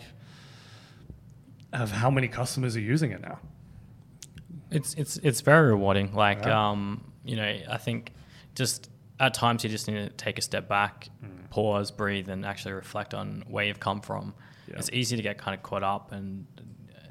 of 1.73 1.91
how 1.91 2.09
many 2.11 2.27
customers 2.27 2.75
are 2.75 2.81
using 2.81 3.11
it 3.11 3.21
now 3.21 3.39
It's 4.71 4.93
it's 4.95 5.17
it's 5.17 5.41
very 5.41 5.67
rewarding. 5.69 6.13
Like 6.13 6.45
Yeah. 6.45 6.69
um, 6.69 7.03
you 7.25 7.35
know, 7.35 7.57
I 7.69 7.77
think 7.77 8.13
just 8.55 8.89
at 9.19 9.33
times 9.33 9.63
you 9.63 9.69
just 9.69 9.87
need 9.87 9.95
to 9.95 10.09
take 10.09 10.37
a 10.39 10.41
step 10.41 10.67
back, 10.67 11.09
Mm. 11.23 11.49
pause, 11.49 11.91
breathe, 11.91 12.29
and 12.29 12.45
actually 12.45 12.73
reflect 12.73 13.13
on 13.13 13.43
where 13.47 13.65
you've 13.65 13.79
come 13.81 14.01
from. 14.01 14.33
Yeah. 14.71 14.79
It's 14.79 14.89
easy 14.93 15.15
to 15.17 15.21
get 15.21 15.37
kind 15.37 15.55
of 15.55 15.63
caught 15.63 15.83
up, 15.83 16.11
and 16.11 16.45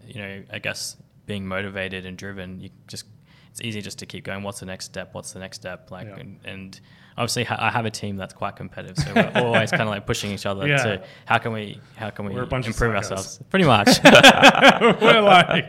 you 0.07 0.21
know, 0.21 0.43
I 0.53 0.59
guess 0.59 0.97
being 1.27 1.47
motivated 1.47 2.07
and 2.07 2.17
driven, 2.17 2.61
you 2.61 2.71
just 2.89 3.05
it's 3.51 3.61
easy 3.63 3.81
just 3.83 3.99
to 3.99 4.07
keep 4.07 4.25
going. 4.25 4.43
What's 4.43 4.61
the 4.61 4.67
next 4.67 4.85
step? 4.87 5.13
What's 5.13 5.33
the 5.33 5.41
next 5.41 5.57
step? 5.57 5.91
Like, 5.91 6.07
Yeah. 6.07 6.17
and, 6.21 6.41
and 6.45 6.81
obviously 7.17 7.43
ha- 7.45 7.57
I 7.59 7.71
have 7.71 7.85
a 7.85 7.91
team 7.91 8.17
that's 8.17 8.33
quite 8.33 8.55
competitive, 8.57 8.97
so 8.97 9.13
we're 9.13 9.33
always 9.45 9.71
kind 9.73 9.83
of 9.83 9.89
like 9.89 10.07
pushing 10.07 10.31
each 10.31 10.47
other 10.47 10.67
Yeah. 10.69 10.77
to 10.85 11.03
how 11.27 11.39
can 11.39 11.53
we 11.53 11.81
how 11.97 12.11
can 12.11 12.27
we 12.27 12.35
We're 12.35 12.45
a 12.45 12.47
bunch 12.47 12.67
of 12.69 12.75
improve 12.75 12.95
ourselves? 12.95 13.41
Pretty 13.51 13.65
much. 13.65 13.89
We're 14.05 15.21
like, 15.21 15.67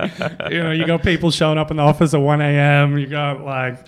you 0.51 0.61
know, 0.63 0.71
you 0.71 0.85
got 0.85 1.01
people 1.03 1.31
showing 1.31 1.57
up 1.57 1.71
in 1.71 1.77
the 1.77 1.83
office 1.83 2.13
at 2.13 2.21
1 2.21 2.41
a.m. 2.41 2.97
You 2.97 3.07
got 3.07 3.41
like, 3.41 3.79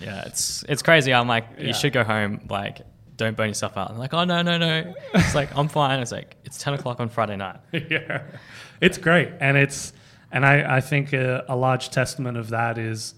yeah, 0.00 0.22
it's 0.26 0.64
it's 0.68 0.82
crazy. 0.82 1.12
I'm 1.14 1.28
like, 1.28 1.46
you 1.58 1.72
should 1.74 1.92
go 1.92 2.02
home. 2.04 2.40
Like, 2.48 2.80
don't 3.16 3.36
burn 3.36 3.48
yourself 3.48 3.76
out. 3.76 3.90
I'm 3.90 3.98
like, 3.98 4.14
oh 4.14 4.24
no 4.24 4.42
no 4.42 4.58
no. 4.58 4.94
It's 5.14 5.34
like 5.34 5.56
I'm 5.56 5.68
fine. 5.68 6.00
It's 6.00 6.12
like 6.12 6.36
it's 6.44 6.58
ten 6.58 6.74
o'clock 6.74 7.00
on 7.00 7.08
Friday 7.08 7.36
night. 7.36 7.60
yeah, 7.72 8.22
it's 8.80 8.98
great, 8.98 9.30
and 9.40 9.56
it's 9.56 9.92
and 10.32 10.44
I 10.44 10.76
I 10.76 10.80
think 10.80 11.12
a, 11.12 11.44
a 11.48 11.56
large 11.56 11.90
testament 11.90 12.36
of 12.36 12.50
that 12.50 12.78
is 12.78 13.14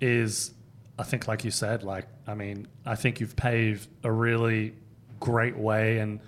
is 0.00 0.52
I 0.98 1.04
think 1.04 1.28
like 1.28 1.44
you 1.44 1.50
said, 1.50 1.82
like 1.82 2.06
I 2.26 2.34
mean 2.34 2.68
I 2.84 2.96
think 2.96 3.20
you've 3.20 3.36
paved 3.36 3.88
a 4.02 4.10
really 4.10 4.74
great 5.20 5.56
way, 5.56 5.98
and 5.98 6.20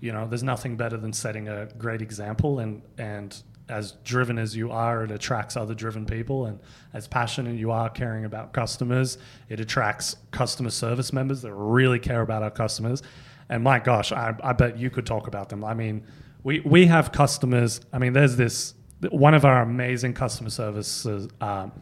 you 0.00 0.12
know 0.12 0.26
there's 0.26 0.42
nothing 0.42 0.76
better 0.76 0.96
than 0.96 1.12
setting 1.12 1.48
a 1.48 1.66
great 1.78 2.02
example, 2.02 2.58
and 2.58 2.82
and 2.98 3.42
as 3.70 3.92
driven 4.04 4.38
as 4.38 4.54
you 4.54 4.70
are, 4.70 5.04
it 5.04 5.10
attracts 5.10 5.56
other 5.56 5.74
driven 5.74 6.04
people, 6.04 6.46
and 6.46 6.58
as 6.92 7.06
passionate 7.06 7.56
you 7.56 7.70
are 7.70 7.88
caring 7.88 8.24
about 8.24 8.52
customers, 8.52 9.16
it 9.48 9.60
attracts 9.60 10.16
customer 10.32 10.70
service 10.70 11.12
members 11.12 11.40
that 11.42 11.54
really 11.54 11.98
care 11.98 12.20
about 12.20 12.42
our 12.42 12.50
customers. 12.50 13.02
And 13.48 13.62
my 13.64 13.78
gosh, 13.78 14.12
I, 14.12 14.34
I 14.42 14.52
bet 14.52 14.78
you 14.78 14.90
could 14.90 15.06
talk 15.06 15.26
about 15.26 15.48
them. 15.48 15.64
I 15.64 15.74
mean, 15.74 16.04
we, 16.42 16.60
we 16.60 16.86
have 16.86 17.12
customers. 17.12 17.80
I 17.92 17.98
mean, 17.98 18.12
there's 18.12 18.36
this 18.36 18.74
one 19.10 19.34
of 19.34 19.44
our 19.44 19.62
amazing 19.62 20.12
customer 20.12 20.50
service 20.50 21.06
um, 21.40 21.72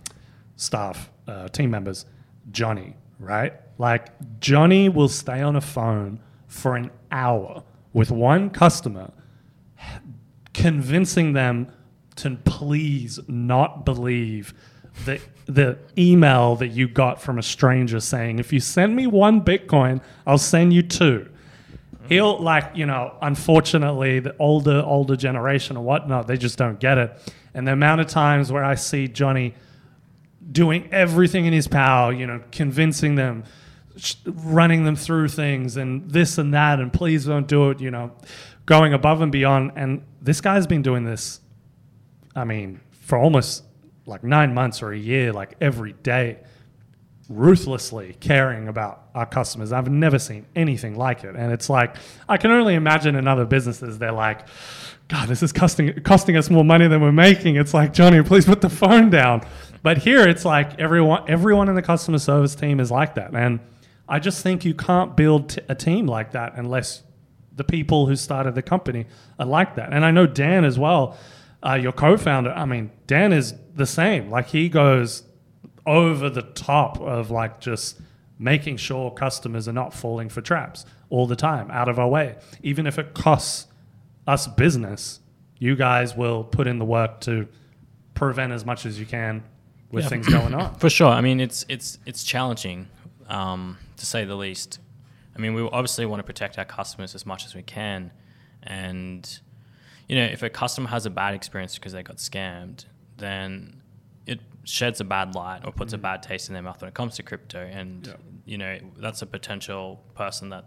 staff, 0.56 1.10
uh, 1.26 1.48
team 1.48 1.70
members, 1.70 2.06
Johnny, 2.52 2.94
right? 3.18 3.54
Like, 3.78 4.08
Johnny 4.40 4.88
will 4.88 5.08
stay 5.08 5.40
on 5.40 5.56
a 5.56 5.60
phone 5.60 6.20
for 6.46 6.76
an 6.76 6.90
hour 7.10 7.62
with 7.92 8.10
one 8.10 8.50
customer, 8.50 9.10
convincing 10.54 11.32
them 11.32 11.70
to 12.18 12.36
please 12.44 13.18
not 13.28 13.84
believe 13.84 14.54
the, 15.04 15.20
the 15.46 15.78
email 15.96 16.56
that 16.56 16.68
you 16.68 16.88
got 16.88 17.20
from 17.20 17.38
a 17.38 17.42
stranger 17.42 18.00
saying, 18.00 18.38
if 18.38 18.52
you 18.52 18.60
send 18.60 18.94
me 18.94 19.06
one 19.06 19.42
Bitcoin, 19.42 20.02
I'll 20.26 20.38
send 20.38 20.72
you 20.72 20.82
two. 20.82 21.28
He'll 22.08 22.38
like 22.38 22.74
you 22.74 22.86
know 22.86 23.14
unfortunately 23.20 24.18
the 24.20 24.34
older 24.38 24.82
older 24.82 25.14
generation 25.14 25.76
or 25.76 25.84
whatnot 25.84 26.26
they 26.26 26.38
just 26.38 26.56
don't 26.56 26.80
get 26.80 26.96
it. 26.96 27.34
And 27.52 27.68
the 27.68 27.72
amount 27.72 28.00
of 28.00 28.06
times 28.06 28.50
where 28.50 28.64
i 28.64 28.76
see 28.76 29.08
johnny 29.08 29.54
doing 30.50 30.88
everything 30.90 31.44
in 31.44 31.52
his 31.52 31.68
power 31.68 32.10
you 32.10 32.26
know 32.26 32.42
convincing 32.50 33.16
them 33.16 33.44
running 34.24 34.84
them 34.84 34.96
through 34.96 35.28
things 35.28 35.76
and 35.76 36.10
this 36.10 36.38
and 36.38 36.54
that 36.54 36.80
and 36.80 36.94
please 36.94 37.26
don't 37.26 37.46
do 37.46 37.68
it 37.68 37.78
you 37.78 37.90
know 37.90 38.10
going 38.68 38.92
above 38.92 39.22
and 39.22 39.32
beyond. 39.32 39.72
And 39.74 40.04
this 40.20 40.40
guy's 40.40 40.66
been 40.66 40.82
doing 40.82 41.04
this 41.04 41.40
i 42.38 42.44
mean 42.44 42.80
for 42.92 43.18
almost 43.18 43.64
like 44.06 44.24
nine 44.24 44.54
months 44.54 44.82
or 44.82 44.92
a 44.92 44.98
year 44.98 45.32
like 45.32 45.54
every 45.60 45.92
day 45.92 46.38
ruthlessly 47.28 48.16
caring 48.20 48.68
about 48.68 49.08
our 49.14 49.26
customers. 49.26 49.72
I've 49.72 49.90
never 49.90 50.18
seen 50.18 50.46
anything 50.56 50.96
like 50.96 51.24
it. 51.24 51.36
And 51.36 51.52
it's 51.52 51.68
like, 51.68 51.96
I 52.28 52.38
can 52.38 52.50
only 52.50 52.74
imagine 52.74 53.16
in 53.16 53.28
other 53.28 53.44
businesses, 53.44 53.98
they're 53.98 54.12
like, 54.12 54.46
God, 55.08 55.28
this 55.28 55.42
is 55.42 55.52
costing, 55.52 55.92
costing 56.02 56.36
us 56.36 56.50
more 56.50 56.64
money 56.64 56.88
than 56.88 57.00
we're 57.00 57.12
making. 57.12 57.56
It's 57.56 57.74
like, 57.74 57.92
Johnny, 57.92 58.22
please 58.22 58.46
put 58.46 58.60
the 58.60 58.70
phone 58.70 59.10
down. 59.10 59.46
But 59.82 59.98
here 59.98 60.26
it's 60.26 60.44
like 60.44 60.78
everyone, 60.78 61.24
everyone 61.28 61.68
in 61.68 61.74
the 61.74 61.82
customer 61.82 62.18
service 62.18 62.54
team 62.54 62.80
is 62.80 62.90
like 62.90 63.14
that. 63.16 63.34
And 63.34 63.60
I 64.08 64.18
just 64.18 64.42
think 64.42 64.64
you 64.64 64.74
can't 64.74 65.16
build 65.16 65.50
t- 65.50 65.60
a 65.68 65.74
team 65.74 66.06
like 66.06 66.32
that 66.32 66.54
unless 66.56 67.02
the 67.54 67.64
people 67.64 68.06
who 68.06 68.16
started 68.16 68.54
the 68.54 68.62
company 68.62 69.06
are 69.38 69.46
like 69.46 69.76
that. 69.76 69.92
And 69.92 70.04
I 70.04 70.10
know 70.10 70.26
Dan 70.26 70.64
as 70.64 70.78
well, 70.78 71.16
uh, 71.66 71.74
your 71.74 71.92
co-founder. 71.92 72.52
I 72.52 72.64
mean, 72.64 72.90
Dan 73.06 73.32
is 73.32 73.54
the 73.74 73.86
same. 73.86 74.30
Like 74.30 74.48
he 74.48 74.68
goes 74.68 75.24
over 75.86 76.28
the 76.30 76.42
top 76.42 77.00
of 77.00 77.30
like 77.30 77.60
just 77.60 78.00
making 78.38 78.76
sure 78.76 79.10
customers 79.10 79.66
are 79.68 79.72
not 79.72 79.92
falling 79.92 80.28
for 80.28 80.40
traps 80.40 80.84
all 81.10 81.26
the 81.26 81.34
time 81.36 81.70
out 81.70 81.88
of 81.88 81.98
our 81.98 82.08
way. 82.08 82.36
Even 82.62 82.86
if 82.86 82.98
it 82.98 83.14
costs 83.14 83.66
us 84.26 84.46
business, 84.46 85.20
you 85.58 85.74
guys 85.74 86.14
will 86.16 86.44
put 86.44 86.66
in 86.66 86.78
the 86.78 86.84
work 86.84 87.20
to 87.20 87.48
prevent 88.14 88.52
as 88.52 88.64
much 88.64 88.84
as 88.86 89.00
you 89.00 89.06
can 89.06 89.42
with 89.90 90.04
Yeah. 90.04 90.08
things 90.10 90.28
going 90.28 90.54
on. 90.54 90.74
For 90.78 90.90
sure. 90.90 91.08
I 91.08 91.20
mean, 91.20 91.40
it's 91.40 91.64
it's 91.68 91.98
it's 92.06 92.22
challenging, 92.22 92.88
um, 93.28 93.78
to 93.96 94.06
say 94.06 94.24
the 94.24 94.36
least. 94.36 94.78
I 95.34 95.40
mean, 95.40 95.54
we 95.54 95.62
obviously 95.62 96.04
want 96.06 96.20
to 96.20 96.24
protect 96.24 96.58
our 96.58 96.64
customers 96.64 97.14
as 97.14 97.24
much 97.24 97.46
as 97.46 97.54
we 97.54 97.62
can, 97.62 98.12
and 98.62 99.40
you 100.08 100.16
know, 100.16 100.24
if 100.24 100.42
a 100.42 100.50
customer 100.50 100.88
has 100.88 101.06
a 101.06 101.10
bad 101.10 101.34
experience 101.34 101.74
because 101.74 101.92
they 101.92 102.02
got 102.02 102.16
scammed, 102.16 102.86
then 103.18 103.82
it 104.26 104.40
sheds 104.64 105.00
a 105.00 105.04
bad 105.04 105.34
light 105.34 105.60
or 105.64 105.72
puts 105.72 105.92
a 105.92 105.98
bad 105.98 106.22
taste 106.22 106.48
in 106.48 106.54
their 106.54 106.62
mouth 106.62 106.80
when 106.80 106.88
it 106.88 106.94
comes 106.94 107.16
to 107.16 107.22
crypto, 107.22 107.60
and 107.64 108.06
Yeah. 108.06 108.14
you 108.44 108.58
know, 108.58 108.78
that's 108.98 109.22
a 109.22 109.26
potential 109.26 110.02
person 110.14 110.48
that 110.50 110.64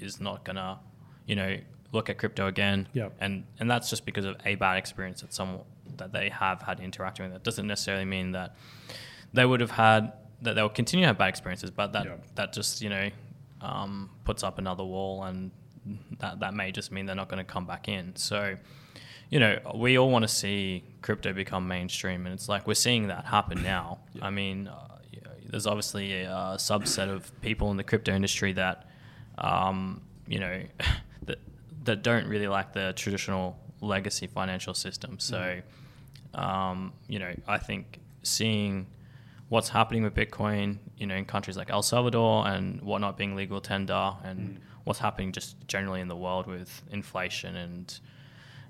is 0.00 0.20
not 0.20 0.44
gonna, 0.44 0.78
you 1.26 1.36
know, 1.36 1.56
look 1.92 2.08
at 2.10 2.16
crypto 2.18 2.46
again, 2.46 2.88
Yeah. 2.92 3.10
and 3.20 3.44
and 3.58 3.70
that's 3.70 3.88
just 3.90 4.04
because 4.06 4.24
of 4.24 4.36
a 4.44 4.54
bad 4.56 4.76
experience 4.78 5.20
that 5.22 5.32
some 5.32 5.60
that 5.98 6.12
they 6.12 6.30
have 6.30 6.62
had 6.62 6.80
interacting 6.80 7.24
with. 7.26 7.32
That 7.34 7.42
doesn't 7.44 7.66
necessarily 7.66 8.06
mean 8.06 8.32
that 8.32 8.56
they 9.34 9.44
would 9.44 9.60
have 9.60 9.72
had 9.72 10.12
that 10.40 10.54
they 10.54 10.62
will 10.62 10.68
continue 10.70 11.04
to 11.04 11.08
have 11.08 11.18
bad 11.18 11.28
experiences, 11.28 11.70
but 11.70 11.92
that 11.92 12.06
Yeah. 12.06 12.16
that 12.34 12.52
just 12.52 12.80
you 12.82 12.88
know 12.90 13.10
um, 13.60 14.10
puts 14.24 14.42
up 14.42 14.58
another 14.58 14.82
wall, 14.84 15.22
and 15.24 15.52
that 16.20 16.40
that 16.40 16.54
may 16.54 16.72
just 16.72 16.92
mean 16.92 17.06
they're 17.06 17.16
not 17.16 17.28
going 17.28 17.44
to 17.44 17.50
come 17.50 17.66
back 17.66 17.88
in. 17.88 18.16
So. 18.16 18.56
You 19.30 19.40
know, 19.40 19.58
we 19.74 19.96
all 19.96 20.10
want 20.10 20.24
to 20.24 20.28
see 20.28 20.84
crypto 21.00 21.32
become 21.32 21.66
mainstream, 21.66 22.26
and 22.26 22.34
it's 22.34 22.50
like 22.50 22.66
we're 22.66 22.74
seeing 22.74 23.06
that 23.06 23.24
happen 23.24 23.62
now. 23.74 24.00
I 24.20 24.28
mean, 24.28 24.68
uh, 24.68 24.98
you 25.10 25.22
know, 25.22 25.30
there's 25.48 25.66
obviously 25.66 26.24
a, 26.24 26.30
uh 26.30 26.56
subset 26.58 27.08
of 27.08 27.32
people 27.40 27.70
in 27.70 27.78
the 27.78 27.82
crypto 27.82 28.12
industry 28.14 28.52
that, 28.52 28.90
um, 29.38 30.02
you 30.26 30.38
know, 30.38 30.62
that 31.22 31.38
that 31.84 32.02
don't 32.02 32.26
really 32.26 32.46
like 32.46 32.74
the 32.74 32.92
traditional 32.94 33.56
legacy 33.80 34.26
financial 34.26 34.74
system. 34.74 35.18
So, 35.18 35.60
um, 36.34 36.92
you 37.08 37.18
know, 37.18 37.32
I 37.46 37.58
think 37.58 38.00
seeing 38.22 38.86
what's 39.48 39.68
happening 39.68 40.02
with 40.02 40.14
Bitcoin, 40.14 40.78
you 40.96 41.06
know, 41.06 41.14
in 41.14 41.26
countries 41.26 41.56
like 41.56 41.70
El 41.70 41.82
Salvador 41.82 42.46
and 42.46 42.80
whatnot 42.80 43.18
being 43.18 43.36
legal 43.36 43.60
tender, 43.60 44.14
and 44.24 44.60
what's 44.84 44.98
happening 44.98 45.32
just 45.32 45.56
generally 45.68 46.00
in 46.00 46.08
the 46.08 46.16
world 46.16 46.46
with 46.46 46.82
inflation 46.90 47.56
and 47.56 48.00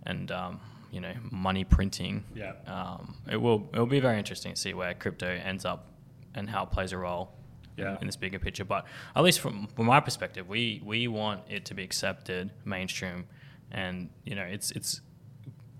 and 0.04 0.30
um, 0.30 0.60
you 0.90 1.00
know 1.00 1.12
money 1.30 1.64
printing. 1.64 2.24
Yeah. 2.34 2.52
Um, 2.66 3.16
it 3.30 3.36
will 3.36 3.68
it 3.72 3.78
will 3.78 3.86
be 3.86 4.00
very 4.00 4.18
interesting 4.18 4.54
to 4.54 4.60
see 4.60 4.74
where 4.74 4.94
crypto 4.94 5.28
ends 5.28 5.64
up 5.64 5.86
and 6.34 6.48
how 6.48 6.64
it 6.64 6.70
plays 6.70 6.92
a 6.92 6.98
role. 6.98 7.32
Yeah. 7.74 7.96
In 8.02 8.06
this 8.06 8.16
bigger 8.16 8.38
picture, 8.38 8.66
but 8.66 8.84
at 9.16 9.22
least 9.22 9.40
from, 9.40 9.66
from 9.68 9.86
my 9.86 9.98
perspective, 9.98 10.46
we 10.46 10.82
we 10.84 11.08
want 11.08 11.40
it 11.48 11.64
to 11.64 11.74
be 11.74 11.82
accepted 11.82 12.50
mainstream, 12.66 13.24
and 13.70 14.10
you 14.24 14.34
know 14.34 14.42
it's 14.42 14.72
it's 14.72 15.00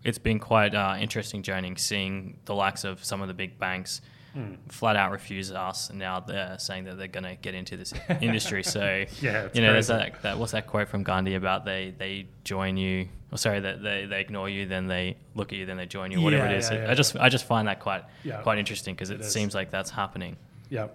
it's 0.02 0.16
been 0.16 0.38
quite 0.38 0.74
uh, 0.74 0.96
interesting 0.98 1.42
journeying 1.42 1.76
seeing 1.76 2.38
the 2.46 2.54
likes 2.54 2.84
of 2.84 3.04
some 3.04 3.20
of 3.20 3.28
the 3.28 3.34
big 3.34 3.58
banks 3.58 4.00
Hmm. 4.34 4.54
flat 4.68 4.96
out 4.96 5.12
refuse 5.12 5.52
us, 5.52 5.90
and 5.90 5.98
now 5.98 6.20
they're 6.20 6.58
saying 6.58 6.84
that 6.84 6.96
they're 6.96 7.06
going 7.06 7.24
to 7.24 7.34
get 7.34 7.54
into 7.54 7.76
this 7.76 7.92
industry. 8.22 8.62
So 8.62 9.04
Yeah, 9.20 9.48
you 9.52 9.60
know, 9.60 9.72
there's 9.74 9.88
that, 9.88 10.22
that 10.22 10.38
what's 10.38 10.52
that 10.52 10.66
quote 10.66 10.88
from 10.88 11.02
Gandhi 11.02 11.34
about 11.34 11.64
they 11.66 11.92
they 11.98 12.26
join 12.44 12.78
you, 12.78 13.08
or 13.30 13.36
sorry, 13.36 13.60
that 13.60 13.82
they, 13.82 14.06
they 14.06 14.20
ignore 14.20 14.48
you, 14.48 14.64
then 14.66 14.86
they 14.86 15.16
look 15.34 15.52
at 15.52 15.58
you, 15.58 15.66
then 15.66 15.76
they 15.76 15.84
join 15.84 16.10
you, 16.12 16.22
whatever 16.22 16.46
Yeah, 16.46 16.52
it 16.52 16.56
is. 16.58 16.70
yeah, 16.70 16.76
I 16.76 16.80
yeah, 16.88 16.94
just 16.94 17.16
I 17.16 17.28
just 17.28 17.44
find 17.44 17.68
that 17.68 17.80
quite 17.80 18.04
Yeah. 18.24 18.40
quite 18.40 18.58
interesting 18.58 18.94
because 18.94 19.10
it, 19.10 19.20
It 19.20 19.24
seems 19.24 19.54
like 19.54 19.70
that's 19.70 19.90
happening. 19.90 20.36
Yeah. 20.70 20.88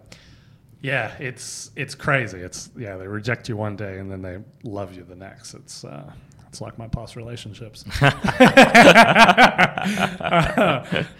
Yeah, 0.81 1.11
it's 1.19 1.71
it's 1.75 1.95
crazy. 1.95 2.39
It's 2.39 2.69
yeah, 2.77 2.97
they 2.97 3.07
reject 3.07 3.49
you 3.49 3.57
one 3.57 3.75
day 3.75 3.99
and 3.99 4.11
then 4.11 4.21
they 4.21 4.37
love 4.63 4.93
you 4.95 5.03
the 5.03 5.15
next. 5.15 5.53
It's 5.53 5.83
uh, 5.83 6.11
it's 6.57 6.61
like 6.63 6.79
my 6.79 6.87
past 6.87 7.15
relationships. 7.15 7.85
I, 8.01 8.09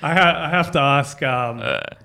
ha- 0.02 0.36
I 0.36 0.50
have 0.50 0.72
to 0.72 0.80
ask, 0.80 1.22
um, 1.22 1.62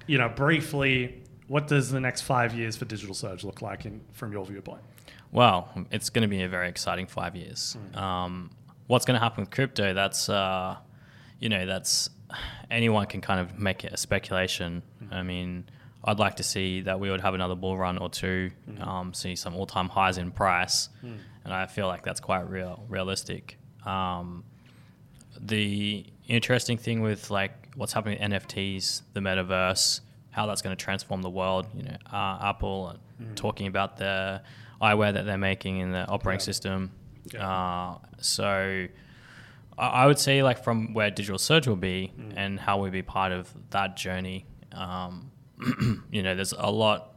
you 0.06 0.18
know, 0.18 0.28
briefly, 0.28 1.22
what 1.48 1.66
does 1.66 1.90
the 1.90 1.98
next 2.00 2.20
five 2.22 2.54
years 2.54 2.76
for 2.76 2.84
Digital 2.84 3.14
Surge 3.14 3.42
look 3.42 3.62
like 3.62 3.86
in, 3.86 4.02
from 4.12 4.32
your 4.32 4.44
viewpoint? 4.44 4.82
Well, 5.30 5.70
it's 5.90 6.10
going 6.10 6.22
to 6.22 6.28
be 6.28 6.42
a 6.42 6.48
very 6.48 6.68
exciting 6.68 7.06
five 7.06 7.34
years. 7.34 7.74
Um, 7.94 8.50
what's 8.86 9.06
going 9.06 9.14
to 9.18 9.20
happen 9.22 9.40
with 9.44 9.50
crypto? 9.50 9.94
That's 9.94 10.28
uh, 10.28 10.76
you 11.40 11.48
know, 11.48 11.64
that's 11.64 12.10
anyone 12.70 13.06
can 13.06 13.22
kind 13.22 13.40
of 13.40 13.58
make 13.58 13.82
it 13.84 13.94
a 13.94 13.96
speculation. 13.96 14.82
I 15.10 15.22
mean, 15.22 15.64
I'd 16.04 16.18
like 16.18 16.36
to 16.36 16.42
see 16.42 16.82
that 16.82 17.00
we 17.00 17.10
would 17.10 17.22
have 17.22 17.32
another 17.32 17.54
bull 17.54 17.78
run 17.78 17.96
or 17.96 18.10
2 18.10 18.50
um, 18.80 19.14
see 19.14 19.36
some 19.36 19.54
all-time 19.56 19.88
highs 19.88 20.18
in 20.18 20.32
price, 20.32 20.90
and 21.44 21.52
I 21.52 21.66
feel 21.66 21.86
like 21.86 22.02
that's 22.02 22.20
quite 22.20 22.48
real, 22.48 22.84
realistic. 22.88 23.58
Um, 23.84 24.44
the 25.40 26.06
interesting 26.28 26.78
thing 26.78 27.00
with 27.00 27.30
like 27.30 27.52
what's 27.74 27.92
happening 27.92 28.18
with 28.20 28.30
NFTs, 28.30 29.02
the 29.12 29.20
metaverse, 29.20 30.00
how 30.30 30.46
that's 30.46 30.62
going 30.62 30.76
to 30.76 30.82
transform 30.82 31.22
the 31.22 31.30
world. 31.30 31.66
You 31.74 31.84
know, 31.84 31.96
uh, 32.12 32.38
Apple 32.42 32.96
talking 33.34 33.66
about 33.66 33.96
the 33.96 34.42
eyewear 34.80 35.12
that 35.14 35.24
they're 35.26 35.38
making 35.38 35.78
in 35.78 35.92
the 35.92 36.06
operating 36.08 36.40
Yeah. 36.40 36.44
system. 36.44 36.90
Yeah. 37.32 37.48
Uh, 37.48 37.98
so 38.18 38.86
I 39.78 39.86
I 39.86 40.06
would 40.06 40.18
say 40.18 40.42
like 40.42 40.62
from 40.62 40.92
where 40.94 41.10
digital 41.10 41.38
surge 41.38 41.66
will 41.66 41.76
be 41.76 42.12
Mm. 42.18 42.32
and 42.36 42.60
how 42.60 42.82
we 42.82 42.90
be 42.90 43.02
part 43.02 43.32
of 43.32 43.52
that 43.70 43.96
journey. 43.96 44.44
Um, 44.72 45.30
you 46.10 46.22
know, 46.22 46.34
there's 46.34 46.52
a 46.52 46.70
lot 46.70 47.16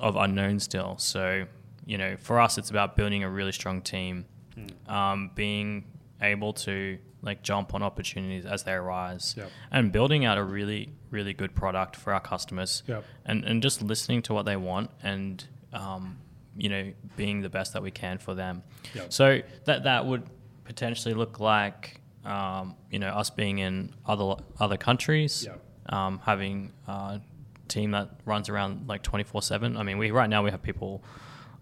of 0.00 0.16
unknown 0.16 0.60
still. 0.60 0.96
So 0.98 1.46
you 1.86 1.98
know, 1.98 2.16
for 2.16 2.40
us, 2.40 2.56
it's 2.58 2.70
about 2.70 2.96
building 2.96 3.22
a 3.24 3.30
really 3.30 3.52
strong 3.52 3.82
team, 3.82 4.24
Mm. 4.56 4.88
um, 4.90 5.30
being 5.34 5.84
able 6.22 6.52
to 6.52 6.98
like 7.22 7.42
jump 7.42 7.74
on 7.74 7.82
opportunities 7.82 8.46
as 8.46 8.62
they 8.64 8.72
arise, 8.72 9.34
Yep. 9.36 9.50
and 9.72 9.90
building 9.92 10.24
out 10.24 10.38
a 10.38 10.44
really 10.44 10.92
really 11.10 11.32
good 11.32 11.54
product 11.54 11.96
for 11.96 12.12
our 12.12 12.20
customers, 12.20 12.82
Yep. 12.86 13.04
and 13.24 13.44
and 13.44 13.62
just 13.62 13.82
listening 13.82 14.22
to 14.22 14.34
what 14.34 14.44
they 14.46 14.56
want 14.56 14.90
and 15.02 15.44
um, 15.72 16.18
you 16.56 16.68
know 16.68 16.92
being 17.16 17.40
the 17.42 17.48
best 17.48 17.72
that 17.72 17.82
we 17.82 17.90
can 17.90 18.18
for 18.18 18.34
them. 18.34 18.62
Yep. 18.94 19.12
So 19.12 19.40
that 19.64 19.84
that 19.84 20.06
would 20.06 20.22
potentially 20.64 21.14
look 21.14 21.40
like 21.40 22.00
um, 22.24 22.76
you 22.90 22.98
know 22.98 23.08
us 23.08 23.30
being 23.30 23.58
in 23.58 23.92
other 24.06 24.36
other 24.60 24.76
countries, 24.76 25.46
um, 25.86 26.20
having 26.24 26.72
a 26.86 27.20
team 27.68 27.90
that 27.90 28.08
runs 28.24 28.48
around 28.48 28.86
like 28.88 29.02
twenty 29.02 29.24
four 29.24 29.42
seven. 29.42 29.76
I 29.76 29.82
mean, 29.82 29.98
we 29.98 30.10
right 30.12 30.30
now 30.30 30.42
we 30.44 30.50
have 30.50 30.62
people 30.62 31.02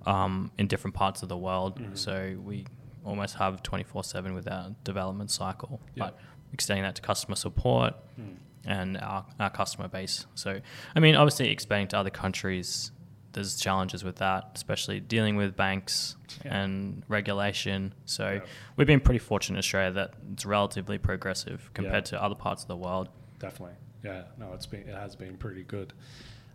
um, 0.07 0.51
in 0.59 0.67
different 0.67 0.95
parts 0.95 1.23
of 1.23 1.29
the 1.29 1.37
world, 1.37 1.79
Mm-hmm. 1.79 1.95
so 1.95 2.37
we 2.43 2.67
almost 3.05 3.35
have 3.37 3.63
twenty 3.63 3.85
four 3.85 4.05
seven 4.05 4.35
with 4.35 4.47
our 4.51 4.75
development 4.85 5.31
cycle, 5.31 5.81
but 5.97 6.19
extending 6.53 6.83
that 6.85 6.95
to 6.97 7.03
customer 7.03 7.35
support 7.37 7.95
Mm. 8.21 8.37
and 8.67 8.99
our, 8.99 9.25
our 9.41 9.51
customer 9.51 9.89
base. 9.89 10.27
So, 10.35 10.61
I 10.95 11.01
mean, 11.01 11.17
obviously 11.17 11.49
expanding 11.49 11.89
to 11.89 11.99
other 11.99 12.11
countries, 12.11 12.93
there's 13.33 13.59
challenges 13.59 14.05
with 14.05 14.17
that, 14.17 14.51
especially 14.55 15.01
dealing 15.01 15.37
with 15.37 15.57
banks 15.57 16.17
Yeah. 16.45 16.63
and 16.63 17.03
regulation. 17.09 17.95
So, 18.05 18.35
Yeah. 18.35 18.41
we've 18.77 18.87
been 18.87 19.01
pretty 19.01 19.19
fortunate 19.19 19.55
in 19.57 19.59
Australia 19.61 19.93
that 19.93 20.15
it's 20.35 20.45
relatively 20.45 20.99
progressive 20.99 21.71
compared 21.75 22.05
to 22.07 22.23
other 22.23 22.35
parts 22.35 22.63
of 22.63 22.69
the 22.69 22.77
world. 22.77 23.09
Definitely. 23.39 23.77
Yeah. 24.05 24.25
No, 24.39 24.53
it's 24.53 24.67
been 24.67 24.87
it 24.89 24.95
has 24.95 25.17
been 25.17 25.37
pretty 25.39 25.63
good. 25.65 25.93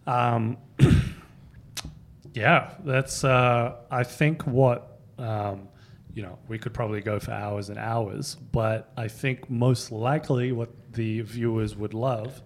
Um, 0.06 0.58
yeah, 2.38 2.70
that's 2.86 3.24
uh, 3.24 3.78
I 3.90 4.04
think 4.04 4.44
what 4.44 5.00
um, 5.18 5.68
you 6.14 6.22
know 6.22 6.38
we 6.48 6.60
could 6.60 6.74
probably 6.74 7.02
go 7.02 7.20
for 7.20 7.32
hours 7.32 7.70
and 7.70 7.80
hours, 7.80 8.36
but 8.52 8.92
I 8.96 9.08
think 9.08 9.50
most 9.50 9.92
likely 9.92 10.52
what 10.52 10.70
the 10.94 11.22
viewers 11.22 11.76
would 11.76 11.96
love 11.96 12.44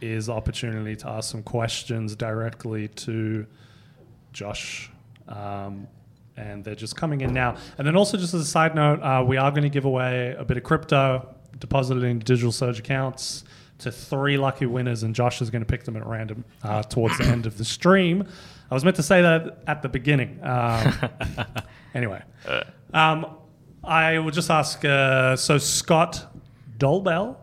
is 0.00 0.28
opportunity 0.28 0.96
to 0.96 1.08
ask 1.08 1.30
some 1.30 1.44
questions 1.44 2.16
directly 2.16 2.88
to 2.88 3.46
Josh. 4.32 4.90
Um, 5.28 5.86
and 6.36 6.64
they're 6.64 6.76
just 6.76 6.94
coming 6.94 7.20
in 7.20 7.32
now. 7.32 7.56
And 7.78 7.86
then 7.86 7.96
also, 7.96 8.16
just 8.16 8.32
as 8.32 8.40
a 8.42 8.46
side 8.46 8.74
note, 8.74 9.00
uh, 9.00 9.24
we 9.26 9.36
are 9.36 9.50
going 9.50 9.64
to 9.64 9.68
give 9.68 9.84
away 9.84 10.34
a 10.38 10.44
bit 10.44 10.56
of 10.56 10.62
crypto 10.62 11.34
deposited 11.58 12.04
in 12.04 12.20
Digital 12.20 12.52
Surge 12.52 12.78
accounts 12.78 13.44
to 13.78 13.90
three 13.92 14.36
lucky 14.36 14.66
winners, 14.66 15.02
and 15.02 15.14
Josh 15.14 15.40
is 15.40 15.50
going 15.50 15.62
to 15.62 15.66
pick 15.66 15.84
them 15.84 15.96
at 15.96 16.06
random 16.06 16.44
uh, 16.62 16.82
towards 16.82 17.18
the 17.18 17.24
end 17.24 17.46
of 17.46 17.58
the 17.58 17.64
stream. 17.64 18.26
I 18.70 18.74
was 18.74 18.84
meant 18.84 18.96
to 18.96 19.02
say 19.02 19.22
that 19.22 19.62
at 19.66 19.82
the 19.82 19.88
beginning. 19.88 20.40
Um, 20.42 20.94
anyway, 21.94 22.22
um, 22.92 23.26
I 23.82 24.18
will 24.18 24.30
just 24.30 24.50
ask. 24.50 24.84
Uh, 24.84 25.36
so 25.36 25.56
Scott 25.56 26.26
Dolbell 26.78 27.36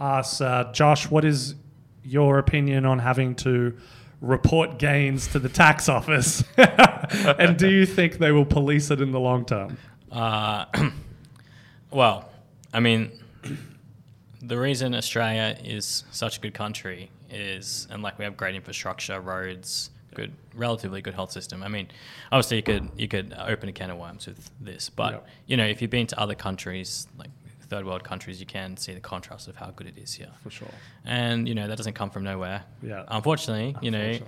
asks 0.00 0.40
uh, 0.40 0.70
Josh, 0.72 1.08
"What 1.08 1.24
is 1.24 1.54
your 2.02 2.38
opinion 2.38 2.84
on 2.84 2.98
having 2.98 3.34
to 3.36 3.76
report 4.20 4.78
gains 4.78 5.28
to 5.28 5.38
the 5.38 5.48
tax 5.48 5.88
office? 5.88 6.42
and 6.56 7.56
do 7.56 7.70
you 7.70 7.86
think 7.86 8.18
they 8.18 8.32
will 8.32 8.44
police 8.44 8.90
it 8.90 9.00
in 9.00 9.12
the 9.12 9.20
long 9.20 9.44
term?" 9.44 9.78
Uh, 10.10 10.64
well, 11.92 12.28
I 12.72 12.80
mean, 12.80 13.12
the 14.42 14.58
reason 14.58 14.96
Australia 14.96 15.56
is 15.62 16.02
such 16.10 16.38
a 16.38 16.40
good 16.40 16.54
country 16.54 17.10
is, 17.30 17.86
and 17.88 18.02
like 18.02 18.18
we 18.18 18.24
have 18.24 18.36
great 18.36 18.56
infrastructure, 18.56 19.20
roads, 19.20 19.90
good, 20.20 20.32
relatively 20.54 21.00
good 21.02 21.14
health 21.14 21.30
system. 21.38 21.62
I 21.62 21.68
mean, 21.68 21.86
obviously 22.32 22.56
you 22.58 22.62
could 22.70 22.84
you 22.96 23.08
could 23.08 23.28
open 23.38 23.68
a 23.68 23.72
can 23.72 23.90
of 23.90 23.98
worms 23.98 24.26
with 24.26 24.50
this, 24.60 24.90
but 24.90 25.12
Yep. 25.12 25.28
you 25.50 25.56
know, 25.58 25.66
if 25.66 25.80
you've 25.80 25.90
been 25.98 26.06
to 26.08 26.18
other 26.24 26.34
countries, 26.34 27.06
like 27.16 27.30
third 27.68 27.84
world 27.84 28.04
countries, 28.04 28.38
you 28.40 28.46
can 28.46 28.76
see 28.76 28.94
the 28.94 29.00
contrast 29.00 29.48
of 29.48 29.56
how 29.56 29.70
good 29.76 29.86
it 29.88 29.98
is 29.98 30.14
here. 30.14 30.30
For 30.42 30.50
sure. 30.50 30.74
And 31.04 31.46
you 31.48 31.54
know 31.54 31.66
that 31.68 31.76
doesn't 31.76 31.94
come 31.94 32.10
from 32.10 32.22
nowhere. 32.24 32.64
Yeah. 32.82 33.04
Unfortunately, 33.08 33.76
you 33.82 33.90
know, 33.90 34.18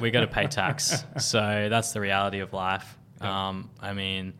we 0.00 0.10
got 0.10 0.20
to 0.22 0.26
pay 0.38 0.46
tax. 0.62 1.04
so 1.18 1.68
that's 1.70 1.92
the 1.92 2.00
reality 2.00 2.40
of 2.40 2.52
life. 2.52 2.98
Yeah. 3.20 3.48
Um, 3.48 3.70
I 3.80 3.92
mean, 3.92 4.34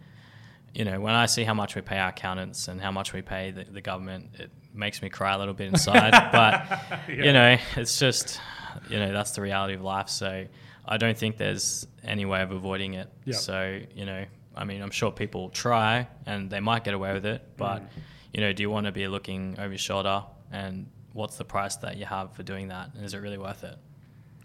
you 0.74 0.84
know, 0.84 1.00
when 1.00 1.14
I 1.14 1.26
see 1.26 1.44
how 1.44 1.54
much 1.54 1.74
we 1.76 1.82
pay 1.82 1.98
our 1.98 2.08
accountants 2.08 2.68
and 2.68 2.80
how 2.80 2.90
much 2.90 3.12
we 3.12 3.22
pay 3.22 3.50
the, 3.52 3.64
the 3.64 3.80
government, 3.80 4.30
it 4.38 4.50
makes 4.74 5.02
me 5.02 5.08
cry 5.08 5.34
a 5.34 5.38
little 5.38 5.54
bit 5.54 5.68
inside. 5.68 6.10
but 6.32 6.54
Yeah. 7.08 7.24
you 7.26 7.32
know, 7.38 7.56
it's 7.76 7.96
just, 7.98 8.40
you 8.88 8.98
know, 8.98 9.12
that's 9.12 9.32
the 9.32 9.42
reality 9.42 9.74
of 9.74 9.82
life. 9.82 10.08
So 10.08 10.46
I 10.84 10.96
don't 10.96 11.16
think 11.16 11.36
there's 11.36 11.86
any 12.04 12.24
way 12.24 12.42
of 12.42 12.50
avoiding 12.50 12.94
it. 12.94 13.08
Yeah. 13.24 13.34
So 13.36 13.80
you 13.94 14.04
know, 14.06 14.24
I 14.56 14.64
mean, 14.64 14.82
I'm 14.82 14.90
sure 14.90 15.10
people 15.12 15.48
try 15.50 16.08
and 16.26 16.50
they 16.50 16.60
might 16.60 16.84
get 16.84 16.94
away 16.94 17.12
with 17.12 17.24
it, 17.26 17.42
but 17.56 17.82
Mm. 17.82 17.86
you 18.34 18.40
know, 18.40 18.52
do 18.52 18.62
you 18.62 18.70
want 18.70 18.86
to 18.86 18.92
be 18.92 19.06
looking 19.08 19.56
over 19.58 19.68
your 19.68 19.78
shoulder 19.78 20.24
and 20.50 20.86
what's 21.12 21.36
the 21.36 21.44
price 21.44 21.76
that 21.76 21.96
you 21.96 22.04
have 22.06 22.32
for 22.34 22.42
doing 22.42 22.68
that? 22.68 22.90
And 22.94 23.04
is 23.04 23.14
it 23.14 23.18
really 23.18 23.38
worth 23.38 23.64
it? 23.64 23.76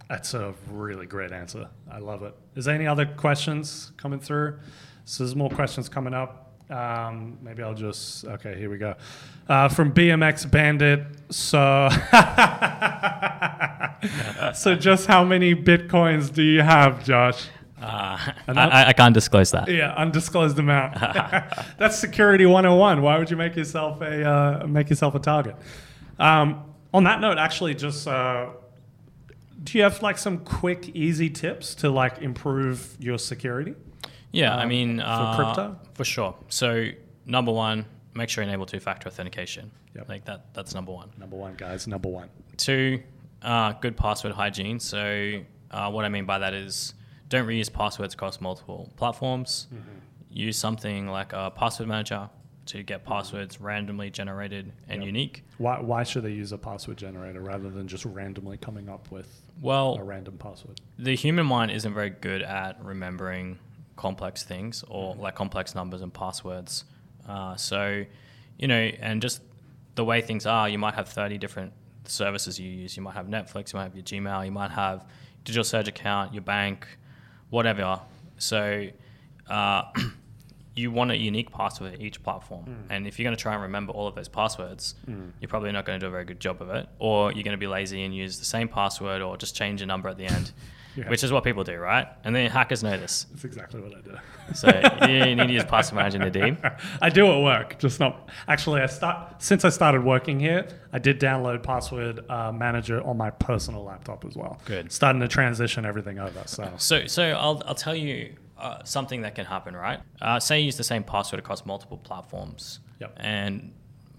That's 0.09 0.33
a 0.33 0.53
really 0.69 1.05
great 1.05 1.31
answer. 1.33 1.67
I 1.91 1.97
love 1.99 2.23
it. 2.23 2.33
Is 2.55 2.65
there 2.65 2.75
any 2.75 2.87
other 2.87 3.05
questions 3.05 3.91
coming 3.97 4.19
through? 4.21 4.59
So 5.05 5.23
there's 5.23 5.35
more 5.35 5.49
questions 5.49 5.89
coming 5.89 6.13
up. 6.13 6.43
Um, 6.69 7.37
maybe 7.41 7.63
I'll 7.63 7.73
just 7.73 8.25
okay. 8.25 8.57
Here 8.57 8.69
we 8.69 8.77
go. 8.77 8.95
Uh, 9.47 9.69
from 9.69 9.91
BMX 9.93 10.49
Bandit. 10.51 11.01
So, 11.29 11.89
so 14.55 14.75
just 14.75 15.07
how 15.07 15.23
many 15.23 15.55
bitcoins 15.55 16.33
do 16.33 16.43
you 16.43 16.61
have, 16.61 17.03
Josh? 17.03 17.47
Uh, 17.81 18.17
I, 18.47 18.85
I, 18.87 18.93
can't 18.93 19.13
disclose 19.13 19.51
that. 19.51 19.67
Yeah, 19.67 19.93
undisclosed 19.93 20.57
amount. 20.57 20.95
That's 21.77 21.97
security 21.97 22.45
101. 22.45 23.03
Why 23.03 23.19
would 23.19 23.29
you 23.29 23.37
make 23.37 23.55
yourself 23.55 24.01
a 24.01 24.27
uh, 24.27 24.67
make 24.67 24.89
yourself 24.89 25.13
a 25.13 25.19
target? 25.19 25.55
Um, 26.17 26.63
on 26.91 27.03
that 27.03 27.21
note, 27.21 27.37
actually, 27.37 27.75
just 27.75 28.07
uh, 28.07 28.49
do 29.63 29.77
you 29.77 29.83
have 29.83 30.01
like 30.01 30.17
some 30.17 30.39
quick, 30.39 30.89
easy 30.95 31.29
tips 31.29 31.75
to 31.75 31.89
like 31.89 32.19
improve 32.19 32.95
your 32.99 33.19
security? 33.19 33.75
Yeah, 34.31 34.55
I 34.55 34.63
um, 34.63 34.69
mean, 34.69 34.97
for 34.97 35.05
uh, 35.05 35.35
crypto? 35.35 35.79
for 35.93 36.03
sure. 36.03 36.35
So 36.49 36.87
number 37.27 37.51
one, 37.51 37.85
make 38.15 38.29
sure 38.29 38.43
you 38.43 38.49
enable 38.49 38.65
two-factor 38.65 39.07
authentication. 39.07 39.71
Yep. 39.95 40.09
Like 40.09 40.25
that. 40.25 40.53
That's 40.53 40.73
number 40.73 40.91
one. 40.91 41.11
Number 41.17 41.35
one, 41.35 41.55
guys. 41.55 41.87
Number 41.87 42.09
one. 42.09 42.29
Two, 42.57 43.01
uh, 43.47 43.71
good 43.73 43.95
password 43.95 44.33
hygiene. 44.33 44.79
So 44.79 45.41
uh, 45.71 45.89
what 45.91 46.05
I 46.05 46.09
mean 46.09 46.25
by 46.25 46.39
that 46.39 46.53
is 46.53 46.93
don't 47.29 47.47
reuse 47.47 47.71
passwords 47.71 48.13
across 48.13 48.39
multiple 48.41 48.91
platforms. 48.97 49.67
Mm-hmm. 49.73 49.89
Use 50.29 50.57
something 50.57 51.07
like 51.07 51.33
a 51.33 51.51
password 51.51 51.87
manager 51.87 52.29
to 52.67 52.83
get 52.83 53.05
passwords 53.05 53.61
randomly 53.61 54.09
generated 54.09 54.73
and 54.89 55.01
Yep. 55.01 55.05
unique. 55.05 55.43
Why, 55.57 55.79
why 55.79 56.03
should 56.03 56.23
they 56.23 56.31
use 56.33 56.51
a 56.51 56.57
password 56.57 56.97
generator 56.97 57.39
rather 57.39 57.69
than 57.69 57.87
just 57.87 58.03
randomly 58.05 58.57
coming 58.57 58.89
up 58.89 59.09
with 59.09 59.41
well, 59.61 59.95
a 59.95 60.03
random 60.03 60.37
password? 60.37 60.81
the 60.99 61.15
human 61.15 61.45
mind 61.45 61.71
isn't 61.71 61.93
very 61.93 62.09
good 62.09 62.41
at 62.41 62.83
remembering 62.83 63.57
complex 63.95 64.43
things 64.43 64.83
or 64.89 65.13
Mm-hmm. 65.13 65.21
like 65.21 65.35
complex 65.35 65.73
numbers 65.75 66.01
and 66.01 66.13
passwords. 66.13 66.83
Uh, 67.27 67.55
so, 67.55 68.03
you 68.59 68.67
know, 68.67 68.75
and 68.99 69.21
just 69.21 69.41
the 69.95 70.03
way 70.03 70.19
things 70.21 70.45
are, 70.45 70.67
you 70.69 70.77
might 70.77 70.93
have 70.95 71.07
30 71.07 71.37
different 71.37 71.71
services 72.09 72.59
you 72.59 72.69
use. 72.69 72.95
You 72.95 73.03
might 73.03 73.15
have 73.15 73.27
Netflix, 73.27 73.73
you 73.73 73.77
might 73.77 73.83
have 73.83 73.95
your 73.95 74.03
Gmail, 74.03 74.45
you 74.45 74.51
might 74.51 74.71
have 74.71 75.05
Digital 75.43 75.63
Surge 75.63 75.87
account, 75.87 76.33
your 76.33 76.43
bank, 76.43 76.87
whatever. 77.49 78.01
So, 78.37 78.87
uh, 79.49 79.83
you 80.75 80.91
want 80.91 81.09
a 81.11 81.17
unique 81.17 81.51
password 81.51 81.95
for 81.95 82.01
each 82.01 82.21
platform. 82.21 82.65
Mm. 82.65 82.75
And 82.89 83.07
if 83.07 83.17
you're 83.17 83.23
going 83.23 83.35
to 83.35 83.41
try 83.41 83.53
and 83.53 83.63
remember 83.63 83.91
all 83.93 84.07
of 84.07 84.15
those 84.15 84.27
passwords, 84.27 84.95
you're 85.41 85.49
probably 85.49 85.71
not 85.71 85.85
going 85.85 85.99
to 85.99 86.03
do 86.05 86.07
a 86.07 86.11
very 86.11 86.25
good 86.25 86.39
job 86.39 86.61
of 86.61 86.69
it. 86.69 86.87
Or 86.99 87.31
you're 87.31 87.43
going 87.43 87.53
to 87.53 87.57
be 87.57 87.67
lazy 87.67 88.03
and 88.03 88.15
use 88.15 88.37
the 88.37 88.45
same 88.45 88.67
password 88.67 89.21
or 89.21 89.37
just 89.37 89.55
change 89.55 89.81
a 89.81 89.87
number 89.87 90.07
at 90.07 90.17
the 90.17 90.25
end, 90.25 90.51
Yeah. 90.97 91.09
which 91.09 91.23
is 91.23 91.31
what 91.31 91.43
people 91.43 91.63
do, 91.63 91.77
right? 91.77 92.07
And 92.23 92.35
then 92.35 92.49
hackers 92.49 92.81
know 92.83 92.97
this. 92.97 93.27
That's 93.29 93.45
exactly 93.45 93.79
what 93.81 93.95
I 93.95 94.01
do. 94.01 94.17
So 94.55 95.07
you 95.07 95.35
need 95.35 95.47
to 95.47 95.53
use 95.53 95.63
password 95.63 95.97
manager 95.97 96.17
Nadim. 96.19 96.81
I 97.01 97.09
do 97.09 97.27
at 97.27 97.43
work, 97.43 97.77
just 97.77 97.99
not. 97.99 98.27
Actually, 98.47 98.81
I 98.81 98.87
start 98.87 99.41
since 99.41 99.63
I 99.63 99.69
started 99.69 100.03
working 100.03 100.39
here. 100.39 100.67
I 100.91 100.99
did 100.99 101.19
download 101.19 101.61
Password 101.63 102.21
uh, 102.29 102.51
Manager 102.51 103.05
on 103.05 103.17
my 103.17 103.29
personal 103.29 103.83
laptop 103.83 104.25
as 104.25 104.35
well. 104.35 104.59
Good. 104.65 104.91
Starting 104.91 105.19
to 105.21 105.27
transition 105.27 105.85
everything 105.85 106.17
over. 106.17 106.41
So 106.45 106.73
So, 106.77 107.05
so 107.05 107.23
I'll, 107.23 107.61
I'll 107.67 107.75
tell 107.75 107.95
you 107.95 108.35
uh, 108.57 108.83
something 108.83 109.21
that 109.21 109.35
can 109.35 109.45
happen, 109.45 109.75
right? 109.75 109.99
Uh, 110.19 110.39
say 110.39 110.59
you 110.59 110.65
use 110.65 110.77
the 110.77 110.83
same 110.83 111.03
password 111.03 111.39
across 111.39 111.65
multiple 111.65 111.97
platforms. 111.97 112.79
Yep. 112.99 113.13
And 113.17 113.73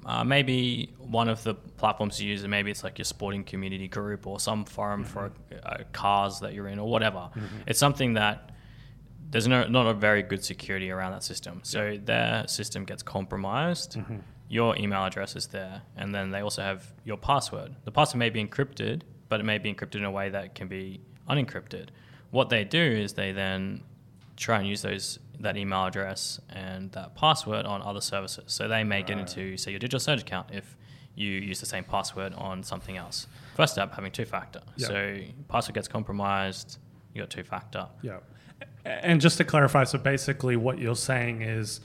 uh, 0.09 0.25
maybe 0.25 0.95
one 0.99 1.29
of 1.29 1.43
the 1.45 1.55
platforms 1.55 2.19
you 2.21 2.31
use, 2.31 2.43
and 2.43 2.51
maybe 2.51 2.71
it's 2.71 2.83
like 2.83 2.97
your 2.99 3.05
sporting 3.05 3.45
community 3.45 3.89
group 3.89 4.27
or 4.27 4.41
some 4.41 4.65
forum 4.65 5.05
for 5.05 5.31
uh, 5.63 5.77
cars 5.93 6.41
that 6.41 6.55
you're 6.55 6.69
in 6.69 6.79
or 6.79 6.89
whatever. 6.89 7.29
It's 7.67 7.79
something 7.79 8.15
that 8.15 8.51
there's 9.31 9.47
no 9.47 9.69
not 9.69 9.87
a 9.87 9.93
very 9.93 10.23
good 10.23 10.43
security 10.43 10.91
around 10.91 11.13
that 11.13 11.23
system. 11.23 11.61
So 11.63 11.99
their 12.03 12.49
system 12.49 12.85
gets 12.87 13.03
compromised. 13.03 13.99
Your 14.49 14.75
email 14.79 15.05
address 15.05 15.37
is 15.37 15.47
there, 15.49 15.83
and 15.95 16.15
then 16.15 16.31
they 16.31 16.41
also 16.41 16.63
have 16.63 16.81
your 17.05 17.19
password. 17.19 17.77
The 17.85 17.93
password 17.93 18.19
may 18.19 18.31
be 18.31 18.43
encrypted, 18.43 19.03
but 19.29 19.41
it 19.41 19.45
may 19.45 19.59
be 19.59 19.69
encrypted 19.75 19.97
in 19.97 20.05
a 20.05 20.11
way 20.11 20.31
that 20.31 20.55
can 20.55 20.69
be 20.69 21.03
unencrypted. 21.29 21.89
What 22.31 22.49
they 22.49 22.65
do 22.65 22.81
is 22.81 23.13
they 23.13 23.33
then 23.33 23.83
try 24.37 24.59
and 24.61 24.67
use 24.67 24.81
those 24.81 25.19
that 25.41 25.57
email 25.57 25.87
address 25.87 26.41
and 26.51 26.91
that 26.93 27.15
password 27.15 27.65
on 27.65 27.83
other 27.83 28.01
services. 28.01 28.45
So 28.47 28.69
they 28.69 28.85
may 28.85 29.03
get 29.03 29.19
into 29.19 29.57
say 29.57 29.71
your 29.71 29.79
Digital 29.79 30.01
Surge 30.01 30.23
account 30.23 30.49
if 30.53 30.77
you 31.15 31.31
use 31.31 31.61
the 31.61 31.67
same 31.67 31.85
password 31.85 32.33
on 32.35 32.63
something 32.63 32.97
else. 32.97 33.27
First 33.57 33.75
step, 33.75 33.95
having 33.95 34.13
two 34.13 34.25
factor. 34.25 34.61
Yeah. 34.77 34.87
So 34.87 35.19
password 35.49 35.75
gets 35.75 35.89
compromised, 35.89 36.79
you 37.13 37.23
got 37.23 37.31
two 37.31 37.43
factor. 37.43 37.89
Yeah. 38.03 38.19
And 38.85 39.21
just 39.21 39.37
to 39.39 39.45
clarify, 39.45 39.85
so 39.85 39.99
basically 39.99 40.57
what 40.57 40.79
you're 40.79 40.97
saying 40.97 41.43
is 41.43 41.81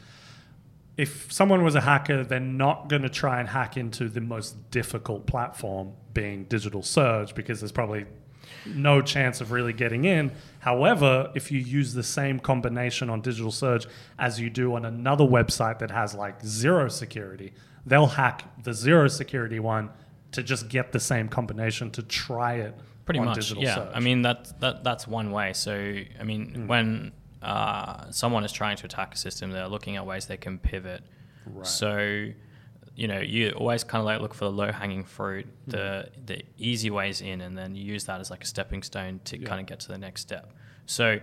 if 0.97 1.31
someone 1.31 1.63
was 1.63 1.75
a 1.75 1.81
hacker, 1.81 2.23
they're 2.23 2.39
not 2.39 2.87
going 2.87 3.01
to 3.01 3.09
try 3.09 3.39
and 3.39 3.49
hack 3.49 3.77
into 3.77 4.07
the 4.07 4.21
most 4.21 4.69
difficult 4.69 5.25
platform, 5.25 5.93
being 6.13 6.43
digital 6.45 6.83
surge, 6.83 7.33
because 7.33 7.59
there's 7.59 7.71
probably 7.71 8.05
no 8.65 9.01
chance 9.01 9.41
of 9.41 9.51
really 9.51 9.73
getting 9.73 10.05
in. 10.05 10.31
However, 10.59 11.31
if 11.35 11.51
you 11.51 11.59
use 11.59 11.93
the 11.93 12.03
same 12.03 12.39
combination 12.39 13.09
on 13.09 13.21
digital 13.21 13.51
surge 13.51 13.87
as 14.17 14.39
you 14.39 14.49
do 14.49 14.75
on 14.75 14.85
another 14.85 15.25
website 15.25 15.79
that 15.79 15.91
has 15.91 16.13
like 16.15 16.41
zero 16.43 16.87
security, 16.89 17.53
they'll 17.85 18.07
hack 18.07 18.43
the 18.63 18.73
zero 18.73 19.07
security 19.07 19.59
one 19.59 19.89
to 20.31 20.41
just 20.43 20.69
get 20.69 20.91
the 20.91 20.99
same 20.99 21.27
combination 21.29 21.91
to 21.91 22.01
try 22.03 22.55
it 22.55 22.75
Pretty 23.05 23.19
on 23.19 23.25
much, 23.25 23.35
digital 23.35 23.61
yeah. 23.63 23.75
surge. 23.75 23.91
I 23.93 23.99
mean 23.99 24.21
that 24.21 24.59
that 24.61 24.83
that's 24.83 25.05
one 25.07 25.31
way. 25.31 25.51
So 25.53 25.73
I 26.19 26.23
mean, 26.23 26.53
Hmm. 26.53 26.67
when 26.67 27.11
uh, 27.41 28.09
someone 28.11 28.45
is 28.45 28.53
trying 28.53 28.77
to 28.77 28.85
attack 28.85 29.13
a 29.13 29.17
system, 29.17 29.51
they're 29.51 29.67
looking 29.67 29.97
at 29.97 30.05
ways 30.05 30.27
they 30.27 30.37
can 30.37 30.57
pivot. 30.57 31.03
Right. 31.45 31.67
So 31.67 32.27
you 32.95 33.07
know, 33.07 33.19
you 33.19 33.49
always 33.51 33.83
kind 33.83 33.99
of 34.01 34.05
like 34.05 34.21
look 34.21 34.33
for 34.33 34.45
the 34.45 34.51
low 34.51 34.71
hanging 34.71 35.03
fruit, 35.03 35.45
Hmm. 35.65 35.71
the 35.71 36.09
the 36.25 36.43
easy 36.57 36.89
ways 36.89 37.21
in, 37.21 37.41
and 37.41 37.57
then 37.57 37.75
you 37.75 37.83
use 37.83 38.03
that 38.05 38.19
as 38.19 38.29
like 38.29 38.43
a 38.43 38.47
stepping 38.47 38.83
stone 38.83 39.19
to 39.25 39.37
Yeah. 39.39 39.47
kind 39.47 39.59
of 39.61 39.65
get 39.67 39.79
to 39.81 39.87
the 39.89 39.97
next 39.97 40.21
step. 40.21 40.51
So. 40.85 41.19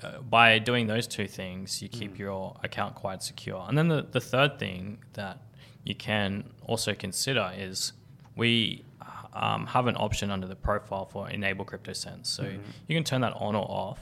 Uh, 0.00 0.20
by 0.20 0.60
doing 0.60 0.86
those 0.86 1.08
two 1.08 1.26
things, 1.26 1.82
you 1.82 1.88
keep 1.88 2.20
your 2.20 2.54
account 2.62 2.94
quite 2.94 3.20
secure. 3.20 3.64
And 3.68 3.76
then 3.76 3.88
the, 3.88 4.06
the 4.08 4.20
third 4.20 4.56
thing 4.56 4.98
that 5.14 5.40
you 5.82 5.96
can 5.96 6.44
also 6.64 6.94
consider 6.94 7.50
is 7.56 7.94
we 8.36 8.84
um, 9.32 9.66
have 9.66 9.88
an 9.88 9.96
option 9.96 10.30
under 10.30 10.46
the 10.46 10.54
profile 10.54 11.04
for 11.06 11.28
enable 11.28 11.64
crypto 11.64 11.92
sends. 11.94 12.28
So 12.28 12.44
Mm-hmm. 12.44 12.60
you 12.86 12.94
can 12.94 13.02
turn 13.02 13.22
that 13.22 13.32
on 13.32 13.56
or 13.56 13.68
off. 13.68 13.98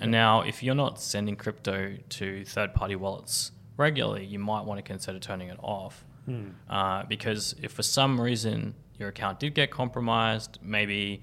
And 0.00 0.10
now, 0.10 0.40
if 0.40 0.64
you're 0.64 0.74
not 0.74 1.00
sending 1.00 1.36
crypto 1.36 1.96
to 2.08 2.44
third 2.44 2.74
party 2.74 2.96
wallets 2.96 3.52
regularly, 3.76 4.24
you 4.24 4.38
might 4.38 4.64
want 4.64 4.78
to 4.78 4.82
consider 4.82 5.18
turning 5.18 5.48
it 5.48 5.58
off. 5.62 6.04
Hmm. 6.26 6.50
Uh, 6.68 7.02
because 7.04 7.54
if 7.62 7.72
for 7.72 7.82
some 7.82 8.20
reason 8.20 8.74
your 8.98 9.08
account 9.10 9.40
did 9.40 9.54
get 9.54 9.70
compromised, 9.70 10.58
maybe, 10.62 11.22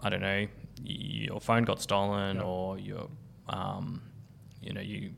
I 0.00 0.08
don't 0.08 0.20
know, 0.22 0.46
your 0.82 1.40
phone 1.40 1.64
got 1.64 1.80
stolen 1.80 2.36
Yeah. 2.36 2.42
or 2.42 2.78
your, 2.78 3.08
um, 3.48 4.02
you 4.62 4.72
know, 4.72 4.80
you, 4.80 5.12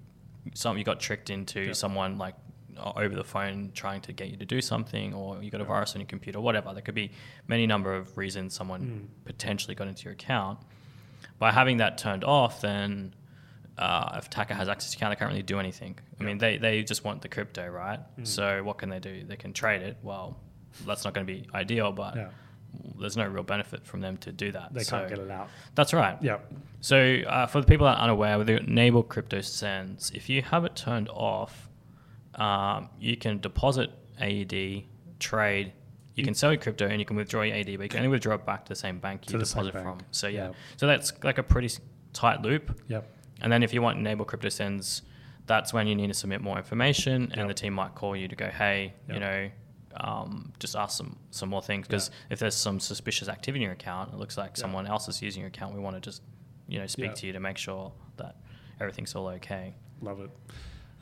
some, 0.54 0.76
you 0.78 0.84
got 0.84 0.98
tricked 1.00 1.30
into 1.30 1.60
Yeah. 1.66 1.72
someone 1.72 2.18
like 2.18 2.34
over 2.94 3.14
the 3.14 3.24
phone 3.24 3.70
trying 3.74 4.00
to 4.02 4.12
get 4.12 4.28
you 4.28 4.36
to 4.36 4.44
do 4.44 4.60
something 4.60 5.14
or 5.14 5.42
you 5.42 5.50
got 5.50 5.60
a 5.60 5.64
Yeah. 5.64 5.68
virus 5.68 5.94
on 5.94 6.00
your 6.00 6.06
computer, 6.08 6.40
whatever. 6.40 6.72
There 6.74 6.82
could 6.82 6.94
be 6.94 7.10
many 7.46 7.66
number 7.66 7.94
of 7.94 8.16
reasons 8.18 8.54
someone 8.54 9.08
Mm. 9.22 9.24
potentially 9.24 9.74
got 9.74 9.88
into 9.88 10.04
your 10.04 10.12
account. 10.12 10.58
By 11.38 11.52
having 11.52 11.76
that 11.78 11.96
turned 11.96 12.22
off, 12.24 12.60
then 12.60 13.14
uh, 13.78 14.14
if 14.18 14.26
attacker 14.26 14.54
has 14.54 14.68
access 14.68 14.92
to 14.92 14.96
account, 14.98 15.12
they 15.12 15.16
can't 15.18 15.30
really 15.30 15.42
do 15.42 15.58
anything. 15.58 15.98
I 16.20 16.24
mean, 16.24 16.38
they, 16.38 16.56
they 16.58 16.82
just 16.82 17.04
want 17.04 17.22
the 17.22 17.28
crypto, 17.28 17.68
right? 17.68 18.00
Mm. 18.18 18.26
So 18.26 18.62
what 18.64 18.78
can 18.78 18.88
they 18.88 18.98
do? 19.00 19.24
They 19.24 19.36
can 19.36 19.52
trade 19.52 19.82
it. 19.82 19.96
Well, 20.02 20.38
that's 20.86 21.04
not 21.04 21.14
going 21.14 21.26
to 21.26 21.32
be 21.32 21.46
ideal, 21.54 21.92
but 21.92 22.16
Yeah. 22.16 22.28
there's 22.98 23.16
no 23.16 23.26
real 23.26 23.42
benefit 23.42 23.84
from 23.86 24.00
them 24.00 24.16
to 24.18 24.32
do 24.32 24.52
that. 24.52 24.72
They 24.74 24.82
So 24.82 24.96
can't 24.98 25.08
get 25.08 25.18
it 25.18 25.30
out. 25.30 25.48
That's 25.74 25.92
right. 25.92 26.16
Yeah. 26.22 26.38
So 26.80 27.20
uh, 27.26 27.46
for 27.46 27.60
the 27.60 27.66
people 27.66 27.86
that 27.86 27.98
are 27.98 28.02
unaware, 28.02 28.38
with 28.38 28.46
the 28.46 28.58
enable 28.58 29.02
crypto 29.02 29.40
sends, 29.42 30.10
if 30.10 30.28
you 30.28 30.42
have 30.42 30.64
it 30.64 30.74
turned 30.76 31.08
off, 31.10 31.68
um, 32.34 32.88
you 32.98 33.16
can 33.16 33.40
deposit 33.40 33.90
AUD, 34.20 34.84
trade. 35.18 35.72
You 36.14 36.24
can 36.24 36.34
sell 36.34 36.50
your 36.52 36.60
crypto 36.60 36.86
and 36.86 36.98
you 36.98 37.04
can 37.04 37.16
withdraw 37.16 37.42
your 37.42 37.56
AUD, 37.56 37.76
but 37.76 37.82
you 37.82 37.88
can 37.88 37.98
only 37.98 38.08
withdraw 38.08 38.34
it 38.36 38.46
back 38.46 38.64
to 38.64 38.68
the 38.70 38.74
same 38.76 38.98
bank 39.00 39.30
you 39.30 39.38
deposit 39.38 39.72
from. 39.72 39.98
So 40.10 40.28
yeah. 40.28 40.48
Yeah. 40.48 40.52
so 40.76 40.86
that's 40.86 41.12
like 41.22 41.36
a 41.38 41.42
pretty 41.42 41.68
tight 42.14 42.40
loop. 42.42 42.78
Yep. 42.88 43.10
And 43.40 43.52
then 43.52 43.62
if 43.62 43.72
you 43.74 43.82
want 43.82 43.98
enable 43.98 44.24
crypto 44.24 44.48
sends, 44.48 45.02
that's 45.46 45.72
when 45.72 45.86
you 45.86 45.94
need 45.94 46.08
to 46.08 46.14
submit 46.14 46.40
more 46.40 46.56
information, 46.56 47.24
and 47.32 47.36
Yep. 47.36 47.48
the 47.48 47.54
team 47.54 47.72
might 47.74 47.94
call 47.94 48.16
you 48.16 48.26
to 48.28 48.34
go, 48.36 48.48
hey, 48.48 48.94
you 49.12 49.20
know, 49.20 49.50
um, 49.98 50.52
just 50.58 50.74
ask 50.76 50.96
some 50.98 51.16
some 51.30 51.48
more 51.48 51.62
things 51.62 51.86
because 51.86 52.10
if 52.30 52.38
there's 52.38 52.54
some 52.54 52.80
suspicious 52.80 53.28
activity 53.28 53.62
in 53.62 53.68
your 53.68 53.72
account, 53.72 54.12
it 54.12 54.16
looks 54.16 54.36
like 54.36 54.50
Yeah. 54.56 54.60
someone 54.62 54.86
else 54.86 55.08
is 55.08 55.22
using 55.22 55.40
your 55.40 55.48
account. 55.48 55.74
We 55.74 55.80
want 55.80 55.96
to 55.96 56.00
just, 56.00 56.22
you 56.68 56.78
know, 56.78 56.86
speak 56.86 57.06
Yeah. 57.06 57.12
to 57.14 57.26
you 57.28 57.32
to 57.34 57.40
make 57.40 57.56
sure 57.58 57.92
that 58.18 58.36
everything's 58.80 59.14
all 59.14 59.28
okay. 59.28 59.74
Love 60.02 60.20
it. 60.20 60.30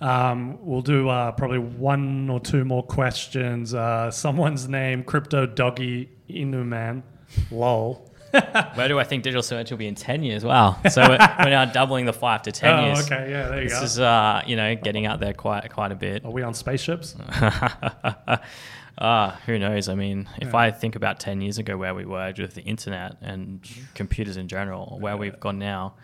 Um, 0.00 0.58
we'll 0.64 0.82
do 0.82 1.08
uh, 1.08 1.32
probably 1.32 1.58
one 1.60 2.28
or 2.28 2.38
two 2.40 2.64
more 2.64 2.82
questions. 2.82 3.74
Uh, 3.74 4.10
someone's 4.10 4.68
name, 4.68 5.02
Crypto 5.04 5.46
Doggy 5.46 6.10
Inuman. 6.28 7.02
Lol. 7.50 8.10
Where 8.74 8.88
do 8.88 8.98
I 8.98 9.04
think 9.04 9.22
Digital 9.22 9.42
Surge 9.42 9.70
will 9.70 9.78
be 9.78 9.86
in 9.86 9.94
ten 9.94 10.22
years? 10.22 10.44
Wow, 10.44 10.78
so 10.90 11.02
we're, 11.02 11.18
we're 11.38 11.50
now 11.50 11.64
doubling 11.66 12.04
the 12.06 12.12
five 12.12 12.42
to 12.42 12.52
ten 12.60 12.74
oh, 12.78 12.86
years. 12.86 13.04
okay. 13.06 13.30
Yeah, 13.30 13.48
there 13.48 13.62
you 13.62 13.68
This 13.68 13.78
go. 13.78 13.84
is, 13.84 14.00
uh, 14.00 14.42
you 14.46 14.56
know, 14.56 14.74
getting 14.74 15.06
out 15.06 15.20
there 15.20 15.32
quite 15.34 15.70
quite 15.72 15.92
a 15.92 15.96
bit. 15.96 16.24
Are 16.24 16.30
we 16.30 16.42
on 16.42 16.54
spaceships? 16.54 17.14
Ah, 18.96 19.40
who 19.46 19.58
knows? 19.58 19.88
I 19.88 19.96
mean, 19.96 20.28
if 20.40 20.48
Yeah. 20.52 20.56
I 20.56 20.70
think 20.70 20.94
about 20.94 21.18
10 21.18 21.40
years 21.40 21.58
ago 21.58 21.76
where 21.76 21.94
we 21.96 22.04
were 22.04 22.32
with 22.38 22.54
the 22.54 22.62
internet 22.62 23.16
and 23.20 23.60
computers 23.94 24.36
in 24.36 24.46
general, 24.46 24.98
where 25.00 25.16
we've 25.16 25.38
gone 25.40 25.58
now, 25.58 25.94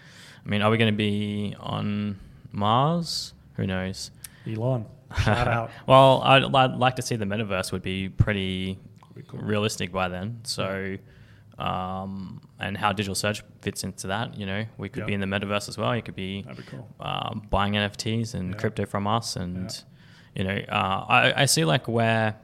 I 0.45 0.49
mean, 0.49 0.61
are 0.61 0.71
we 0.73 0.77
going 0.77 0.93
to 0.93 0.97
be 0.97 1.55
on 1.61 2.19
Mars? 2.51 3.33
Who 3.55 3.67
knows? 3.67 4.11
Elon. 4.45 4.87
Shout 5.23 5.47
out. 5.47 5.71
well, 5.87 6.21
I'd, 6.25 6.43
I'd 6.53 6.77
like 6.79 6.97
to 6.97 7.03
see 7.03 7.15
the 7.15 7.27
metaverse 7.27 7.71
would 7.71 7.83
be 7.83 8.09
pretty 8.09 8.77
realistic 9.33 9.93
by 9.93 10.09
then. 10.09 10.41
So, 10.43 10.97
um, 11.61 12.41
and 12.59 12.77
how 12.77 12.93
Digital 12.93 13.15
Surge 13.15 13.43
fits 13.63 13.85
into 13.85 14.07
that, 14.09 14.37
you 14.39 14.47
know, 14.47 14.65
we 14.79 14.89
could 14.89 15.07
be 15.07 15.15
in 15.15 15.21
the 15.21 15.27
metaverse 15.27 15.69
as 15.69 15.77
well. 15.79 15.95
You 15.95 16.03
could 16.03 16.17
be 16.17 16.43
be 16.43 16.63
cool. 16.65 16.89
um, 17.01 17.47
buying 17.51 17.75
NFTs 17.75 18.35
and 18.35 18.51
Yeah. 18.53 18.57
crypto 18.57 18.87
from 18.87 19.07
us, 19.07 19.37
and 19.37 19.65
Yeah. 19.71 19.79
you 20.37 20.45
know, 20.45 20.59
uh, 20.69 21.05
I, 21.09 21.43
I 21.43 21.45
see 21.47 21.65
like 21.65 21.87
where 21.89 22.37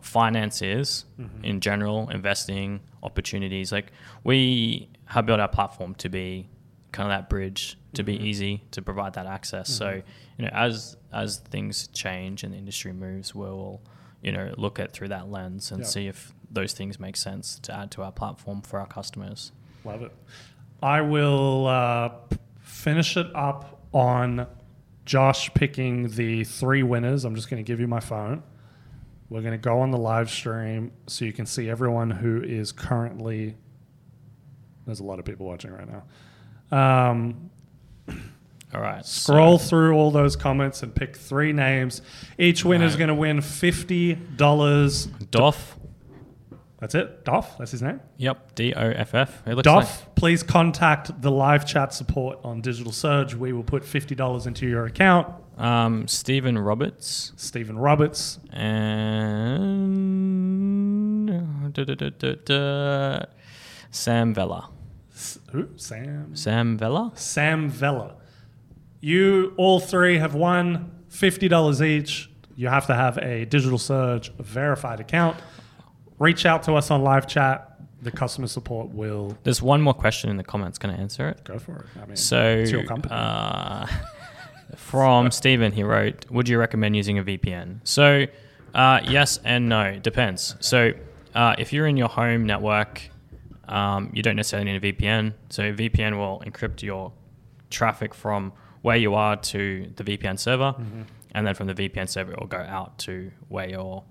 finance 0.00 0.62
is 0.62 1.04
Mm-hmm. 1.18 1.44
in 1.44 1.60
general, 1.60 2.08
investing 2.10 2.80
opportunities. 3.02 3.72
Like 3.72 3.92
we 4.24 4.88
have 5.06 5.26
built 5.26 5.40
our 5.40 5.48
platform 5.48 5.94
to 5.96 6.08
be 6.08 6.48
kind 6.92 7.10
of 7.10 7.16
that 7.16 7.28
bridge 7.28 7.78
to 7.94 8.02
be 8.02 8.14
Mm-hmm. 8.16 8.24
easy 8.26 8.64
to 8.72 8.82
provide 8.82 9.14
that 9.14 9.26
access. 9.26 9.68
So 9.68 10.02
you 10.38 10.44
know, 10.44 10.50
as 10.52 10.96
as 11.12 11.38
things 11.38 11.88
change 11.88 12.44
and 12.44 12.52
the 12.52 12.58
industry 12.58 12.92
moves, 12.92 13.34
we'll 13.34 13.80
you 14.22 14.32
know 14.32 14.52
look 14.56 14.78
at 14.78 14.92
through 14.92 15.08
that 15.08 15.28
lens 15.30 15.70
and 15.70 15.80
Yeah. 15.80 15.86
see 15.86 16.06
if 16.08 16.34
those 16.50 16.72
things 16.72 16.98
make 17.00 17.16
sense 17.16 17.58
to 17.60 17.74
add 17.74 17.90
to 17.92 18.02
our 18.02 18.12
platform 18.12 18.62
for 18.62 18.78
our 18.80 18.86
customers. 18.86 19.52
Love 19.84 20.02
it. 20.02 20.12
I 20.82 21.00
will 21.00 21.66
uh, 21.66 22.10
finish 22.60 23.16
it 23.16 23.26
up 23.34 23.80
on 23.92 24.46
Josh 25.04 25.52
picking 25.54 26.08
the 26.10 26.44
three 26.44 26.82
winners. 26.82 27.24
I'm 27.24 27.34
just 27.34 27.48
going 27.50 27.62
to 27.62 27.66
give 27.66 27.80
you 27.80 27.86
my 27.88 28.00
phone. 28.00 28.42
We're 29.28 29.40
going 29.40 29.52
to 29.52 29.58
go 29.58 29.80
on 29.80 29.90
the 29.90 29.98
live 29.98 30.30
stream 30.30 30.92
so 31.06 31.24
you 31.24 31.32
can 31.32 31.46
see 31.46 31.68
everyone 31.68 32.10
who 32.10 32.42
is 32.42 32.72
currently. 32.72 33.56
There's 34.86 35.00
a 35.00 35.04
lot 35.04 35.18
of 35.18 35.24
people 35.24 35.46
watching 35.46 35.72
right 35.72 35.88
now. 36.70 37.10
Um, 37.10 37.50
All 38.74 38.80
right, 38.80 39.06
scroll 39.06 39.58
through 39.58 39.94
all 39.94 40.10
those 40.10 40.34
comments 40.36 40.82
and 40.82 40.92
pick 40.94 41.16
three 41.16 41.52
names. 41.52 42.02
Each 42.36 42.64
winner 42.64 42.84
is 42.84 42.92
Right. 42.94 42.98
going 42.98 43.08
to 43.08 43.14
win 43.14 43.40
fifty 43.40 44.14
dollars. 44.14 45.06
Doff. 45.06 45.75
That's 46.78 46.94
it. 46.94 47.24
Doff. 47.24 47.56
That's 47.58 47.70
his 47.70 47.80
name. 47.80 48.00
Yep, 48.18 48.54
D 48.54 48.74
O 48.74 48.80
F 48.90 49.14
F. 49.14 49.42
It 49.46 49.54
looks 49.54 49.66
like 49.66 49.84
Doff, 49.86 50.14
please 50.14 50.42
contact 50.42 51.22
the 51.22 51.30
live 51.30 51.66
chat 51.66 51.94
support 51.94 52.38
on 52.44 52.60
Digital 52.60 52.92
Surge. 52.92 53.34
We 53.34 53.52
will 53.54 53.62
put 53.64 53.82
$50 53.82 54.46
into 54.46 54.66
your 54.66 54.84
account. 54.84 55.26
Um, 55.56 56.06
Stephen 56.06 56.58
Roberts 56.58 57.32
Stephen 57.36 57.78
Roberts, 57.78 58.38
and 60.66 61.72
da, 61.72 61.84
da, 61.84 62.10
da, 62.44 63.20
Sam 63.90 64.34
Vella. 64.34 64.68
S- 65.14 65.38
who? 65.52 65.68
Sam. 65.76 66.36
Sam 66.36 66.76
Vella? 66.76 67.12
Sam 67.14 67.70
Vella. 67.70 68.16
You 69.00 69.54
all 69.56 69.80
three 69.80 70.18
have 70.18 70.34
won 70.34 70.90
$50 71.10 71.80
each. 71.86 72.28
you 72.54 72.68
have 72.68 72.86
to 72.86 72.94
have 72.94 73.16
a 73.18 73.44
Digital 73.46 73.78
Surge 73.78 74.32
verified 74.36 75.00
account. 75.00 75.36
Reach 76.18 76.46
out 76.46 76.62
to 76.64 76.74
us 76.74 76.90
on 76.90 77.02
live 77.02 77.26
chat. 77.26 77.72
The 78.02 78.10
customer 78.10 78.46
support 78.46 78.88
will 78.90 79.36
There's 79.42 79.60
one 79.62 79.80
more 79.82 79.94
question 79.94 80.30
in 80.30 80.36
the 80.36 80.44
comments. 80.44 80.78
Can 80.78 80.90
I 80.90 80.94
answer 80.96 81.28
it? 81.28 81.42
go 81.44 81.58
for 81.58 81.76
it. 81.78 81.86
I 82.00 82.06
mean, 82.06 82.16
So, 82.16 82.40
it's 82.58 82.70
your 82.70 82.84
company. 82.84 83.12
uh, 83.14 83.86
from 84.76 85.30
Stephen, 85.30 85.72
he 85.72 85.82
wrote, 85.82 86.26
"Would 86.30 86.48
you 86.48 86.58
recommend 86.58 86.96
using 86.96 87.18
a 87.18 87.22
VPN?" 87.24 87.80
So, 87.84 88.26
uh, 88.74 89.00
yes 89.04 89.38
and 89.44 89.68
no. 89.68 89.98
Depends. 89.98 90.56
So, 90.60 90.92
uh, 91.34 91.54
if 91.58 91.72
you're 91.72 91.86
in 91.86 91.96
your 91.96 92.08
home 92.08 92.44
network, 92.44 93.02
um, 93.68 94.10
you 94.14 94.22
don't 94.22 94.36
necessarily 94.36 94.70
need 94.72 94.82
a 94.84 94.92
VPN. 94.92 95.34
So, 95.50 95.72
VPN 95.72 96.16
will 96.18 96.42
encrypt 96.46 96.82
your 96.82 97.12
traffic 97.70 98.14
from 98.14 98.52
where 98.82 98.96
you 98.96 99.14
are 99.14 99.36
to 99.36 99.90
the 99.96 100.04
VPN 100.04 100.38
server, 100.38 100.74
Mm-hmm. 100.78 101.02
and 101.34 101.46
then 101.46 101.54
from 101.54 101.66
the 101.66 101.74
VPN 101.74 102.08
server, 102.08 102.32
it 102.32 102.38
will 102.40 102.46
go 102.46 102.58
out 102.58 102.98
to 103.00 103.32
where 103.48 103.68
you're 103.68 104.04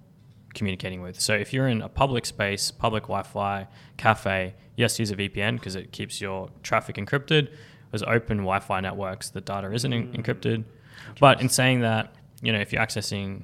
communicating 0.55 1.01
with. 1.01 1.19
So 1.19 1.33
if 1.35 1.53
you're 1.53 1.67
in 1.67 1.81
a 1.81 1.89
public 1.89 2.25
space, 2.25 2.71
public 2.71 3.03
Wi-Fi, 3.03 3.67
cafe, 3.97 4.55
yes, 4.75 4.97
use 4.99 5.11
a 5.11 5.15
VPN 5.15 5.55
because 5.55 5.75
it 5.75 5.91
keeps 5.91 6.19
your 6.19 6.49
traffic 6.63 6.95
encrypted. 6.95 7.49
There's 7.91 8.03
open 8.03 8.37
Wi-Fi 8.39 8.79
networks, 8.81 9.29
the 9.29 9.41
data 9.41 9.71
isn't 9.71 9.93
en- 9.93 10.11
encrypted. 10.13 10.63
But 11.19 11.39
in 11.41 11.49
saying 11.49 11.81
that, 11.81 12.15
you 12.41 12.51
know, 12.51 12.59
if 12.59 12.73
you're 12.73 12.81
accessing 12.81 13.43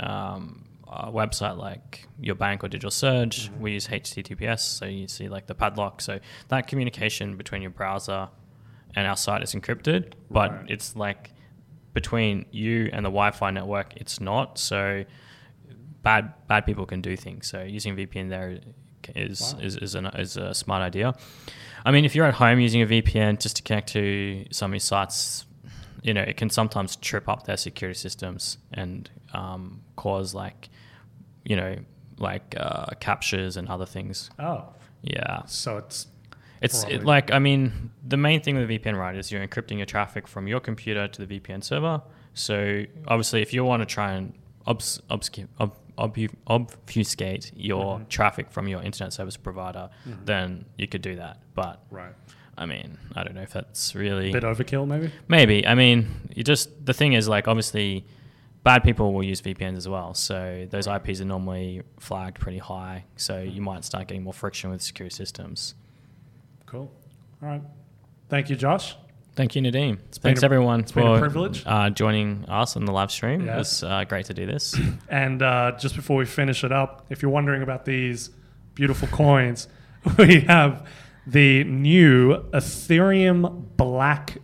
um, 0.00 0.64
a 0.88 1.10
website 1.10 1.56
like 1.58 2.06
your 2.20 2.34
bank 2.34 2.64
or 2.64 2.68
Digital 2.68 2.90
Surge, 2.90 3.50
we 3.60 3.72
use 3.72 3.86
HTTPS, 3.88 4.60
so 4.60 4.86
you 4.86 5.08
see 5.08 5.28
like 5.28 5.46
the 5.46 5.54
padlock. 5.54 6.00
So 6.00 6.18
that 6.48 6.66
communication 6.66 7.36
between 7.36 7.62
your 7.62 7.70
browser 7.70 8.28
and 8.94 9.06
our 9.06 9.16
site 9.16 9.42
is 9.42 9.54
encrypted, 9.54 10.12
but 10.30 10.50
Right. 10.52 10.70
it's 10.70 10.96
like 10.96 11.32
between 11.92 12.44
you 12.50 12.88
and 12.92 13.04
the 13.04 13.10
Wi-Fi 13.10 13.50
network, 13.50 13.94
it's 13.96 14.20
not. 14.20 14.58
So 14.58 15.04
bad 16.08 16.22
bad 16.50 16.62
people 16.68 16.86
can 16.92 17.00
do 17.10 17.14
things. 17.16 17.42
So 17.52 17.58
using 17.78 17.96
VPN 17.96 18.28
there 18.34 18.48
is 19.26 19.40
Wow. 19.54 19.60
is 19.66 19.74
is, 19.86 19.94
an, 19.98 20.06
is 20.24 20.36
a 20.36 20.52
smart 20.62 20.82
idea. 20.90 21.08
I 21.86 21.90
mean, 21.92 22.04
if 22.08 22.12
you're 22.14 22.26
at 22.32 22.34
home 22.44 22.58
using 22.68 22.82
a 22.82 22.86
VPN 22.94 23.32
just 23.44 23.56
to 23.56 23.62
connect 23.62 23.88
to 23.98 24.02
some 24.58 24.70
of 24.70 24.74
these 24.76 24.84
sites, 24.94 25.46
you 26.02 26.12
know, 26.16 26.22
it 26.30 26.36
can 26.36 26.50
sometimes 26.50 26.90
trip 26.96 27.28
up 27.32 27.40
their 27.48 27.56
security 27.56 27.98
systems 28.06 28.58
and 28.72 29.08
um, 29.40 29.62
cause 30.02 30.34
like, 30.44 30.68
you 31.44 31.56
know, 31.60 31.72
like 32.18 32.54
uh, 32.66 32.86
CAPTCHAs 33.04 33.56
and 33.58 33.68
other 33.74 33.86
things. 33.86 34.30
oh, 34.38 34.58
Yeah. 35.02 35.42
so 35.46 35.76
it's 35.82 35.98
It's 36.66 36.84
it, 36.94 37.04
like 37.04 37.26
I 37.38 37.38
mean 37.48 37.90
the 38.12 38.16
main 38.16 38.40
thing 38.42 38.54
with 38.56 38.64
a 38.70 38.72
VPN 38.78 38.96
right 39.04 39.16
is 39.20 39.30
you're 39.32 39.46
encrypting 39.48 39.76
your 39.82 39.86
traffic 39.96 40.24
from 40.28 40.44
your 40.52 40.60
computer 40.60 41.04
to 41.14 41.18
the 41.26 41.28
VPN 41.32 41.62
server. 41.70 41.96
So 42.34 42.56
obviously, 43.12 43.40
if 43.46 43.50
you 43.54 43.64
want 43.70 43.80
to 43.82 43.86
try 43.98 44.08
and 44.18 44.32
obs- 44.66 45.00
obscu- 45.10 45.48
ob- 45.60 45.76
ob- 45.98 46.16
obfuscate 46.46 47.52
your 47.56 47.98
Mhm. 47.98 48.08
traffic 48.08 48.50
from 48.50 48.68
your 48.68 48.82
internet 48.82 49.12
service 49.12 49.36
provider, 49.36 49.90
Mhm. 50.06 50.24
then 50.26 50.64
you 50.78 50.86
could 50.86 51.02
do 51.02 51.16
that. 51.16 51.38
But 51.54 51.82
right. 51.90 52.12
I 52.58 52.64
mean, 52.66 52.96
I 53.14 53.22
don't 53.24 53.34
know 53.34 53.42
if 53.42 53.52
that's 53.52 53.94
really 53.94 54.30
a 54.30 54.32
Bit 54.32 54.42
overkill, 54.44 54.86
maybe. 54.86 55.10
maybe. 55.28 55.66
I 55.66 55.74
mean, 55.74 56.08
you 56.34 56.42
just 56.42 56.84
the 56.86 56.94
thing 56.94 57.12
is 57.14 57.28
like 57.28 57.48
obviously. 57.48 58.04
Bad 58.64 58.82
people 58.82 59.12
will 59.12 59.22
use 59.22 59.40
VPNs 59.40 59.76
as 59.76 59.88
well, 59.88 60.12
so 60.12 60.66
those 60.70 60.88
IPs 60.88 61.20
are 61.20 61.24
normally 61.24 61.82
flagged 62.00 62.40
pretty 62.40 62.58
high. 62.58 63.04
So 63.14 63.40
you 63.40 63.60
might 63.62 63.84
start 63.84 64.08
getting 64.08 64.24
more 64.24 64.32
friction 64.32 64.70
with 64.70 64.82
security 64.82 65.14
systems. 65.14 65.76
Cool. 66.66 66.90
All 67.40 67.48
right. 67.48 67.62
Thank 68.28 68.50
you, 68.50 68.56
Josh. 68.56 68.96
Thank 69.36 69.54
you, 69.54 69.60
been 70.18 70.30
Thanks 70.30 70.42
a- 70.42 70.46
everyone 70.46 70.80
it's 70.80 70.92
for 70.92 71.00
been 71.02 71.12
a 71.12 71.18
privilege. 71.18 71.62
Uh, 71.66 71.90
joining 71.90 72.46
us 72.48 72.74
on 72.74 72.86
the 72.86 72.92
live 72.92 73.10
stream. 73.10 73.44
Yeah. 73.44 73.54
It 73.56 73.58
was 73.58 73.82
uh, 73.82 74.04
great 74.04 74.26
to 74.26 74.34
do 74.34 74.46
this. 74.46 74.74
And 75.08 75.42
uh, 75.42 75.72
just 75.78 75.94
before 75.94 76.16
we 76.16 76.24
finish 76.24 76.64
it 76.64 76.72
up, 76.72 77.04
if 77.10 77.20
you're 77.22 77.30
wondering 77.30 77.62
about 77.62 77.84
these 77.84 78.30
beautiful 78.74 79.08
coins, 79.08 79.68
we 80.18 80.40
have 80.40 80.88
the 81.26 81.64
new 81.64 82.38
Ethereum 82.50 83.76
Black 83.76 84.38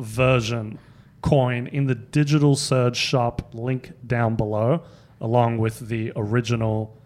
version 0.00 0.78
coin 1.22 1.68
in 1.68 1.86
the 1.86 1.94
Digital 1.94 2.56
Surge 2.56 2.96
shop, 2.96 3.54
link 3.54 3.92
down 4.06 4.34
below, 4.34 4.82
along 5.20 5.58
with 5.58 5.88
the 5.88 6.12
original 6.16 6.96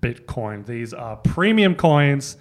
Bitcoin. 0.00 0.64
These 0.66 0.94
are 0.94 1.16
premium 1.16 1.74
coins 1.74 2.36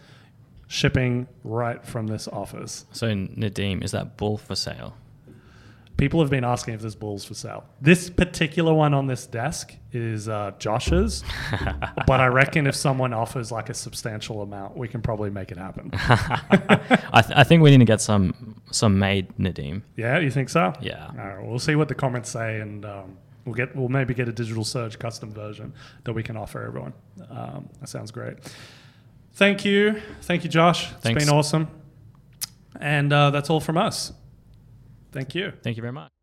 shipping 0.70 1.28
right 1.44 1.84
from 1.84 2.08
this 2.08 2.28
office. 2.28 2.86
so 2.92 3.08
Nadim, 3.08 3.84
is 3.84 3.92
that 3.92 4.16
bull 4.18 4.38
for 4.38 4.56
sale? 4.56 4.94
People 5.98 6.22
have 6.22 6.30
been 6.30 6.46
asking 6.46 6.76
if 6.76 6.80
there's 6.80 6.96
bulls 6.96 7.26
for 7.26 7.34
sale. 7.34 7.66
This 7.82 8.10
particular 8.10 8.74
one 8.74 8.94
on 8.94 9.08
this 9.08 9.26
desk 9.28 9.76
is 9.92 10.30
uh, 10.30 10.52
Josh's, 10.58 11.26
but 12.08 12.22
I 12.22 12.28
reckon 12.28 12.68
if 12.68 12.76
someone 12.76 13.12
offers 13.14 13.52
like 13.52 13.70
a 13.70 13.74
substantial 13.74 14.42
amount, 14.42 14.78
we 14.78 14.88
can 14.88 15.02
probably 15.02 15.30
make 15.30 15.52
it 15.52 15.58
happen. 15.58 15.90
I, 15.94 17.22
th- 17.22 17.34
I 17.36 17.44
think 17.44 17.64
we 17.64 17.72
need 17.72 17.80
to 17.80 17.86
get 17.86 18.00
some 18.00 18.62
some 18.72 18.98
made 18.98 19.36
Nadim. 19.38 19.82
yeah, 19.98 20.20
you 20.20 20.32
think 20.32 20.48
so? 20.50 20.72
Yeah. 20.80 21.08
All 21.20 21.28
right, 21.28 21.46
we'll 21.46 21.60
see 21.60 21.76
what 21.76 21.90
the 21.90 21.96
comments 21.96 22.30
say, 22.30 22.62
and 22.62 22.86
um, 22.86 23.18
we'll 23.44 23.56
get 23.56 23.76
we'll 23.76 23.90
maybe 23.90 24.14
get 24.14 24.30
a 24.30 24.32
digital 24.32 24.64
surge 24.64 25.00
custom 25.00 25.34
version 25.34 25.74
that 26.06 26.14
we 26.14 26.24
can 26.24 26.38
offer 26.38 26.64
everyone. 26.64 26.94
Um, 27.30 27.68
that 27.82 27.90
sounds 27.90 28.12
great. 28.12 28.38
Thank 29.34 29.64
you, 29.66 30.02
thank 30.22 30.44
you, 30.44 30.50
Josh. 30.50 30.92
It's 30.92 31.02
Thanks. 31.02 31.24
been 31.24 31.34
awesome, 31.34 31.68
and 32.80 33.12
uh, 33.14 33.30
that's 33.30 33.50
all 33.50 33.60
from 33.60 33.78
us. 33.78 34.12
Thank 35.12 35.34
you. 35.34 35.54
Thank 35.64 35.78
you 35.78 35.82
very 35.82 35.94
much. 35.94 36.19